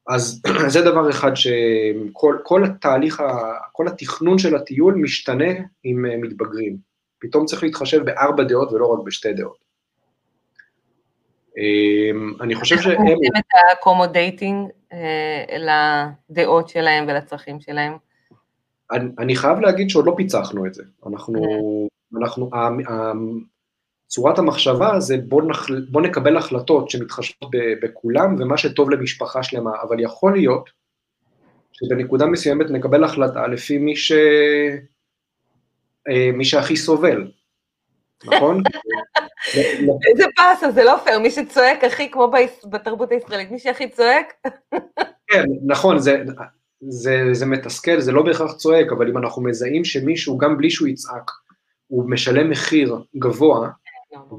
אז 0.07 0.41
זה 0.73 0.81
דבר 0.81 1.09
אחד 1.09 1.31
שכל 1.35 2.37
כל 2.43 2.63
התהליך, 2.63 3.23
כל 3.71 3.87
התכנון 3.87 4.37
של 4.37 4.55
הטיול 4.55 4.95
משתנה 4.95 5.53
עם 5.83 6.05
אה, 6.05 6.17
מתבגרים. 6.17 6.77
פתאום 7.19 7.45
צריך 7.45 7.63
להתחשב 7.63 8.05
בארבע 8.05 8.43
דעות 8.43 8.71
ולא 8.71 8.87
רק 8.87 8.99
בשתי 9.05 9.33
דעות. 9.33 9.70
אמ, 11.57 12.33
אני 12.41 12.55
חושב 12.55 12.81
שהם... 12.81 12.91
איך 12.91 12.99
עושים 12.99 13.31
את 13.37 13.45
ה 13.53 13.62
accommodating 13.62 14.69
אה, 14.93 15.57
לדעות 16.29 16.69
שלהם 16.69 17.05
ולצרכים 17.07 17.59
שלהם? 17.59 17.93
אני, 18.91 19.09
אני 19.19 19.35
חייב 19.35 19.59
להגיד 19.59 19.89
שעוד 19.89 20.05
לא 20.05 20.13
פיצחנו 20.17 20.65
את 20.65 20.73
זה. 20.73 20.83
אנחנו, 21.07 21.39
mm. 21.39 22.19
אנחנו, 22.19 22.49
צורת 24.07 24.39
המחשבה 24.39 24.99
זה 24.99 25.17
בוא, 25.17 25.41
נחל, 25.41 25.85
בוא 25.89 26.01
נקבל 26.01 26.37
החלטות 26.37 26.89
שמתחשבות 26.89 27.51
בכולם 27.81 28.35
ומה 28.39 28.57
שטוב 28.57 28.89
למשפחה 28.89 29.43
שלמה, 29.43 29.71
אבל 29.81 29.99
יכול 29.99 30.33
להיות 30.33 30.69
שבנקודה 31.71 32.25
מסוימת 32.25 32.65
נקבל 32.69 33.03
החלטה 33.03 33.47
לפי 33.47 33.77
מי, 33.77 33.95
ש... 33.95 34.11
אה, 36.09 36.31
מי 36.33 36.45
שהכי 36.45 36.77
סובל, 36.77 37.31
נכון? 38.25 38.63
איזה 40.09 40.25
באסה, 40.37 40.71
זה 40.71 40.83
לא 40.83 40.97
פייר, 41.03 41.19
מי 41.19 41.31
שצועק 41.31 41.83
הכי, 41.83 42.11
כמו 42.11 42.31
בתרבות 42.69 43.11
הישראלית, 43.11 43.51
מי 43.51 43.59
שהכי 43.59 43.89
צועק. 43.89 44.33
כן, 45.27 45.43
נכון, 45.65 45.99
זה, 45.99 46.23
זה, 46.89 47.23
זה 47.31 47.45
מתסכל, 47.45 47.99
זה 47.99 48.11
לא 48.11 48.23
בהכרח 48.23 48.53
צועק, 48.53 48.91
אבל 48.91 49.09
אם 49.09 49.17
אנחנו 49.17 49.41
מזהים 49.41 49.85
שמישהו, 49.85 50.37
גם 50.37 50.57
בלי 50.57 50.69
שהוא 50.69 50.87
יצעק, 50.87 51.31
הוא 51.87 52.09
משלם 52.09 52.49
מחיר 52.49 52.97
גבוה, 53.15 53.69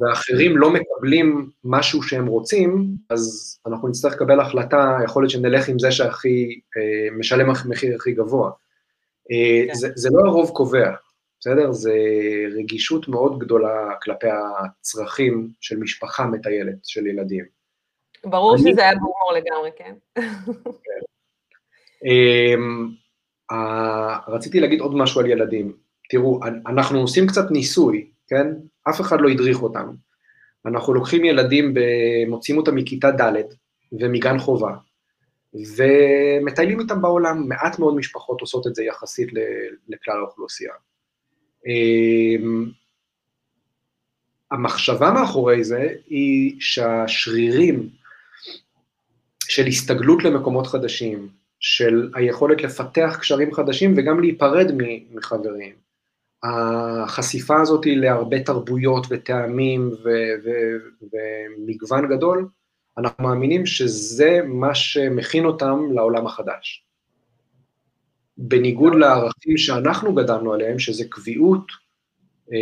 ואחרים 0.01 0.57
לא 0.57 0.71
מקבלים 0.71 1.51
משהו 1.65 2.03
שהם 2.03 2.27
רוצים, 2.27 2.87
אז 3.11 3.59
אנחנו 3.67 3.89
נצטרך 3.89 4.13
לקבל 4.13 4.41
החלטה, 4.41 4.99
יכול 5.05 5.23
להיות 5.23 5.31
שנלך 5.31 5.69
עם 5.69 5.79
זה 5.79 5.93
שהכי, 5.93 6.61
אה, 6.77 7.17
משלם 7.19 7.51
המחיר 7.51 7.97
הכי 7.97 8.13
גבוה. 8.13 8.51
אה, 9.31 9.67
כן. 9.67 9.75
זה, 9.75 9.89
זה 9.95 10.09
לא 10.13 10.29
הרוב 10.29 10.51
קובע, 10.51 10.91
בסדר? 11.43 11.73
זה 11.73 11.95
רגישות 12.57 13.09
מאוד 13.09 13.39
גדולה 13.39 13.95
כלפי 14.03 14.27
הצרכים 14.31 15.51
של 15.61 15.77
משפחה 15.77 16.27
מטיילת, 16.27 16.75
של 16.85 17.07
ילדים. 17.07 17.45
ברור 18.25 18.55
אני... 18.55 18.73
שזה 18.73 18.81
היה 18.81 18.93
בהומור 18.95 19.33
לגמרי, 19.35 19.71
כן. 19.77 19.95
כן. 20.65 21.03
Um, 22.05 23.55
רציתי 24.29 24.61
להגיד 24.61 24.81
עוד 24.81 24.95
משהו 24.95 25.21
על 25.21 25.31
ילדים. 25.31 25.77
תראו, 26.09 26.41
אנחנו 26.67 27.01
עושים 27.01 27.27
קצת 27.27 27.51
ניסוי, 27.51 28.11
כן? 28.29 28.47
אף 28.91 29.01
אחד 29.01 29.21
לא 29.21 29.29
הדריך 29.29 29.63
אותנו. 29.63 29.93
אנחנו 30.67 30.95
לוקחים 30.95 31.25
ילדים, 31.25 31.75
מוציאים 32.29 32.59
אותם 32.59 32.75
מכיתה 32.75 33.11
ד' 33.11 33.43
ומגן 33.93 34.39
חובה, 34.39 34.73
ומטיילים 35.55 36.81
איתם 36.81 37.03
בעולם. 37.03 37.49
מעט 37.49 37.79
מאוד 37.79 37.95
משפחות 37.97 38.41
עושות 38.41 38.67
את 38.67 38.75
זה 38.75 38.85
יחסית 38.85 39.29
לכלל 39.89 40.19
האוכלוסייה. 40.19 40.73
אמ, 41.67 42.71
המחשבה 44.51 45.11
מאחורי 45.11 45.65
זה 45.65 45.95
היא 46.07 46.57
שהשרירים 46.61 47.89
של 49.49 49.67
הסתגלות 49.67 50.25
למקומות 50.25 50.67
חדשים, 50.67 51.29
של 51.61 52.11
היכולת 52.15 52.63
לפתח 52.63 53.17
קשרים 53.21 53.55
חדשים 53.55 53.95
וגם 53.97 54.21
להיפרד 54.21 54.73
מחברים, 55.13 55.75
החשיפה 56.43 57.61
הזאת 57.61 57.85
היא 57.85 57.97
להרבה 57.97 58.43
תרבויות 58.43 59.07
וטעמים 59.11 59.91
ומגוון 61.13 62.09
גדול, 62.09 62.49
אנחנו 62.99 63.25
מאמינים 63.25 63.67
שזה 63.67 64.41
מה 64.45 64.75
שמכין 64.75 65.45
אותם 65.45 65.93
לעולם 65.95 66.27
החדש. 66.27 66.85
בניגוד 68.37 68.95
לערכים 68.95 69.57
שאנחנו 69.57 70.15
גדלנו 70.15 70.53
עליהם, 70.53 70.79
שזה 70.79 71.05
קביעות, 71.11 71.67
אה, 72.53 72.59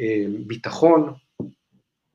אה, 0.00 0.24
ביטחון, 0.46 1.12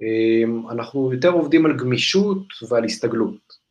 אה, 0.01 0.71
אנחנו 0.71 1.13
יותר 1.13 1.29
עובדים 1.29 1.65
על 1.65 1.77
גמישות 1.77 2.43
ועל 2.69 2.83
הסתגלות. 2.83 3.61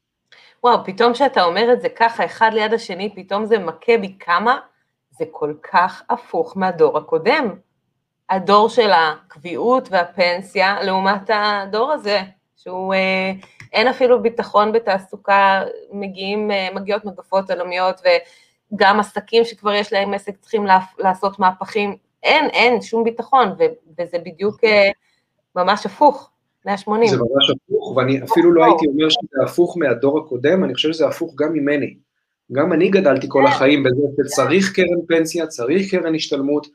וואו, 0.64 0.84
פתאום 0.84 1.12
כשאתה 1.12 1.44
אומר 1.44 1.72
את 1.72 1.80
זה 1.80 1.88
ככה, 1.88 2.24
אחד 2.24 2.50
ליד 2.54 2.72
השני, 2.72 3.14
פתאום 3.14 3.46
זה 3.46 3.58
מכה 3.58 3.98
בי 4.00 4.14
כמה 4.20 4.58
זה 5.10 5.24
כל 5.30 5.54
כך 5.72 6.02
הפוך 6.10 6.56
מהדור 6.56 6.98
הקודם. 6.98 7.54
הדור 8.30 8.68
של 8.68 8.90
הקביעות 8.92 9.88
והפנסיה, 9.90 10.82
לעומת 10.82 11.30
הדור 11.34 11.92
הזה, 11.92 12.20
שהוא, 12.56 12.94
אה, 12.94 13.32
אין 13.72 13.88
אפילו 13.88 14.22
ביטחון 14.22 14.72
בתעסוקה, 14.72 15.62
מגיעים, 15.92 16.50
אה, 16.50 16.68
מגיעות 16.74 17.04
מגפות 17.04 17.50
עולמיות, 17.50 18.00
וגם 18.72 19.00
עסקים 19.00 19.44
שכבר 19.44 19.72
יש 19.72 19.92
להם 19.92 20.14
עסק 20.14 20.36
צריכים 20.36 20.66
לעשות 20.98 21.38
מהפכים, 21.38 21.96
אין, 22.22 22.44
אין 22.46 22.82
שום 22.82 23.04
ביטחון, 23.04 23.48
וזה 23.98 24.18
בדיוק 24.18 24.64
אה, 24.64 24.88
ממש 25.56 25.86
הפוך. 25.86 26.30
180. 26.66 27.08
זה 27.08 27.16
ממש 27.16 27.50
הפוך, 27.50 27.96
ואני 27.96 28.22
אפילו 28.22 28.52
לא 28.52 28.64
הייתי 28.64 28.86
אומר 28.86 29.08
שזה 29.08 29.44
הפוך 29.44 29.78
מהדור 29.78 30.18
הקודם, 30.18 30.64
אני 30.64 30.74
חושב 30.74 30.92
שזה 30.92 31.06
הפוך 31.06 31.34
גם 31.36 31.52
ממני. 31.52 31.94
גם 32.52 32.72
אני 32.72 32.88
גדלתי 32.88 33.26
כל 33.28 33.42
כן. 33.46 33.52
החיים 33.52 33.82
בזה 33.82 34.02
שצריך 34.16 34.72
קרן 34.72 35.06
פנסיה, 35.08 35.46
צריך 35.46 35.90
קרן 35.90 36.14
השתלמות. 36.14 36.66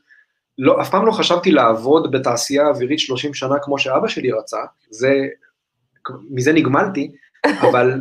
לא, 0.58 0.80
אף 0.80 0.90
פעם 0.90 1.06
לא 1.06 1.12
חשבתי 1.12 1.50
לעבוד 1.50 2.10
בתעשייה 2.10 2.68
אווירית 2.68 2.98
30 2.98 3.34
שנה 3.34 3.54
כמו 3.62 3.78
שאבא 3.78 4.08
שלי 4.08 4.32
רצה, 4.32 4.60
זה, 4.90 5.26
מזה 6.30 6.52
נגמלתי, 6.52 7.10
אבל, 7.68 8.00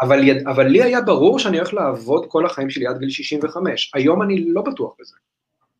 אבל, 0.00 0.20
אבל 0.46 0.66
לי 0.66 0.82
היה 0.82 1.00
ברור 1.00 1.38
שאני 1.38 1.56
הולך 1.56 1.74
לעבוד 1.74 2.26
כל 2.28 2.46
החיים 2.46 2.70
שלי 2.70 2.86
עד 2.86 2.98
גיל 2.98 3.10
65. 3.10 3.92
היום 3.94 4.22
אני 4.22 4.44
לא 4.48 4.62
בטוח 4.62 4.94
בזה. 5.00 5.16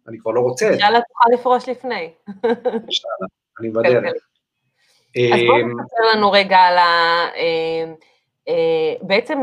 אני 0.09 0.19
כבר 0.19 0.31
לא 0.31 0.41
רוצה 0.41 0.69
את 0.69 0.75
זה. 0.75 0.81
יאללה, 0.81 0.99
תוכל 1.01 1.35
לפרוש 1.35 1.69
לפני. 1.69 2.11
יאללה, 2.45 3.27
אני 3.61 3.71
בדרך. 3.71 4.13
אז 5.35 5.41
בואו 5.47 5.57
אמ, 5.57 5.83
תספר 5.85 6.15
לנו 6.15 6.31
רגע 6.31 6.57
על 6.57 6.79
ה... 6.79 6.83
אה, 7.37 7.93
אה, 8.49 8.95
בעצם... 9.03 9.39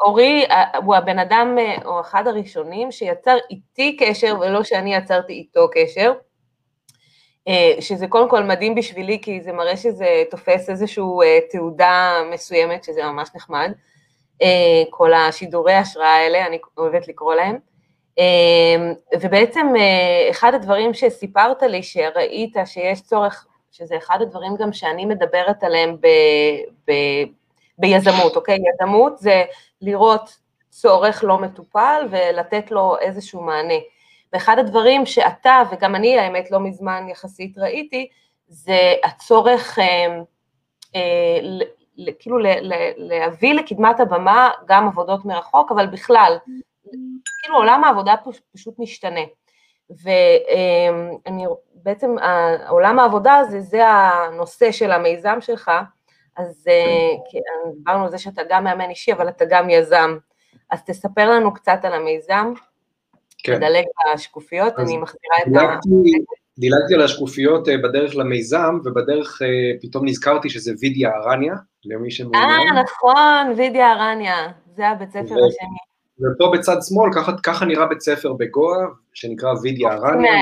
אורי 0.00 0.44
הוא 0.84 0.94
הבן 0.94 1.18
אדם, 1.18 1.56
או 1.84 2.00
אחד 2.00 2.26
הראשונים, 2.26 2.92
שיצר 2.92 3.36
איתי 3.50 3.96
קשר 3.96 4.36
ולא 4.40 4.64
שאני 4.64 4.94
יצרתי 4.94 5.32
איתו 5.32 5.68
קשר, 5.72 6.12
אה, 6.12 6.14
שזה 7.80 8.06
קודם 8.06 8.30
כל 8.30 8.42
מדהים 8.42 8.74
בשבילי, 8.74 9.18
כי 9.22 9.40
זה 9.40 9.52
מראה 9.52 9.76
שזה 9.76 10.22
תופס 10.30 10.70
איזושהי 10.70 11.04
אה, 11.22 11.38
תעודה 11.50 12.22
מסוימת, 12.32 12.84
שזה 12.84 13.04
ממש 13.04 13.28
נחמד, 13.34 13.72
אה, 14.42 14.82
כל 14.90 15.12
השידורי 15.14 15.74
השראה 15.74 16.16
האלה, 16.16 16.46
אני 16.46 16.58
אוהבת 16.78 17.08
לקרוא 17.08 17.34
להם. 17.34 17.58
ובעצם 19.20 19.66
אחד 20.30 20.54
הדברים 20.54 20.94
שסיפרת 20.94 21.62
לי, 21.62 21.82
שראית 21.82 22.56
שיש 22.64 23.00
צורך 23.00 23.46
שזה 23.76 23.96
אחד 23.96 24.22
הדברים 24.22 24.56
גם 24.56 24.72
שאני 24.72 25.06
מדברת 25.06 25.64
עליהם 25.64 25.96
ב, 26.00 26.06
ב, 26.88 26.92
ביזמות, 27.78 28.36
אוקיי? 28.36 28.58
יזמות 28.74 29.18
זה 29.18 29.44
לראות 29.82 30.36
צורך 30.70 31.24
לא 31.24 31.38
מטופל 31.38 32.08
ולתת 32.10 32.70
לו 32.70 32.96
איזשהו 33.00 33.40
מענה. 33.40 33.74
ואחד 34.32 34.58
הדברים 34.58 35.06
שאתה, 35.06 35.62
וגם 35.70 35.94
אני 35.94 36.18
האמת 36.18 36.50
לא 36.50 36.60
מזמן 36.60 37.06
יחסית 37.08 37.58
ראיתי, 37.58 38.08
זה 38.48 38.94
הצורך 39.04 39.78
אה, 39.78 40.18
אה, 40.94 41.38
כאילו 42.18 42.38
להביא 42.96 43.54
לקדמת 43.54 44.00
הבמה 44.00 44.50
גם 44.66 44.88
עבודות 44.88 45.24
מרחוק, 45.24 45.72
אבל 45.72 45.86
בכלל, 45.86 46.36
כאילו 47.42 47.56
עולם 47.56 47.84
העבודה 47.84 48.14
פשוט 48.52 48.78
משתנה. 48.78 49.20
ובעצם 49.90 52.16
עולם 52.68 52.98
העבודה 52.98 53.34
הזה, 53.34 53.60
זה 53.60 53.88
הנושא 53.88 54.72
של 54.72 54.92
המיזם 54.92 55.38
שלך, 55.40 55.70
אז 56.36 56.64
כן. 57.32 57.38
דיברנו 57.76 58.04
על 58.04 58.10
זה 58.10 58.18
שאתה 58.18 58.42
גם 58.48 58.64
מאמן 58.64 58.90
אישי, 58.90 59.12
אבל 59.12 59.28
אתה 59.28 59.44
גם 59.44 59.70
יזם. 59.70 60.18
אז 60.70 60.84
תספר 60.84 61.30
לנו 61.30 61.54
קצת 61.54 61.78
על 61.82 61.92
המיזם, 61.92 62.52
כן. 63.46 63.56
תדלג 63.56 63.84
לשקופיות, 64.14 64.74
אני 64.78 64.96
מחזירה 64.96 65.36
את 65.42 65.56
ה... 65.56 65.78
דילגתי 66.58 66.94
על 66.94 67.02
השקופיות 67.02 67.68
אה, 67.68 67.76
בדרך 67.76 68.16
למיזם, 68.16 68.78
ובדרך 68.84 69.42
אה, 69.42 69.48
פתאום 69.82 70.08
נזכרתי 70.08 70.50
שזה 70.50 70.72
וידיה 70.80 71.10
ארניה, 71.10 71.54
למי 71.84 72.10
שמעוניין. 72.10 72.44
אה, 72.44 72.82
נכון, 72.82 73.52
וידיה 73.56 73.92
ארניה, 73.92 74.52
זה 74.76 74.88
הבית 74.88 75.10
ספר 75.10 75.34
ו... 75.34 75.46
השני. 75.46 75.78
ופה 76.20 76.50
בצד 76.52 76.76
שמאל, 76.88 77.10
ככה, 77.14 77.32
ככה 77.42 77.64
נראה 77.64 77.86
בית 77.86 78.00
ספר 78.00 78.32
בגואה, 78.32 78.86
שנקרא 79.14 79.50
וידיה 79.62 79.92
ארניה. 79.92 80.32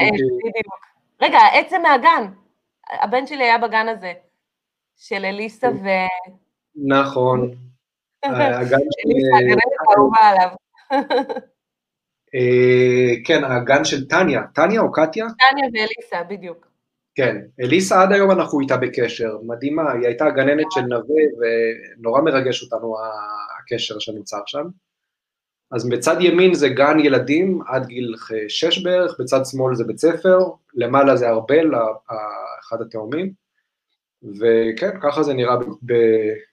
רגע, 1.23 1.39
העצם 1.39 1.83
מהגן, 1.83 2.27
הבן 2.91 3.27
שלי 3.27 3.45
היה 3.45 3.59
בגן 3.59 3.89
הזה, 3.89 4.13
של 4.97 5.25
אליסה 5.25 5.69
ו... 5.69 5.89
נכון. 6.89 7.51
הגן 8.25 8.79
של... 8.79 9.11
אליסה, 9.11 9.37
הגננת 9.37 9.73
האהובה 9.89 10.19
עליו. 10.21 10.49
אה, 12.35 13.15
כן, 13.25 13.45
הגן 13.45 13.85
של 13.85 14.09
טניה, 14.09 14.43
טניה 14.55 14.81
או 14.81 14.93
קטיה? 14.93 15.27
טניה 15.27 15.65
ואליסה, 15.73 16.23
בדיוק. 16.29 16.67
כן, 17.15 17.37
אליסה 17.61 18.03
עד 18.03 18.13
היום 18.13 18.31
אנחנו 18.31 18.61
איתה 18.61 18.77
בקשר, 18.77 19.37
מדהימה, 19.43 19.93
היא 19.93 20.07
הייתה 20.07 20.27
הגננת 20.27 20.67
של 20.71 20.81
נווה 20.81 21.23
ונורא 21.39 22.21
מרגש 22.21 22.63
אותנו 22.63 22.97
הקשר 23.59 23.99
שנוצר 23.99 24.41
שם. 24.47 24.67
אז 25.71 25.89
בצד 25.89 26.17
ימין 26.21 26.55
זה 26.55 26.69
גן 26.69 27.01
ילדים 27.01 27.61
עד 27.67 27.87
גיל 27.87 28.15
שש 28.49 28.83
בערך, 28.83 29.21
בצד 29.21 29.41
שמאל 29.45 29.75
זה 29.75 29.85
בית 29.85 29.99
ספר, 29.99 30.39
למעלה 30.75 31.17
זה 31.17 31.29
ארבל, 31.29 31.71
אחד 32.61 32.81
התאומים, 32.81 33.33
וכן, 34.41 35.01
ככה 35.03 35.23
זה 35.23 35.35
נראה 35.35 35.55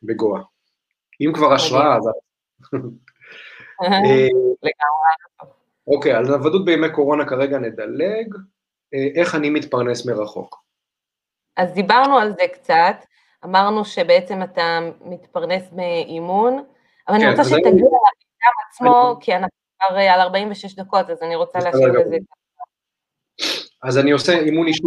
בגואה. 0.04 0.42
אם 1.22 1.32
כבר 1.34 1.54
השראה, 1.54 1.98
אז... 1.98 2.04
לגמרי. 4.64 5.61
אוקיי, 5.96 6.14
על 6.14 6.34
עבדות 6.34 6.66
בימי 6.66 6.92
קורונה 6.92 7.26
כרגע 7.26 7.58
נדלג. 7.58 8.36
אה, 8.94 9.22
איך 9.22 9.36
אני 9.36 9.50
מתפרנס 9.50 10.06
מרחוק? 10.06 10.64
אז 11.58 11.74
דיברנו 11.74 12.18
על 12.18 12.32
זה 12.32 12.48
קצת, 12.54 12.96
אמרנו 13.46 13.86
שבעצם 13.86 14.44
אתה 14.44 14.80
מתפרנס 15.06 15.64
מאימון, 15.72 16.64
אבל 17.08 17.18
כן, 17.18 17.24
אני 17.24 17.32
רוצה 17.32 17.44
שתגיע 17.44 17.70
לאדם 17.70 18.56
עצמו, 18.70 19.12
אני... 19.12 19.26
כי 19.26 19.36
אנחנו 19.36 19.58
כבר 19.88 19.98
אה, 19.98 20.14
על 20.14 20.22
46 20.22 20.76
דקות, 20.76 21.10
אז 21.10 21.24
אני 21.24 21.36
רוצה 21.36 21.60
להשאיר 21.60 21.92
לזה. 21.92 22.18
אז 23.84 23.98
אני 23.98 24.12
עושה 24.12 24.40
אימון 24.40 24.68
אישי 24.68 24.84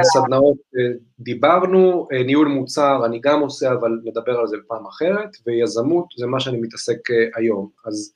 וסדנאות, 0.00 0.56
אה, 0.56 0.98
דיברנו, 1.18 2.08
ניהול 2.26 2.48
מוצר 2.48 3.06
אני 3.06 3.20
גם 3.20 3.40
עושה, 3.40 3.72
אבל 3.72 3.90
נדבר 4.04 4.38
על 4.38 4.46
זה 4.46 4.56
בפעם 4.56 4.86
אחרת, 4.86 5.30
ויזמות 5.46 6.06
זה 6.18 6.26
מה 6.26 6.40
שאני 6.40 6.56
מתעסק 6.60 6.98
היום. 7.36 7.68
אז 7.86 8.14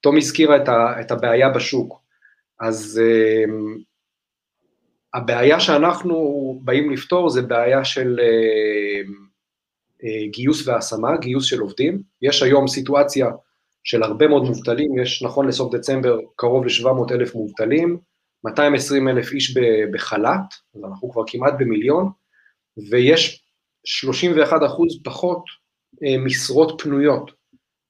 תום 0.00 0.16
הזכירה 0.16 0.56
את, 0.56 0.68
ה, 0.68 1.00
את 1.00 1.10
הבעיה 1.10 1.50
בשוק, 1.50 2.00
אז 2.60 3.00
uh, 3.02 3.50
הבעיה 5.14 5.60
שאנחנו 5.60 6.14
באים 6.64 6.90
לפתור 6.90 7.30
זה 7.30 7.42
בעיה 7.42 7.84
של 7.84 8.18
uh, 8.18 9.08
uh, 10.02 10.30
גיוס 10.30 10.68
והשמה, 10.68 11.16
גיוס 11.16 11.44
של 11.44 11.60
עובדים. 11.60 12.02
יש 12.22 12.42
היום 12.42 12.68
סיטואציה 12.68 13.30
של 13.84 14.02
הרבה 14.02 14.28
מאוד 14.28 14.42
מובטלים, 14.42 14.98
יש 14.98 15.22
נכון 15.22 15.48
לסוף 15.48 15.74
דצמבר 15.74 16.18
קרוב 16.36 16.64
ל-700 16.64 17.14
אלף 17.14 17.34
מובטלים, 17.34 17.98
220 18.44 19.08
אלף 19.08 19.32
איש 19.32 19.56
בחל"ת, 19.92 20.54
אז 20.74 20.84
אנחנו 20.84 21.10
כבר 21.10 21.22
כמעט 21.26 21.54
במיליון, 21.58 22.10
ויש 22.90 23.44
31 23.84 24.60
אחוז 24.66 25.00
פחות 25.04 25.44
משרות 26.24 26.82
פנויות. 26.82 27.30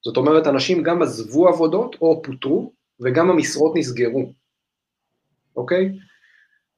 זאת 0.05 0.17
אומרת, 0.17 0.47
אנשים 0.47 0.83
גם 0.83 1.01
עזבו 1.01 1.47
עבודות 1.47 1.95
או 2.01 2.21
פוטרו, 2.21 2.73
וגם 2.99 3.29
המשרות 3.29 3.73
נסגרו, 3.75 4.31
אוקיי? 5.55 5.97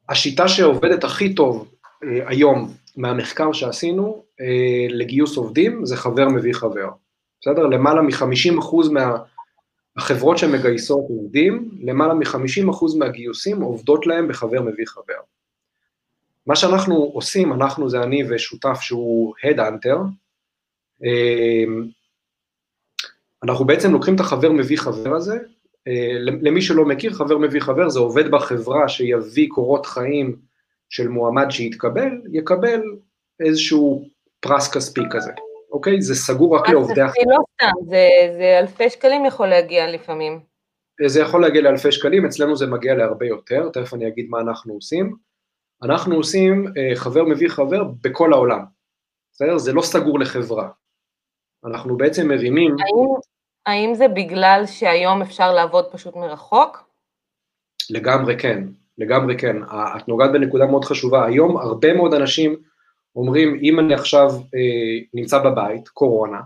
השיטה 0.10 0.48
שעובדת 0.48 1.04
הכי 1.04 1.36
טוב 1.36 1.72
אה, 2.04 2.30
היום 2.30 2.74
מהמחקר 2.98 3.54
שעשינו 3.54 4.24
אה, 4.42 4.88
לגיוס 4.90 5.38
עובדים 5.38 5.86
זה 5.86 5.98
חבר 5.98 6.28
מביא 6.30 6.54
חבר, 6.54 6.90
בסדר? 7.42 7.68
למעלה 7.68 8.02
מ-50% 8.02 8.76
מהחברות 9.96 10.38
שמגייסות 10.38 11.06
עובדים, 11.10 11.70
למעלה 11.82 12.14
מ-50% 12.14 12.98
מהגיוסים 12.98 13.62
עובדות 13.62 14.08
להם 14.08 14.28
בחבר 14.28 14.62
מביא 14.62 14.86
חבר. 14.86 15.20
מה 16.48 16.56
שאנחנו 16.56 16.96
עושים, 16.96 17.54
אנחנו 17.54 17.90
זה 17.90 18.04
אני 18.04 18.24
ושותף 18.30 18.80
שהוא 18.82 19.34
Headhunter, 19.44 19.98
אה, 21.04 21.64
אנחנו 23.44 23.66
בעצם 23.66 23.92
לוקחים 23.92 24.16
את 24.16 24.20
החבר 24.20 24.52
מביא 24.52 24.78
חבר 24.78 25.16
הזה, 25.16 25.38
אה, 25.88 26.18
למי 26.20 26.62
שלא 26.62 26.86
מכיר, 26.86 27.14
חבר 27.14 27.38
מביא 27.38 27.62
חבר 27.62 27.90
זה 27.90 28.00
עובד 28.00 28.32
בחברה 28.32 28.90
שיביא 28.90 29.48
קורות 29.50 29.86
חיים 29.86 30.36
של 30.90 31.08
מועמד 31.08 31.46
שיתקבל, 31.50 32.10
יקבל 32.32 32.82
איזשהו 33.40 34.06
פרס 34.40 34.72
כספי 34.74 35.02
כזה, 35.12 35.32
אוקיי? 35.72 36.02
זה 36.02 36.16
סגור 36.16 36.56
רק 36.56 36.70
לעובדי 36.70 37.02
החברה. 37.02 37.24
לא 37.28 37.44
סתם, 37.54 37.86
זה, 37.90 38.08
זה 38.38 38.60
אלפי 38.60 38.90
שקלים 38.90 39.26
יכול 39.26 39.48
להגיע 39.48 39.92
לפעמים. 39.92 40.40
אה, 41.02 41.10
זה 41.10 41.22
יכול 41.22 41.42
להגיע 41.42 41.62
לאלפי 41.62 41.92
שקלים, 41.92 42.26
אצלנו 42.26 42.56
זה 42.56 42.68
מגיע 42.68 42.96
להרבה 42.96 43.26
יותר, 43.26 43.70
תכף 43.70 43.94
אני 43.94 44.08
אגיד 44.08 44.30
מה 44.30 44.40
אנחנו 44.40 44.74
עושים. 44.74 45.16
אנחנו 45.84 46.16
עושים 46.16 46.68
אה, 46.78 46.96
חבר 46.96 47.24
מביא 47.24 47.50
חבר 47.50 47.84
בכל 48.04 48.34
העולם, 48.34 48.60
בסדר? 49.34 49.58
זה 49.58 49.74
לא 49.74 49.82
סגור 49.82 50.20
לחברה. 50.20 50.70
אנחנו 51.66 51.98
בעצם 51.98 52.28
מרימים... 52.28 52.76
האם, 52.80 53.08
האם 53.66 53.96
זה 53.96 54.08
בגלל 54.08 54.64
שהיום 54.66 55.22
אפשר 55.22 55.54
לעבוד 55.54 55.86
פשוט 55.92 56.16
מרחוק? 56.16 56.90
לגמרי 57.90 58.40
כן, 58.40 58.64
לגמרי 58.98 59.38
כן. 59.38 59.58
את 59.98 60.08
נוגעת 60.08 60.32
בנקודה 60.32 60.66
מאוד 60.66 60.86
חשובה. 60.86 61.26
היום 61.26 61.58
הרבה 61.58 61.94
מאוד 61.94 62.14
אנשים 62.14 62.56
אומרים, 63.16 63.60
אם 63.62 63.80
אני 63.80 63.94
עכשיו 63.94 64.30
אה, 64.32 65.00
נמצא 65.14 65.40
בבית, 65.40 65.88
קורונה, 65.88 66.40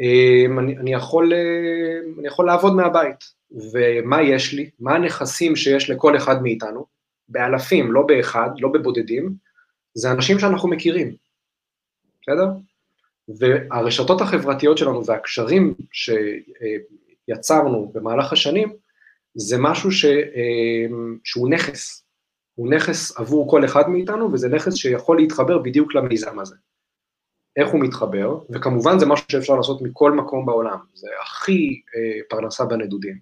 אה, 0.00 0.58
אני, 0.58 0.78
אני, 0.78 0.92
יכול, 0.92 1.32
אה, 1.32 1.98
אני 2.18 2.26
יכול 2.26 2.46
לעבוד 2.46 2.76
מהבית. 2.76 3.38
ומה 3.72 4.22
יש 4.22 4.54
לי? 4.54 4.70
מה 4.80 4.94
הנכסים 4.94 5.56
שיש 5.56 5.90
לכל 5.90 6.16
אחד 6.16 6.42
מאיתנו? 6.42 6.86
באלפים, 7.28 7.92
לא 7.92 8.02
באחד, 8.02 8.50
לא 8.58 8.68
בבודדים, 8.68 9.34
זה 9.94 10.10
אנשים 10.10 10.38
שאנחנו 10.38 10.68
מכירים, 10.68 11.14
בסדר? 12.22 12.46
והרשתות 13.38 14.20
החברתיות 14.20 14.78
שלנו 14.78 15.04
והקשרים 15.06 15.74
שיצרנו 17.28 17.92
במהלך 17.94 18.32
השנים, 18.32 18.72
זה 19.34 19.56
משהו 19.60 19.92
ש, 19.92 20.04
שהוא 21.24 21.48
נכס, 21.48 22.04
הוא 22.54 22.70
נכס 22.70 23.18
עבור 23.18 23.50
כל 23.50 23.64
אחד 23.64 23.88
מאיתנו, 23.88 24.32
וזה 24.32 24.48
נכס 24.48 24.74
שיכול 24.74 25.16
להתחבר 25.16 25.58
בדיוק 25.58 25.94
למיזם 25.94 26.38
הזה. 26.38 26.56
איך 27.56 27.68
הוא 27.68 27.80
מתחבר, 27.80 28.38
וכמובן 28.50 28.98
זה 28.98 29.06
משהו 29.06 29.26
שאפשר 29.30 29.54
לעשות 29.54 29.82
מכל 29.82 30.12
מקום 30.12 30.46
בעולם, 30.46 30.78
זה 30.94 31.08
הכי 31.22 31.80
אה, 31.96 32.20
פרנסה 32.28 32.64
בנדודים. 32.64 33.18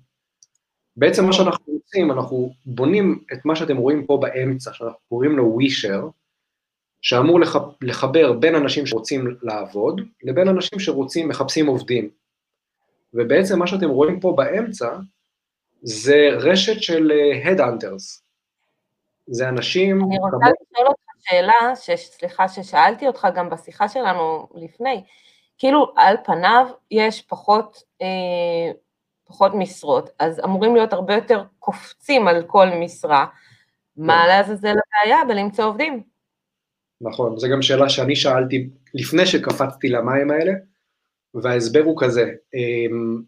בעצם 0.97 1.25
מה 1.25 1.33
שאנחנו 1.33 1.73
עושים, 1.73 2.11
אנחנו 2.11 2.55
בונים 2.67 3.25
את 3.33 3.45
מה 3.45 3.57
שאתם 3.57 3.77
רואים 3.77 4.07
פה 4.07 4.19
באמצע, 4.23 4.73
שאנחנו 4.73 4.99
קוראים 5.09 5.37
לו 5.37 5.45
ווישר, 5.45 6.09
שאמור 7.07 7.41
לחבר 7.83 8.33
בין 8.33 8.55
אנשים 8.55 8.87
שרוצים 8.87 9.37
לעבוד 9.43 10.01
לבין 10.23 10.49
אנשים 10.49 10.81
שרוצים, 10.81 11.29
מחפשים 11.29 11.67
עובדים. 11.67 12.11
ובעצם 13.15 13.59
מה 13.59 13.67
שאתם 13.67 13.89
רואים 13.89 14.21
פה 14.21 14.35
באמצע 14.37 14.97
זה 15.83 16.29
רשת 16.33 16.83
של. 16.83 17.13
אה, 17.13 17.53
זה 19.27 19.49
אנשים... 19.49 20.01
אני 20.05 20.19
רוצה 20.19 20.37
כמו... 20.37 20.51
לשאול 20.73 20.87
אותך 20.87 21.01
שאלה, 21.19 21.77
ש... 21.77 21.91
סליחה 21.91 22.49
ששאלתי 22.49 23.07
אותך 23.07 23.29
גם 23.35 23.51
בשיחה 23.51 23.89
שלנו 23.89 24.49
לפני, 24.55 25.03
כאילו 25.59 25.93
על 25.97 26.17
פניו 26.25 26.67
יש 26.91 27.23
פחות, 27.23 27.83
אה, 28.03 28.73
פחות 29.25 29.53
משרות, 29.55 30.11
אז 30.19 30.41
אמורים 30.45 30.75
להיות 30.77 30.93
הרבה 30.93 31.15
יותר 31.15 31.45
קופצים 31.59 32.29
על 32.29 32.43
כל 32.43 32.67
משרה, 32.81 33.27
מה 33.97 34.23
כן. 34.23 34.29
לעזאזל 34.29 34.75
הבעיה 34.79 35.25
בלמצוא 35.25 35.65
עובדים? 35.65 36.16
נכון, 37.01 37.39
זו 37.39 37.49
גם 37.53 37.63
שאלה 37.63 37.89
שאני 37.89 38.17
שאלתי 38.17 38.69
לפני 38.95 39.27
שקפצתי 39.27 39.89
למים 39.89 40.31
האלה, 40.31 40.53
וההסבר 41.35 41.83
הוא 41.85 42.01
כזה, 42.01 42.33
אמ, 42.55 43.23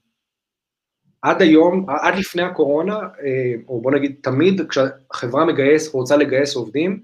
עד 1.23 1.43
היום, 1.43 1.87
עד 1.91 2.15
לפני 2.15 2.43
הקורונה, 2.43 2.99
אה, 2.99 3.55
או 3.69 3.81
בוא 3.81 3.93
נגיד 3.93 4.17
תמיד 4.23 4.61
כשחברה 4.69 5.45
מגייס, 5.45 5.95
רוצה 5.95 6.17
לגייס 6.17 6.57
עובדים, 6.57 7.03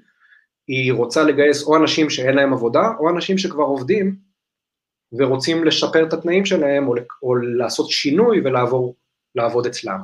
היא 0.69 0.93
רוצה 0.93 1.23
לגייס 1.23 1.62
או 1.62 1.77
אנשים 1.77 2.11
שאין 2.11 2.35
להם 2.35 2.53
עבודה, 2.53 2.83
או 2.99 3.11
אנשים 3.11 3.39
שכבר 3.39 3.65
עובדים 3.65 4.17
ורוצים 5.12 5.65
לשפר 5.65 6.07
את 6.09 6.12
התנאים 6.12 6.45
שלהם, 6.45 6.89
או 7.23 7.37
לעשות 7.37 7.91
שינוי 7.91 8.41
ולעבור 8.41 8.95
לעבוד 9.35 9.67
אצלם. 9.67 9.99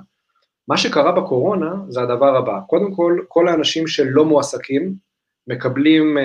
מה 0.68 0.76
שקרה 0.76 1.12
בקורונה 1.12 1.74
זה 1.88 2.02
הדבר 2.02 2.36
הבא, 2.36 2.60
קודם 2.66 2.94
כל, 2.94 3.20
כל 3.28 3.48
האנשים 3.48 3.86
שלא 3.86 4.24
מועסקים 4.24 4.94
מקבלים 5.46 6.18
אה, 6.18 6.22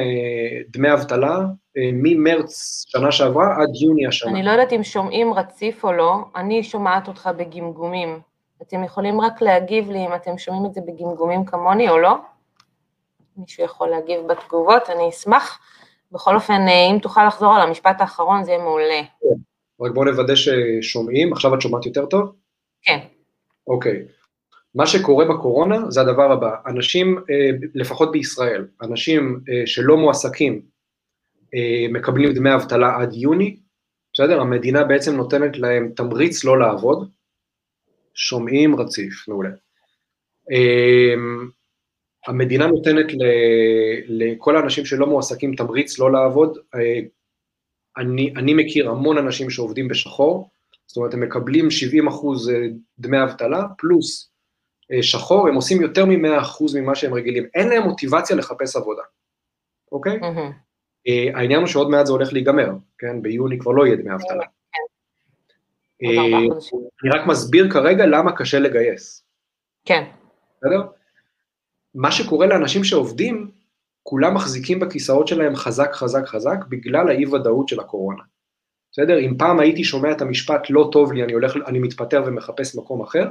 דמי 0.69 0.93
אבטלה 0.93 1.39
אה, 1.77 1.89
ממרץ 1.93 2.83
שנה 2.87 3.11
שעברה 3.11 3.55
עד 3.61 3.75
יוני 3.81 4.07
השנה. 4.07 4.31
אני 4.31 4.43
לא 4.43 4.51
יודעת 4.51 4.73
אם 4.73 4.83
שומעים 4.83 5.33
רציף 5.33 5.85
או 5.85 5.93
לא, 5.93 6.15
אני 6.35 6.63
שומעת 6.63 7.07
אותך 7.07 7.29
בגמגומים. 7.37 8.19
אתם 8.61 8.83
יכולים 8.83 9.21
רק 9.21 9.41
להגיב 9.41 9.91
לי 9.91 10.05
אם 10.05 10.15
אתם 10.15 10.37
שומעים 10.37 10.65
את 10.65 10.73
זה 10.73 10.81
בגמגומים 10.81 11.45
כמוני 11.45 11.89
או 11.89 11.97
לא? 11.97 12.13
מישהו 13.37 13.63
יכול 13.63 13.87
להגיב 13.89 14.19
בתגובות, 14.27 14.89
אני 14.89 15.09
אשמח. 15.09 15.59
בכל 16.11 16.35
אופן, 16.35 16.61
אה, 16.67 16.87
אם 16.91 16.99
תוכל 17.01 17.27
לחזור 17.27 17.55
על 17.55 17.61
המשפט 17.61 18.01
האחרון, 18.01 18.43
זה 18.43 18.51
יהיה 18.51 18.63
מעולה. 18.63 19.01
כן. 19.21 19.35
רק 19.81 19.91
בואו 19.91 20.05
נוודא 20.05 20.33
ששומעים, 20.35 21.33
עכשיו 21.33 21.55
את 21.55 21.61
שומעת 21.61 21.85
יותר 21.85 22.05
טוב? 22.05 22.31
כן. 22.81 22.99
אוקיי. 23.67 24.03
מה 24.75 24.87
שקורה 24.87 25.25
בקורונה 25.25 25.91
זה 25.91 26.01
הדבר 26.01 26.31
הבא, 26.31 26.55
אנשים, 26.65 27.17
אה, 27.17 27.49
לפחות 27.75 28.11
בישראל, 28.11 28.67
אנשים 28.81 29.39
אה, 29.49 29.67
שלא 29.67 29.97
מועסקים 29.97 30.61
מקבלים 31.89 32.33
דמי 32.33 32.55
אבטלה 32.55 32.95
עד 33.01 33.13
יוני, 33.13 33.57
בסדר? 34.13 34.41
המדינה 34.41 34.83
בעצם 34.83 35.15
נותנת 35.15 35.57
להם 35.57 35.91
תמריץ 35.95 36.43
לא 36.43 36.59
לעבוד, 36.59 37.09
שומעים 38.13 38.75
רציף, 38.75 39.27
מעולה. 39.27 39.49
המדינה 42.27 42.67
נותנת 42.67 43.05
לכל 44.07 44.55
האנשים 44.55 44.85
שלא 44.85 45.07
מועסקים 45.07 45.55
תמריץ 45.55 45.99
לא 45.99 46.11
לעבוד, 46.11 46.57
אה, 46.75 46.99
אני, 47.97 48.33
אני 48.37 48.53
מכיר 48.53 48.89
המון 48.89 49.17
אנשים 49.17 49.49
שעובדים 49.49 49.87
בשחור, 49.87 50.49
זאת 50.87 50.97
אומרת 50.97 51.13
הם 51.13 51.19
מקבלים 51.19 51.71
70 51.71 52.07
אחוז 52.07 52.49
אה, 52.49 52.55
דמי 52.99 53.23
אבטלה 53.23 53.63
פלוס 53.77 54.29
אה, 54.29 54.34
שחור, 55.01 55.47
הם 55.47 55.55
עושים 55.55 55.81
יותר 55.81 56.05
מ-100 56.05 56.41
אחוז 56.41 56.75
ממה 56.75 56.95
שהם 56.95 57.13
רגילים, 57.13 57.45
אין 57.55 57.69
להם 57.69 57.83
מוטיבציה 57.83 58.35
לחפש 58.35 58.75
עבודה, 58.75 59.01
אוקיי? 59.91 60.19
Mm-hmm. 60.19 60.53
העניין 61.35 61.59
הוא 61.59 61.67
שעוד 61.67 61.89
מעט 61.89 62.05
זה 62.05 62.11
הולך 62.11 62.33
להיגמר, 62.33 62.69
כן? 62.97 63.21
ביוני 63.21 63.59
כבר 63.59 63.71
לא 63.71 63.85
יהיה 63.85 63.95
דמי 63.95 64.13
אבטלה. 64.13 64.43
כן. 66.01 66.11
אני 67.03 67.19
רק 67.19 67.27
מסביר 67.27 67.71
כרגע 67.71 68.05
למה 68.05 68.35
קשה 68.35 68.59
לגייס. 68.59 69.25
כן. 69.85 70.03
בסדר? 70.57 70.81
מה 71.95 72.11
שקורה 72.11 72.47
לאנשים 72.47 72.83
שעובדים, 72.83 73.51
כולם 74.03 74.33
מחזיקים 74.33 74.79
בכיסאות 74.79 75.27
שלהם 75.27 75.55
חזק 75.55 75.93
חזק 75.93 76.25
חזק 76.25 76.57
בגלל 76.69 77.09
האי 77.09 77.25
ודאות 77.25 77.67
של 77.67 77.79
הקורונה. 77.79 78.23
בסדר? 78.91 79.19
אם 79.19 79.37
פעם 79.37 79.59
הייתי 79.59 79.83
שומע 79.83 80.11
את 80.11 80.21
המשפט 80.21 80.69
לא 80.69 80.89
טוב 80.91 81.13
לי, 81.13 81.23
אני 81.23 81.33
הולך, 81.33 81.55
אני 81.67 81.79
מתפטר 81.79 82.23
ומחפש 82.25 82.75
מקום 82.75 83.01
אחר, 83.01 83.29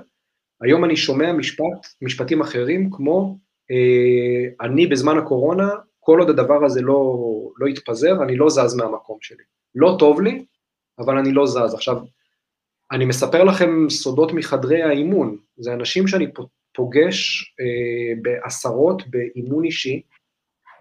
היום 0.60 0.84
אני 0.84 0.96
שומע 0.96 1.32
משפט, 1.32 1.86
משפטים 2.02 2.40
אחרים 2.40 2.90
כמו 2.90 3.38
אה, 3.70 4.66
אני 4.66 4.86
בזמן 4.86 5.18
הקורונה, 5.18 5.68
כל 6.00 6.20
עוד 6.20 6.30
הדבר 6.30 6.64
הזה 6.64 6.82
לא, 6.82 7.18
לא 7.58 7.66
יתפזר, 7.66 8.22
אני 8.22 8.36
לא 8.36 8.50
זז 8.50 8.74
מהמקום 8.74 9.18
שלי. 9.20 9.42
לא 9.74 9.96
טוב 9.98 10.20
לי, 10.20 10.44
אבל 10.98 11.18
אני 11.18 11.32
לא 11.32 11.46
זז. 11.46 11.74
עכשיו, 11.74 11.96
אני 12.92 13.04
מספר 13.04 13.44
לכם 13.44 13.90
סודות 13.90 14.32
מחדרי 14.32 14.82
האימון, 14.82 15.36
זה 15.56 15.72
אנשים 15.72 16.06
שאני 16.06 16.26
פוגש 16.74 17.44
אה, 17.60 18.14
בעשרות 18.22 19.02
באימון 19.06 19.64
אישי, 19.64 20.02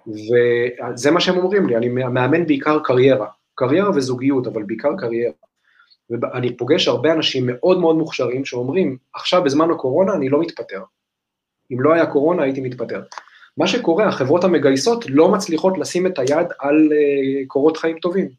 וזה 0.08 1.12
מה 1.12 1.20
שהם 1.20 1.38
אומרים 1.38 1.68
לי, 1.68 1.78
אני 1.78 1.90
מאמן 1.90 2.46
בעיקר 2.46 2.80
קריירה, 2.84 3.28
קריירה 3.56 3.90
וזוגיות, 3.90 4.48
אבל 4.48 4.64
בעיקר 4.64 4.98
קריירה. 4.98 5.34
ואני 6.10 6.58
פוגש 6.58 6.88
הרבה 6.88 7.14
אנשים 7.14 7.44
מאוד 7.46 7.80
מאוד 7.80 7.96
מוכשרים 7.96 8.46
שאומרים, 8.46 8.98
עכשיו 9.14 9.44
בזמן 9.44 9.72
הקורונה 9.72 10.14
אני 10.14 10.30
לא 10.30 10.42
מתפטר. 10.42 10.82
אם 11.72 11.82
לא 11.82 11.94
היה 11.94 12.06
קורונה 12.06 12.44
הייתי 12.44 12.62
מתפטר. 12.62 13.04
מה 13.58 13.68
שקורה, 13.68 14.08
החברות 14.08 14.44
המגייסות 14.44 15.06
לא 15.10 15.32
מצליחות 15.32 15.78
לשים 15.78 16.08
את 16.08 16.20
היד 16.20 16.48
על 16.60 16.90
uh, 16.92 17.48
קורות 17.48 17.78
חיים 17.78 18.00
טובים. 18.00 18.30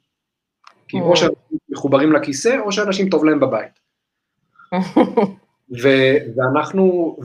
כי 0.88 1.00
או 1.00 1.16
שאנשים 1.16 1.58
מחוברים 1.68 2.12
לכיסא, 2.12 2.58
או 2.60 2.72
שאנשים 2.72 3.08
טוב 3.08 3.24
להם 3.24 3.40
בבית. 3.40 3.72
ו- 5.82 6.16
ואנחנו, 6.36 7.16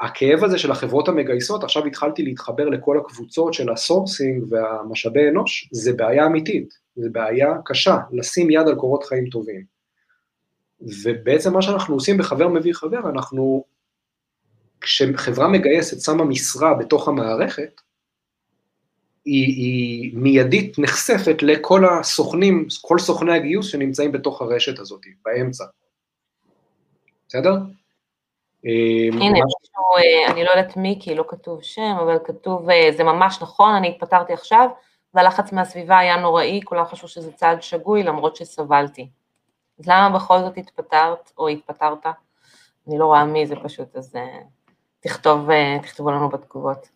הכאב 0.00 0.44
הזה 0.44 0.58
של 0.58 0.70
החברות 0.70 1.08
המגייסות, 1.08 1.64
עכשיו 1.64 1.86
התחלתי 1.86 2.22
להתחבר 2.22 2.68
לכל 2.68 2.98
הקבוצות 2.98 3.54
של 3.54 3.72
ה 3.72 3.80
sourcing 3.80 4.44
והמשאבי 4.48 5.28
אנוש, 5.28 5.68
זה 5.72 5.92
בעיה 5.92 6.26
אמיתית, 6.26 6.74
זה 6.96 7.08
בעיה 7.12 7.54
קשה, 7.64 7.96
לשים 8.12 8.50
יד 8.50 8.68
על 8.68 8.74
קורות 8.74 9.04
חיים 9.04 9.26
טובים. 9.26 9.71
ובעצם 11.04 11.52
מה 11.52 11.62
שאנחנו 11.62 11.94
עושים 11.94 12.18
בחבר 12.18 12.48
מביא 12.48 12.74
חבר, 12.74 13.10
אנחנו, 13.10 13.64
כשחברה 14.80 15.48
מגייסת 15.48 16.00
שמה 16.00 16.24
משרה 16.24 16.74
בתוך 16.74 17.08
המערכת, 17.08 17.80
היא, 19.24 19.46
היא 19.46 20.16
מיידית 20.16 20.78
נחשפת 20.78 21.42
לכל 21.42 21.84
הסוכנים, 21.84 22.66
כל 22.82 22.98
סוכני 22.98 23.34
הגיוס 23.36 23.66
שנמצאים 23.66 24.12
בתוך 24.12 24.42
הרשת 24.42 24.78
הזאת, 24.78 25.00
באמצע. 25.24 25.64
בסדר? 27.28 27.52
אמ, 28.64 29.22
הנה, 29.22 29.38
משהו, 29.38 29.96
אה, 29.98 30.32
אני 30.32 30.44
לא 30.44 30.50
יודעת 30.50 30.76
מי, 30.76 30.98
כי 31.00 31.14
לא 31.14 31.24
כתוב 31.28 31.62
שם, 31.62 31.96
אבל 32.02 32.18
כתוב, 32.24 32.70
אה, 32.70 32.88
זה 32.96 33.04
ממש 33.04 33.38
נכון, 33.42 33.74
אני 33.74 33.88
התפטרתי 33.88 34.32
עכשיו, 34.32 34.68
והלחץ 35.14 35.52
מהסביבה 35.52 35.98
היה 35.98 36.16
נוראי, 36.16 36.60
כולם 36.64 36.84
חשבו 36.84 37.08
שזה 37.08 37.32
צעד 37.32 37.62
שגוי, 37.62 38.02
למרות 38.02 38.36
שסבלתי. 38.36 39.08
אז 39.82 39.88
למה 39.88 40.16
בכל 40.16 40.38
זאת 40.38 40.58
התפטרת, 40.58 41.32
או 41.38 41.48
התפטרת? 41.48 42.06
אני 42.88 42.98
לא 42.98 43.06
רואה 43.06 43.24
מי 43.24 43.46
זה 43.46 43.54
פשוט, 43.64 43.96
אז 43.96 44.16
אה, 44.16 44.38
תכתוב, 45.00 45.48
תכתבו 45.82 46.10
לנו 46.10 46.28
בתגובות. 46.28 46.88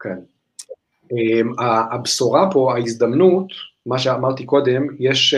כן. 0.00 0.18
אמ, 1.12 1.52
הבשורה 1.92 2.50
פה, 2.52 2.74
ההזדמנות, 2.74 3.46
מה 3.86 3.98
שאמרתי 3.98 4.46
קודם, 4.46 4.86
יש 4.98 5.34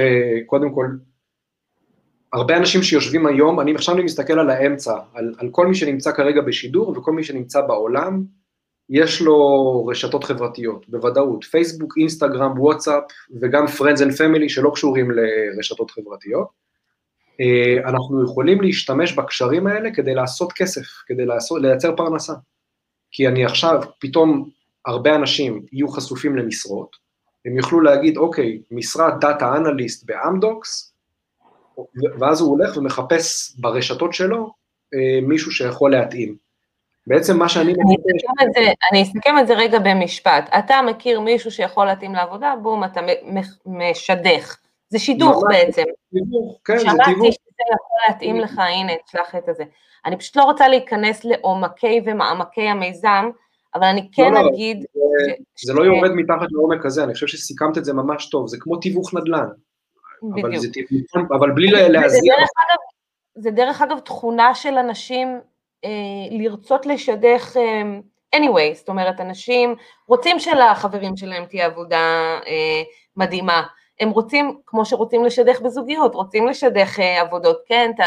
קודם 0.47 0.75
כל 0.75 0.87
הרבה 2.33 2.57
אנשים 2.57 2.83
שיושבים 2.83 3.27
היום, 3.27 3.61
אני 3.61 3.75
עכשיו 3.75 3.95
אני 3.95 4.03
מסתכל 4.03 4.39
על 4.39 4.51
האמצע, 4.51 4.99
על, 5.15 5.35
על 5.39 5.49
כל 5.51 5.67
מי 5.67 5.75
שנמצא 5.75 6.13
כרגע 6.13 6.41
בשידור 6.41 6.99
וכל 6.99 7.13
מי 7.13 7.25
שנמצא 7.25 7.61
בעולם, 7.61 8.25
יש 8.91 9.23
לו 9.23 9.87
רשתות 9.87 10.25
חברתיות, 10.25 10.89
בוודאות, 10.89 11.45
פייסבוק, 11.45 11.95
אינסטגרם, 11.99 12.61
וואטסאפ 12.61 13.03
וגם 13.41 13.65
Friends 13.65 13.99
and 13.99 14.19
Family 14.19 14.49
שלא 14.49 14.71
קשורים 14.75 15.11
לרשתות 15.11 15.91
חברתיות. 15.91 16.60
אה, 17.41 17.89
אנחנו 17.89 18.25
יכולים 18.25 18.61
להשתמש 18.61 19.13
בקשרים 19.13 19.67
האלה 19.67 19.91
כדי 19.91 20.15
לעשות 20.15 20.53
כסף, 20.53 20.87
כדי 21.07 21.27
לעשות, 21.27 21.63
לייצר 21.63 21.97
פרנסה. 21.97 22.33
כי 23.11 23.29
אני 23.29 23.45
עכשיו, 23.45 23.81
פתאום 23.99 24.49
הרבה 24.87 25.15
אנשים 25.15 25.63
יהיו 25.73 25.89
חשופים 25.89 26.37
למשרות, 26.37 26.97
הם 27.47 27.57
יוכלו 27.57 27.81
להגיד, 27.81 28.17
אוקיי, 28.17 28.61
משרת 28.71 29.21
דאטה 29.21 29.57
אנליסט 29.57 30.05
באמדוקס, 30.07 30.95
ואז 32.19 32.41
הוא 32.41 32.51
הולך 32.51 32.77
ומחפש 32.77 33.55
ברשתות 33.59 34.15
שלו 34.15 34.53
אה, 34.95 35.21
מישהו 35.23 35.53
שיכול 35.53 35.91
להתאים. 35.91 36.37
בעצם 37.07 37.39
מה 37.39 37.49
שאני... 37.49 37.73
אני 37.73 37.95
אסכם, 37.97 38.49
את 38.49 38.53
זה, 38.55 38.73
אני 38.93 39.03
אסכם 39.03 39.39
את 39.41 39.47
זה 39.47 39.55
רגע 39.55 39.79
במשפט. 39.79 40.51
אתה 40.59 40.81
מכיר 40.83 41.21
מישהו 41.21 41.51
שיכול 41.51 41.87
להתאים 41.87 42.15
לעבודה, 42.15 42.55
בום, 42.63 42.85
אתה 42.85 43.01
משדך. 43.67 44.57
זה 44.91 44.99
שידוך 44.99 45.43
בעצם. 45.49 45.83
שידוך, 46.15 46.61
כן, 46.65 46.79
זה 46.79 46.85
תיווך. 46.85 47.05
שמעתי 47.05 47.33
שזה 47.33 47.63
יכול 47.75 47.99
להתאים 48.09 48.41
לך, 48.41 48.59
הנה, 48.59 48.93
תשלח 49.07 49.35
את 49.35 49.57
זה. 49.57 49.65
אני 50.07 50.17
פשוט 50.17 50.37
לא 50.37 50.45
רוצה 50.45 50.69
להיכנס 50.69 51.25
לעומקי 51.25 52.01
ומעמקי 52.05 52.69
המיזם, 52.69 53.31
אבל 53.75 53.85
אני 53.85 54.09
כן 54.13 54.33
לא, 54.35 54.43
לא 54.43 54.49
אגיד... 54.49 54.81
זה, 54.81 55.33
ש... 55.57 55.67
זה 55.67 55.73
לא 55.75 55.83
יורד 55.83 56.11
מתחת 56.11 56.47
לעומק 56.51 56.87
הזה, 56.87 57.05
אני 57.05 57.15
חושב 57.15 57.27
שסיכמת 57.27 57.79
את 57.79 57.85
זה 57.85 57.93
ממש 57.93 58.31
טוב, 58.31 58.47
זה 58.47 58.57
כמו 58.61 58.77
תיווך 58.77 59.15
נדל"ן. 59.15 59.47
אבל, 60.43 60.57
זה, 60.57 60.69
אבל 61.39 61.51
בלי 61.51 61.71
להזיע... 61.71 62.35
זה 63.35 63.51
דרך 63.51 63.83
אגב 63.83 63.99
תכונה 63.99 64.55
של 64.55 64.75
אנשים 64.75 65.41
אה, 65.85 65.91
לרצות 66.31 66.87
לשדך, 66.87 67.57
אה, 67.57 67.83
anyway, 68.37 68.75
זאת 68.75 68.89
אומרת, 68.89 69.21
אנשים 69.21 69.75
רוצים 70.07 70.39
שלחברים 70.39 71.17
שלהם 71.17 71.45
תהיה 71.45 71.67
עבודה 71.67 72.39
אה, 72.47 72.83
מדהימה, 73.17 73.63
הם 74.01 74.11
רוצים, 74.11 74.61
כמו 74.67 74.85
שרוצים 74.85 75.25
לשדך 75.25 75.61
בזוגיות, 75.61 76.15
רוצים 76.15 76.47
לשדך 76.47 77.01
אה, 77.01 77.21
עבודות, 77.21 77.63
כן, 77.67 77.91
ת, 77.97 78.01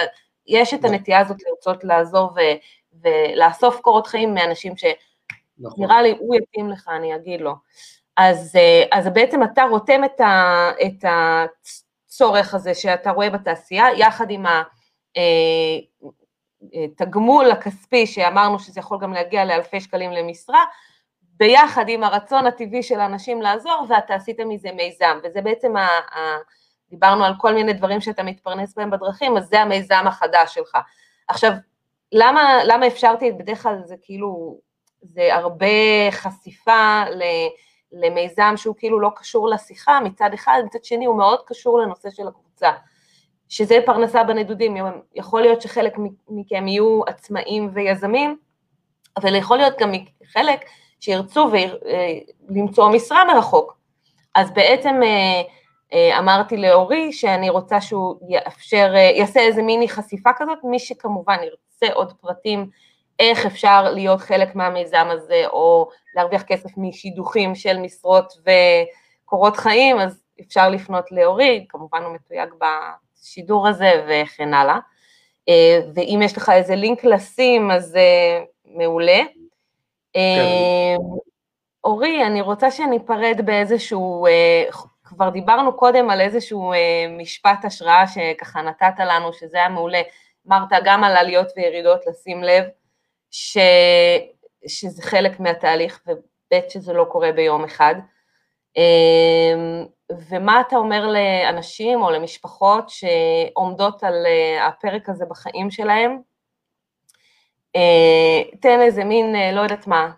יש 0.47 0.73
את. 0.73 0.85
הנטייה 0.85 1.19
הזאת 1.19 1.37
לרצות 1.47 1.83
לעזור 1.83 2.31
ו, 2.35 2.39
ולאסוף 3.03 3.79
קורות 3.79 4.07
חיים 4.07 4.33
מאנשים 4.33 4.77
שנראה 4.77 4.95
נכון. 5.59 6.03
לי, 6.03 6.15
הוא 6.19 6.35
יתאים 6.35 6.69
לך, 6.69 6.89
אני 6.95 7.15
אגיד 7.15 7.41
לו. 7.41 7.53
אז, 8.17 8.55
אה, 8.55 8.83
אז 8.91 9.07
בעצם 9.07 9.43
אתה 9.43 9.63
רותם 9.63 10.03
את, 10.03 10.21
ה, 10.21 10.69
את 10.85 11.05
הצורך 12.07 12.53
הזה 12.53 12.73
שאתה 12.73 13.11
רואה 13.11 13.29
בתעשייה, 13.29 13.85
יחד 13.97 14.31
עם 14.31 14.45
התגמול 16.73 17.51
הכספי 17.51 18.07
שאמרנו 18.07 18.59
שזה 18.59 18.79
יכול 18.79 18.97
גם 19.01 19.13
להגיע 19.13 19.45
לאלפי 19.45 19.81
שקלים 19.81 20.11
למשרה, 20.11 20.63
ביחד 21.43 21.85
עם 21.87 22.03
הרצון 22.03 22.47
הטבעי 22.47 22.83
של 22.83 22.99
אנשים 22.99 23.41
לעזור, 23.41 23.85
ואתה 23.89 24.15
עשית 24.15 24.39
מזה 24.39 24.71
מיזם, 24.71 25.19
וזה 25.23 25.41
בעצם, 25.41 25.77
ה, 25.77 25.87
ה, 25.87 26.37
דיברנו 26.89 27.25
על 27.25 27.33
כל 27.37 27.53
מיני 27.53 27.73
דברים 27.73 28.01
שאתה 28.01 28.23
מתפרנס 28.23 28.75
בהם 28.75 28.91
בדרכים, 28.91 29.37
אז 29.37 29.47
זה 29.47 29.61
המיזם 29.61 30.03
החדש 30.07 30.53
שלך. 30.53 30.77
עכשיו, 31.27 31.51
למה, 32.11 32.63
למה 32.63 32.87
אפשרתי, 32.87 33.31
בדרך 33.31 33.63
כלל? 33.63 33.81
זה 33.85 33.95
כאילו, 34.01 34.59
זה 35.01 35.35
הרבה 35.35 35.67
חשיפה 36.11 37.03
למיזם 37.91 38.53
שהוא 38.55 38.75
כאילו 38.77 38.99
לא 38.99 39.09
קשור 39.15 39.49
לשיחה 39.49 39.99
מצד 39.99 40.29
אחד, 40.33 40.61
מצד 40.65 40.83
שני 40.83 41.05
הוא 41.05 41.17
מאוד 41.17 41.39
קשור 41.45 41.79
לנושא 41.79 42.09
של 42.09 42.27
הקבוצה, 42.27 42.71
שזה 43.49 43.77
פרנסה 43.85 44.23
בנדודים, 44.23 44.77
יכול 45.15 45.41
להיות 45.41 45.61
שחלק 45.61 45.93
מכם 46.29 46.67
יהיו 46.67 47.01
עצמאים 47.07 47.69
ויזמים, 47.73 48.37
אבל 49.17 49.35
יכול 49.35 49.57
להיות 49.57 49.79
גם 49.79 49.91
חלק 50.25 50.59
שירצו 51.03 51.51
למצוא 52.49 52.89
משרה 52.89 53.25
מרחוק. 53.25 53.77
אז 54.35 54.51
בעצם 54.53 54.99
אה, 55.03 55.41
אה, 55.93 56.19
אמרתי 56.19 56.57
לאורי 56.57 57.13
שאני 57.13 57.49
רוצה 57.49 57.81
שהוא 57.81 58.15
יאפשר, 58.29 58.91
אה, 58.95 58.99
יעשה 58.99 59.39
איזה 59.39 59.61
מיני 59.61 59.89
חשיפה 59.89 60.29
כזאת, 60.37 60.57
מי 60.63 60.79
שכמובן 60.79 61.37
ירצה 61.43 61.95
עוד 61.95 62.13
פרטים 62.21 62.69
איך 63.19 63.45
אפשר 63.45 63.91
להיות 63.91 64.21
חלק 64.21 64.55
מהמיזם 64.55 65.07
הזה, 65.11 65.43
או 65.47 65.89
להרוויח 66.15 66.43
כסף 66.43 66.69
משידוכים 66.77 67.55
של 67.55 67.77
משרות 67.77 68.33
וקורות 69.25 69.57
חיים, 69.57 69.99
אז 69.99 70.23
אפשר 70.41 70.69
לפנות 70.69 71.11
לאורי, 71.11 71.65
כמובן 71.69 72.03
הוא 72.03 72.13
מתויג 72.13 72.49
בשידור 72.61 73.67
הזה 73.67 74.05
וכן 74.07 74.53
הלאה. 74.53 74.79
ואם 75.95 76.19
יש 76.23 76.37
לך 76.37 76.49
איזה 76.49 76.75
לינק 76.75 77.05
לשים, 77.05 77.71
אז 77.71 77.97
מעולה. 78.65 79.21
כן. 80.13 80.97
אורי, 81.83 82.25
אני 82.25 82.41
רוצה 82.41 82.71
שניפרד 82.71 83.41
באיזשהו, 83.45 84.25
אה, 84.25 84.65
כבר 85.03 85.29
דיברנו 85.29 85.77
קודם 85.77 86.09
על 86.09 86.21
איזשהו 86.21 86.73
אה, 86.73 87.05
משפט 87.09 87.65
השראה 87.65 88.07
שככה 88.07 88.61
נתת 88.61 88.93
לנו, 88.99 89.33
שזה 89.33 89.57
היה 89.57 89.69
מעולה. 89.69 90.01
אמרת 90.47 90.69
גם 90.85 91.03
על 91.03 91.15
עליות 91.17 91.47
וירידות, 91.57 92.07
לשים 92.07 92.43
לב, 92.43 92.63
ש, 93.31 93.57
שזה 94.67 95.01
חלק 95.01 95.39
מהתהליך, 95.39 96.01
וב' 96.07 96.59
שזה 96.69 96.93
לא 96.93 97.03
קורה 97.03 97.31
ביום 97.31 97.63
אחד. 97.63 97.95
אה, 98.77 99.53
ומה 100.29 100.61
אתה 100.61 100.75
אומר 100.75 101.07
לאנשים 101.07 102.01
או 102.01 102.11
למשפחות 102.11 102.89
שעומדות 102.89 104.03
על 104.03 104.25
הפרק 104.61 105.09
הזה 105.09 105.25
בחיים 105.25 105.71
שלהם, 105.71 106.11
אה, 106.11 106.17
תן 108.59 108.79
איזה 108.81 109.03
מין, 109.03 109.35
אה, 109.35 109.51
לא 109.51 109.61
יודעת 109.61 109.87
מה, 109.87 110.11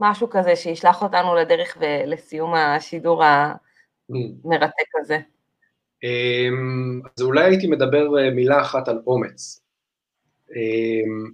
משהו 0.00 0.30
כזה 0.30 0.56
שישלח 0.56 1.02
אותנו 1.02 1.34
לדרך 1.34 1.76
ולסיום 1.80 2.54
השידור 2.54 3.22
המרתק 3.24 4.96
הזה. 5.00 5.18
אמ, 6.02 7.00
אז 7.16 7.22
אולי 7.22 7.44
הייתי 7.44 7.66
מדבר 7.66 8.18
אה, 8.18 8.30
מילה 8.30 8.60
אחת 8.60 8.88
על 8.88 9.02
אומץ. 9.06 9.60
אמ, 10.50 11.30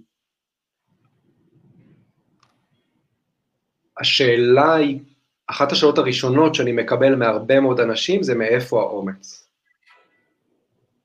השאלה 3.99 4.75
היא, 4.75 4.99
אחת 5.47 5.71
השאלות 5.71 5.97
הראשונות 5.97 6.55
שאני 6.55 6.71
מקבל 6.71 7.15
מהרבה 7.15 7.59
מאוד 7.59 7.79
אנשים 7.79 8.23
זה 8.23 8.35
מאיפה 8.35 8.81
האומץ. 8.81 9.49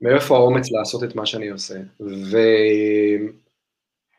מאיפה 0.00 0.36
האומץ 0.36 0.72
לעשות 0.72 1.04
את 1.04 1.14
מה 1.14 1.26
שאני 1.26 1.48
עושה. 1.48 1.74
ו... 2.00 2.38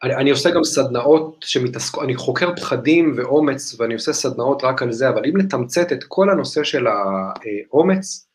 אני, 0.03 0.15
אני 0.15 0.29
עושה 0.29 0.51
גם 0.51 0.63
סדנאות 0.63 1.35
שמתעסקות, 1.41 2.03
אני 2.03 2.15
חוקר 2.15 2.55
פחדים 2.55 3.13
ואומץ 3.17 3.79
ואני 3.79 3.93
עושה 3.93 4.13
סדנאות 4.13 4.63
רק 4.63 4.81
על 4.81 4.91
זה, 4.91 5.09
אבל 5.09 5.25
אם 5.25 5.37
לתמצת 5.37 5.91
את 5.91 6.03
כל 6.03 6.29
הנושא 6.29 6.63
של 6.63 6.87
האומץ, 6.87 8.27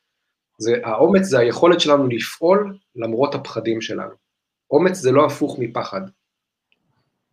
זה, 0.58 0.74
האומץ 0.84 1.22
זה 1.22 1.38
היכולת 1.38 1.80
שלנו 1.80 2.06
לפעול 2.06 2.76
למרות 2.96 3.34
הפחדים 3.34 3.80
שלנו. 3.80 4.14
אומץ 4.70 4.96
זה 4.96 5.12
לא 5.12 5.26
הפוך 5.26 5.58
מפחד, 5.58 6.00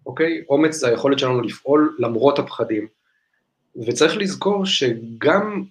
אוקיי? 0.06 0.44
אומץ 0.50 0.76
זה 0.76 0.88
היכולת 0.88 1.20
שלנו 1.20 1.42
לפעול 1.42 1.96
למרות 2.00 2.40
הפחדים. 2.40 2.88
וצריך 3.88 4.18
לזכור 4.18 4.66
שגם 4.66 5.64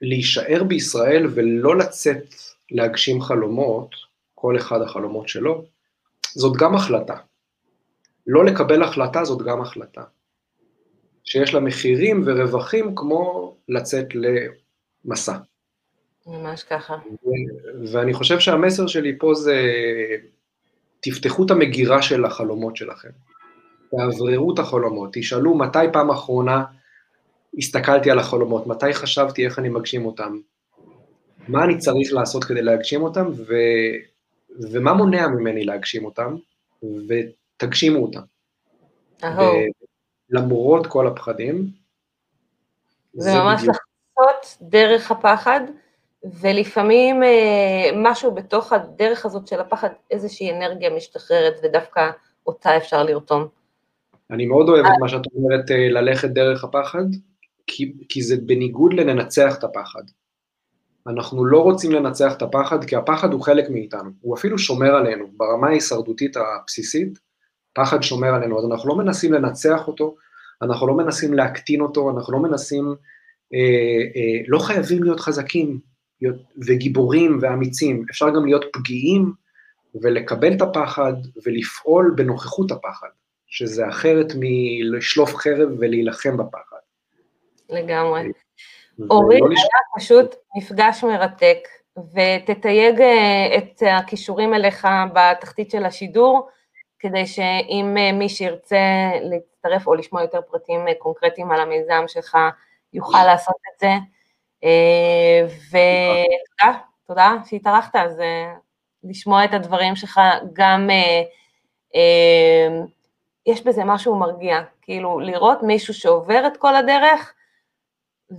להישאר 0.00 0.64
בישראל 0.64 1.26
ולא 1.34 1.76
לצאת 1.76 2.34
להגשים 2.70 3.20
חלומות, 3.20 3.90
כל 4.34 4.56
אחד 4.56 4.82
החלומות 4.82 5.28
שלו, 5.28 5.64
זאת 6.36 6.56
גם 6.56 6.74
החלטה. 6.74 7.14
לא 8.26 8.44
לקבל 8.44 8.82
החלטה 8.82 9.24
זאת 9.24 9.42
גם 9.42 9.62
החלטה. 9.62 10.02
שיש 11.24 11.54
לה 11.54 11.60
מחירים 11.60 12.22
ורווחים 12.26 12.94
כמו 12.94 13.56
לצאת 13.68 14.06
למסע. 14.14 15.36
ממש 16.26 16.62
ככה. 16.62 16.94
ו- 16.94 17.92
ואני 17.92 18.14
חושב 18.14 18.38
שהמסר 18.38 18.86
שלי 18.86 19.18
פה 19.18 19.34
זה, 19.34 19.62
תפתחו 21.00 21.46
את 21.46 21.50
המגירה 21.50 22.02
של 22.02 22.24
החלומות 22.24 22.76
שלכם. 22.76 23.10
תאווררו 23.90 24.54
את 24.54 24.58
החלומות, 24.58 25.10
תשאלו 25.12 25.54
מתי 25.54 25.78
פעם 25.92 26.10
אחרונה 26.10 26.64
הסתכלתי 27.58 28.10
על 28.10 28.18
החלומות, 28.18 28.66
מתי 28.66 28.94
חשבתי 28.94 29.44
איך 29.44 29.58
אני 29.58 29.68
מגשים 29.68 30.06
אותם, 30.06 30.38
מה 31.48 31.64
אני 31.64 31.78
צריך 31.78 32.12
לעשות 32.12 32.44
כדי 32.44 32.62
להגשים 32.62 33.02
אותם, 33.02 33.26
ו... 33.36 33.54
ומה 34.50 34.94
מונע 34.94 35.28
ממני 35.28 35.64
להגשים 35.64 36.04
אותם, 36.04 36.36
ותגשימו 36.82 37.98
אותם. 37.98 38.20
למרות 40.30 40.86
כל 40.86 41.06
הפחדים. 41.06 41.70
זה 43.14 43.34
ממש 43.34 43.62
לחצות 43.62 44.58
דרך 44.60 45.10
הפחד, 45.10 45.60
ולפעמים 46.40 47.22
אה, 47.22 47.90
משהו 47.94 48.34
בתוך 48.34 48.72
הדרך 48.72 49.26
הזאת 49.26 49.46
של 49.46 49.60
הפחד, 49.60 49.88
איזושהי 50.10 50.52
אנרגיה 50.52 50.90
משתחררת, 50.90 51.54
ודווקא 51.62 52.10
אותה 52.46 52.76
אפשר 52.76 53.02
לרתום. 53.02 53.46
אני 54.30 54.46
מאוד 54.46 54.68
אוהב 54.68 54.86
את 54.86 54.92
מה 55.00 55.08
שאת 55.08 55.20
אומרת, 55.34 55.70
אה, 55.70 55.88
ללכת 55.88 56.28
דרך 56.28 56.64
הפחד, 56.64 57.04
כי, 57.66 57.92
כי 58.08 58.22
זה 58.22 58.36
בניגוד 58.36 58.94
לננצח 58.94 59.58
את 59.58 59.64
הפחד. 59.64 60.02
אנחנו 61.08 61.44
לא 61.44 61.62
רוצים 61.62 61.92
לנצח 61.92 62.36
את 62.36 62.42
הפחד, 62.42 62.84
כי 62.84 62.96
הפחד 62.96 63.32
הוא 63.32 63.42
חלק 63.42 63.70
מאיתנו, 63.70 64.10
הוא 64.20 64.36
אפילו 64.36 64.58
שומר 64.58 64.94
עלינו, 64.94 65.26
ברמה 65.36 65.68
ההישרדותית 65.68 66.36
הבסיסית, 66.36 67.18
פחד 67.74 68.02
שומר 68.02 68.34
עלינו, 68.34 68.58
אז 68.58 68.64
אנחנו 68.64 68.88
לא 68.88 68.96
מנסים 68.96 69.32
לנצח 69.32 69.88
אותו, 69.88 70.14
אנחנו 70.62 70.86
לא 70.86 70.94
מנסים 70.96 71.34
להקטין 71.34 71.80
אותו, 71.80 72.10
אנחנו 72.10 72.32
לא 72.32 72.38
מנסים, 72.38 72.94
אה, 73.54 73.58
אה, 74.16 74.44
לא 74.48 74.58
חייבים 74.58 75.02
להיות 75.02 75.20
חזקים 75.20 75.80
וגיבורים 76.66 77.38
ואמיצים, 77.42 78.04
אפשר 78.10 78.30
גם 78.30 78.46
להיות 78.46 78.64
פגיעים 78.72 79.32
ולקבל 80.02 80.52
את 80.52 80.62
הפחד 80.62 81.12
ולפעול 81.46 82.14
בנוכחות 82.16 82.70
הפחד, 82.70 83.08
שזה 83.46 83.88
אחרת 83.88 84.32
מלשלוף 84.38 85.34
חרב 85.34 85.68
ולהילחם 85.78 86.36
בפחד. 86.36 86.76
לגמרי. 87.70 88.22
אורי, 89.10 89.36
היה 89.36 89.80
פשוט 89.96 90.34
מפגש 90.56 91.04
מרתק, 91.04 91.58
ותתייג 91.96 93.00
אה, 93.00 93.58
את 93.58 93.82
הכישורים 93.86 94.54
אליך 94.54 94.88
בתחתית 95.12 95.70
של 95.70 95.84
השידור, 95.84 96.48
כדי 96.98 97.26
שאם 97.26 97.96
אה, 97.98 98.12
מי 98.12 98.28
שירצה 98.28 98.76
להצטרף 99.20 99.86
או 99.86 99.94
לשמוע 99.94 100.22
יותר 100.22 100.40
פרטים 100.50 100.88
אה, 100.88 100.94
קונקרטיים 100.94 101.50
על 101.50 101.60
המיזם 101.60 102.04
שלך, 102.06 102.38
יוכל 102.92 103.24
לעשות 103.24 103.56
את 103.74 103.80
זה. 103.80 103.92
ותודה, 105.70 106.78
תודה 107.06 107.32
שהתארחת, 107.46 107.96
אז 107.96 108.20
לשמוע 109.04 109.44
את 109.44 109.54
הדברים 109.54 109.96
שלך 109.96 110.20
גם, 110.52 110.90
יש 113.46 113.62
בזה 113.62 113.84
משהו 113.84 114.16
מרגיע, 114.16 114.60
כאילו 114.82 115.20
לראות 115.20 115.62
מישהו 115.62 115.94
שעובר 115.94 116.46
את 116.46 116.56
כל 116.56 116.76
הדרך, 116.76 117.34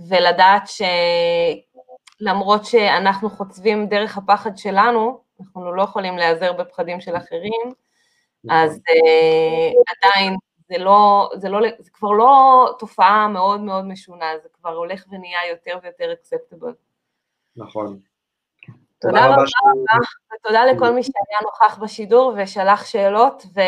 ולדעת 0.08 0.68
שלמרות 2.20 2.64
שאנחנו 2.64 3.30
חוצבים 3.30 3.86
דרך 3.86 4.18
הפחד 4.18 4.56
שלנו, 4.56 5.20
אנחנו 5.40 5.74
לא 5.74 5.82
יכולים 5.82 6.18
להיעזר 6.18 6.52
בפחדים 6.52 7.00
של 7.00 7.16
אחרים, 7.16 7.72
אז 8.50 8.76
uh, 8.76 9.74
עדיין 9.96 10.36
זה, 10.68 10.78
לא, 10.78 11.30
זה, 11.34 11.48
לא, 11.48 11.60
זה 11.78 11.90
כבר 11.90 12.10
לא 12.10 12.74
תופעה 12.78 13.28
מאוד 13.28 13.60
מאוד 13.60 13.84
משונה, 13.84 14.26
זה 14.42 14.48
כבר 14.52 14.74
הולך 14.74 15.04
ונהיה 15.10 15.48
יותר 15.50 15.78
ויותר 15.82 16.12
אקספטבל. 16.12 16.74
נכון. 17.56 17.98
תודה 19.00 19.26
רבה 19.26 19.34
רבה, 19.34 19.98
ותודה 20.34 20.64
לכל 20.64 20.90
מי 20.90 21.02
שהיה 21.02 21.40
נוכח 21.42 21.78
בשידור 21.78 22.34
ושלח 22.36 22.84
שאלות, 22.86 23.42
ו, 23.54 23.60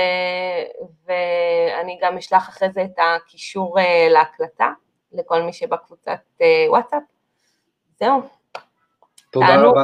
ואני 1.06 1.98
גם 2.02 2.16
אשלח 2.16 2.48
אחרי 2.48 2.70
זה 2.70 2.82
את 2.84 2.98
הקישור 2.98 3.78
uh, 3.78 3.82
להקלטה. 4.10 4.72
לכל 5.12 5.42
מי 5.42 5.52
שבקבוצת 5.52 6.20
אה, 6.40 6.64
וואטסאפ. 6.68 7.02
זהו. 8.00 8.22
תודה. 9.32 9.46
רבה, 9.56 9.82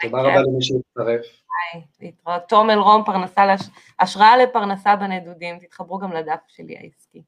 תודה 0.00 0.18
רבה 0.18 0.40
למי 0.40 0.62
שהצטרף. 0.62 1.26
להתראות. 2.00 2.42
תום 2.48 2.70
אלרום, 2.70 3.04
פרנסה. 3.04 3.54
השראה 4.00 4.36
לפרנסה 4.36 4.96
בנדודים, 4.96 5.58
תתחברו 5.58 5.98
גם 5.98 6.12
לדף 6.12 6.40
שלי 6.48 6.76
העסקי. 6.78 7.22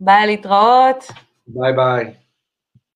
ביי, 0.00 0.26
להתראות. 0.26 1.04
ביי 1.46 1.72
ביי. 1.72 2.23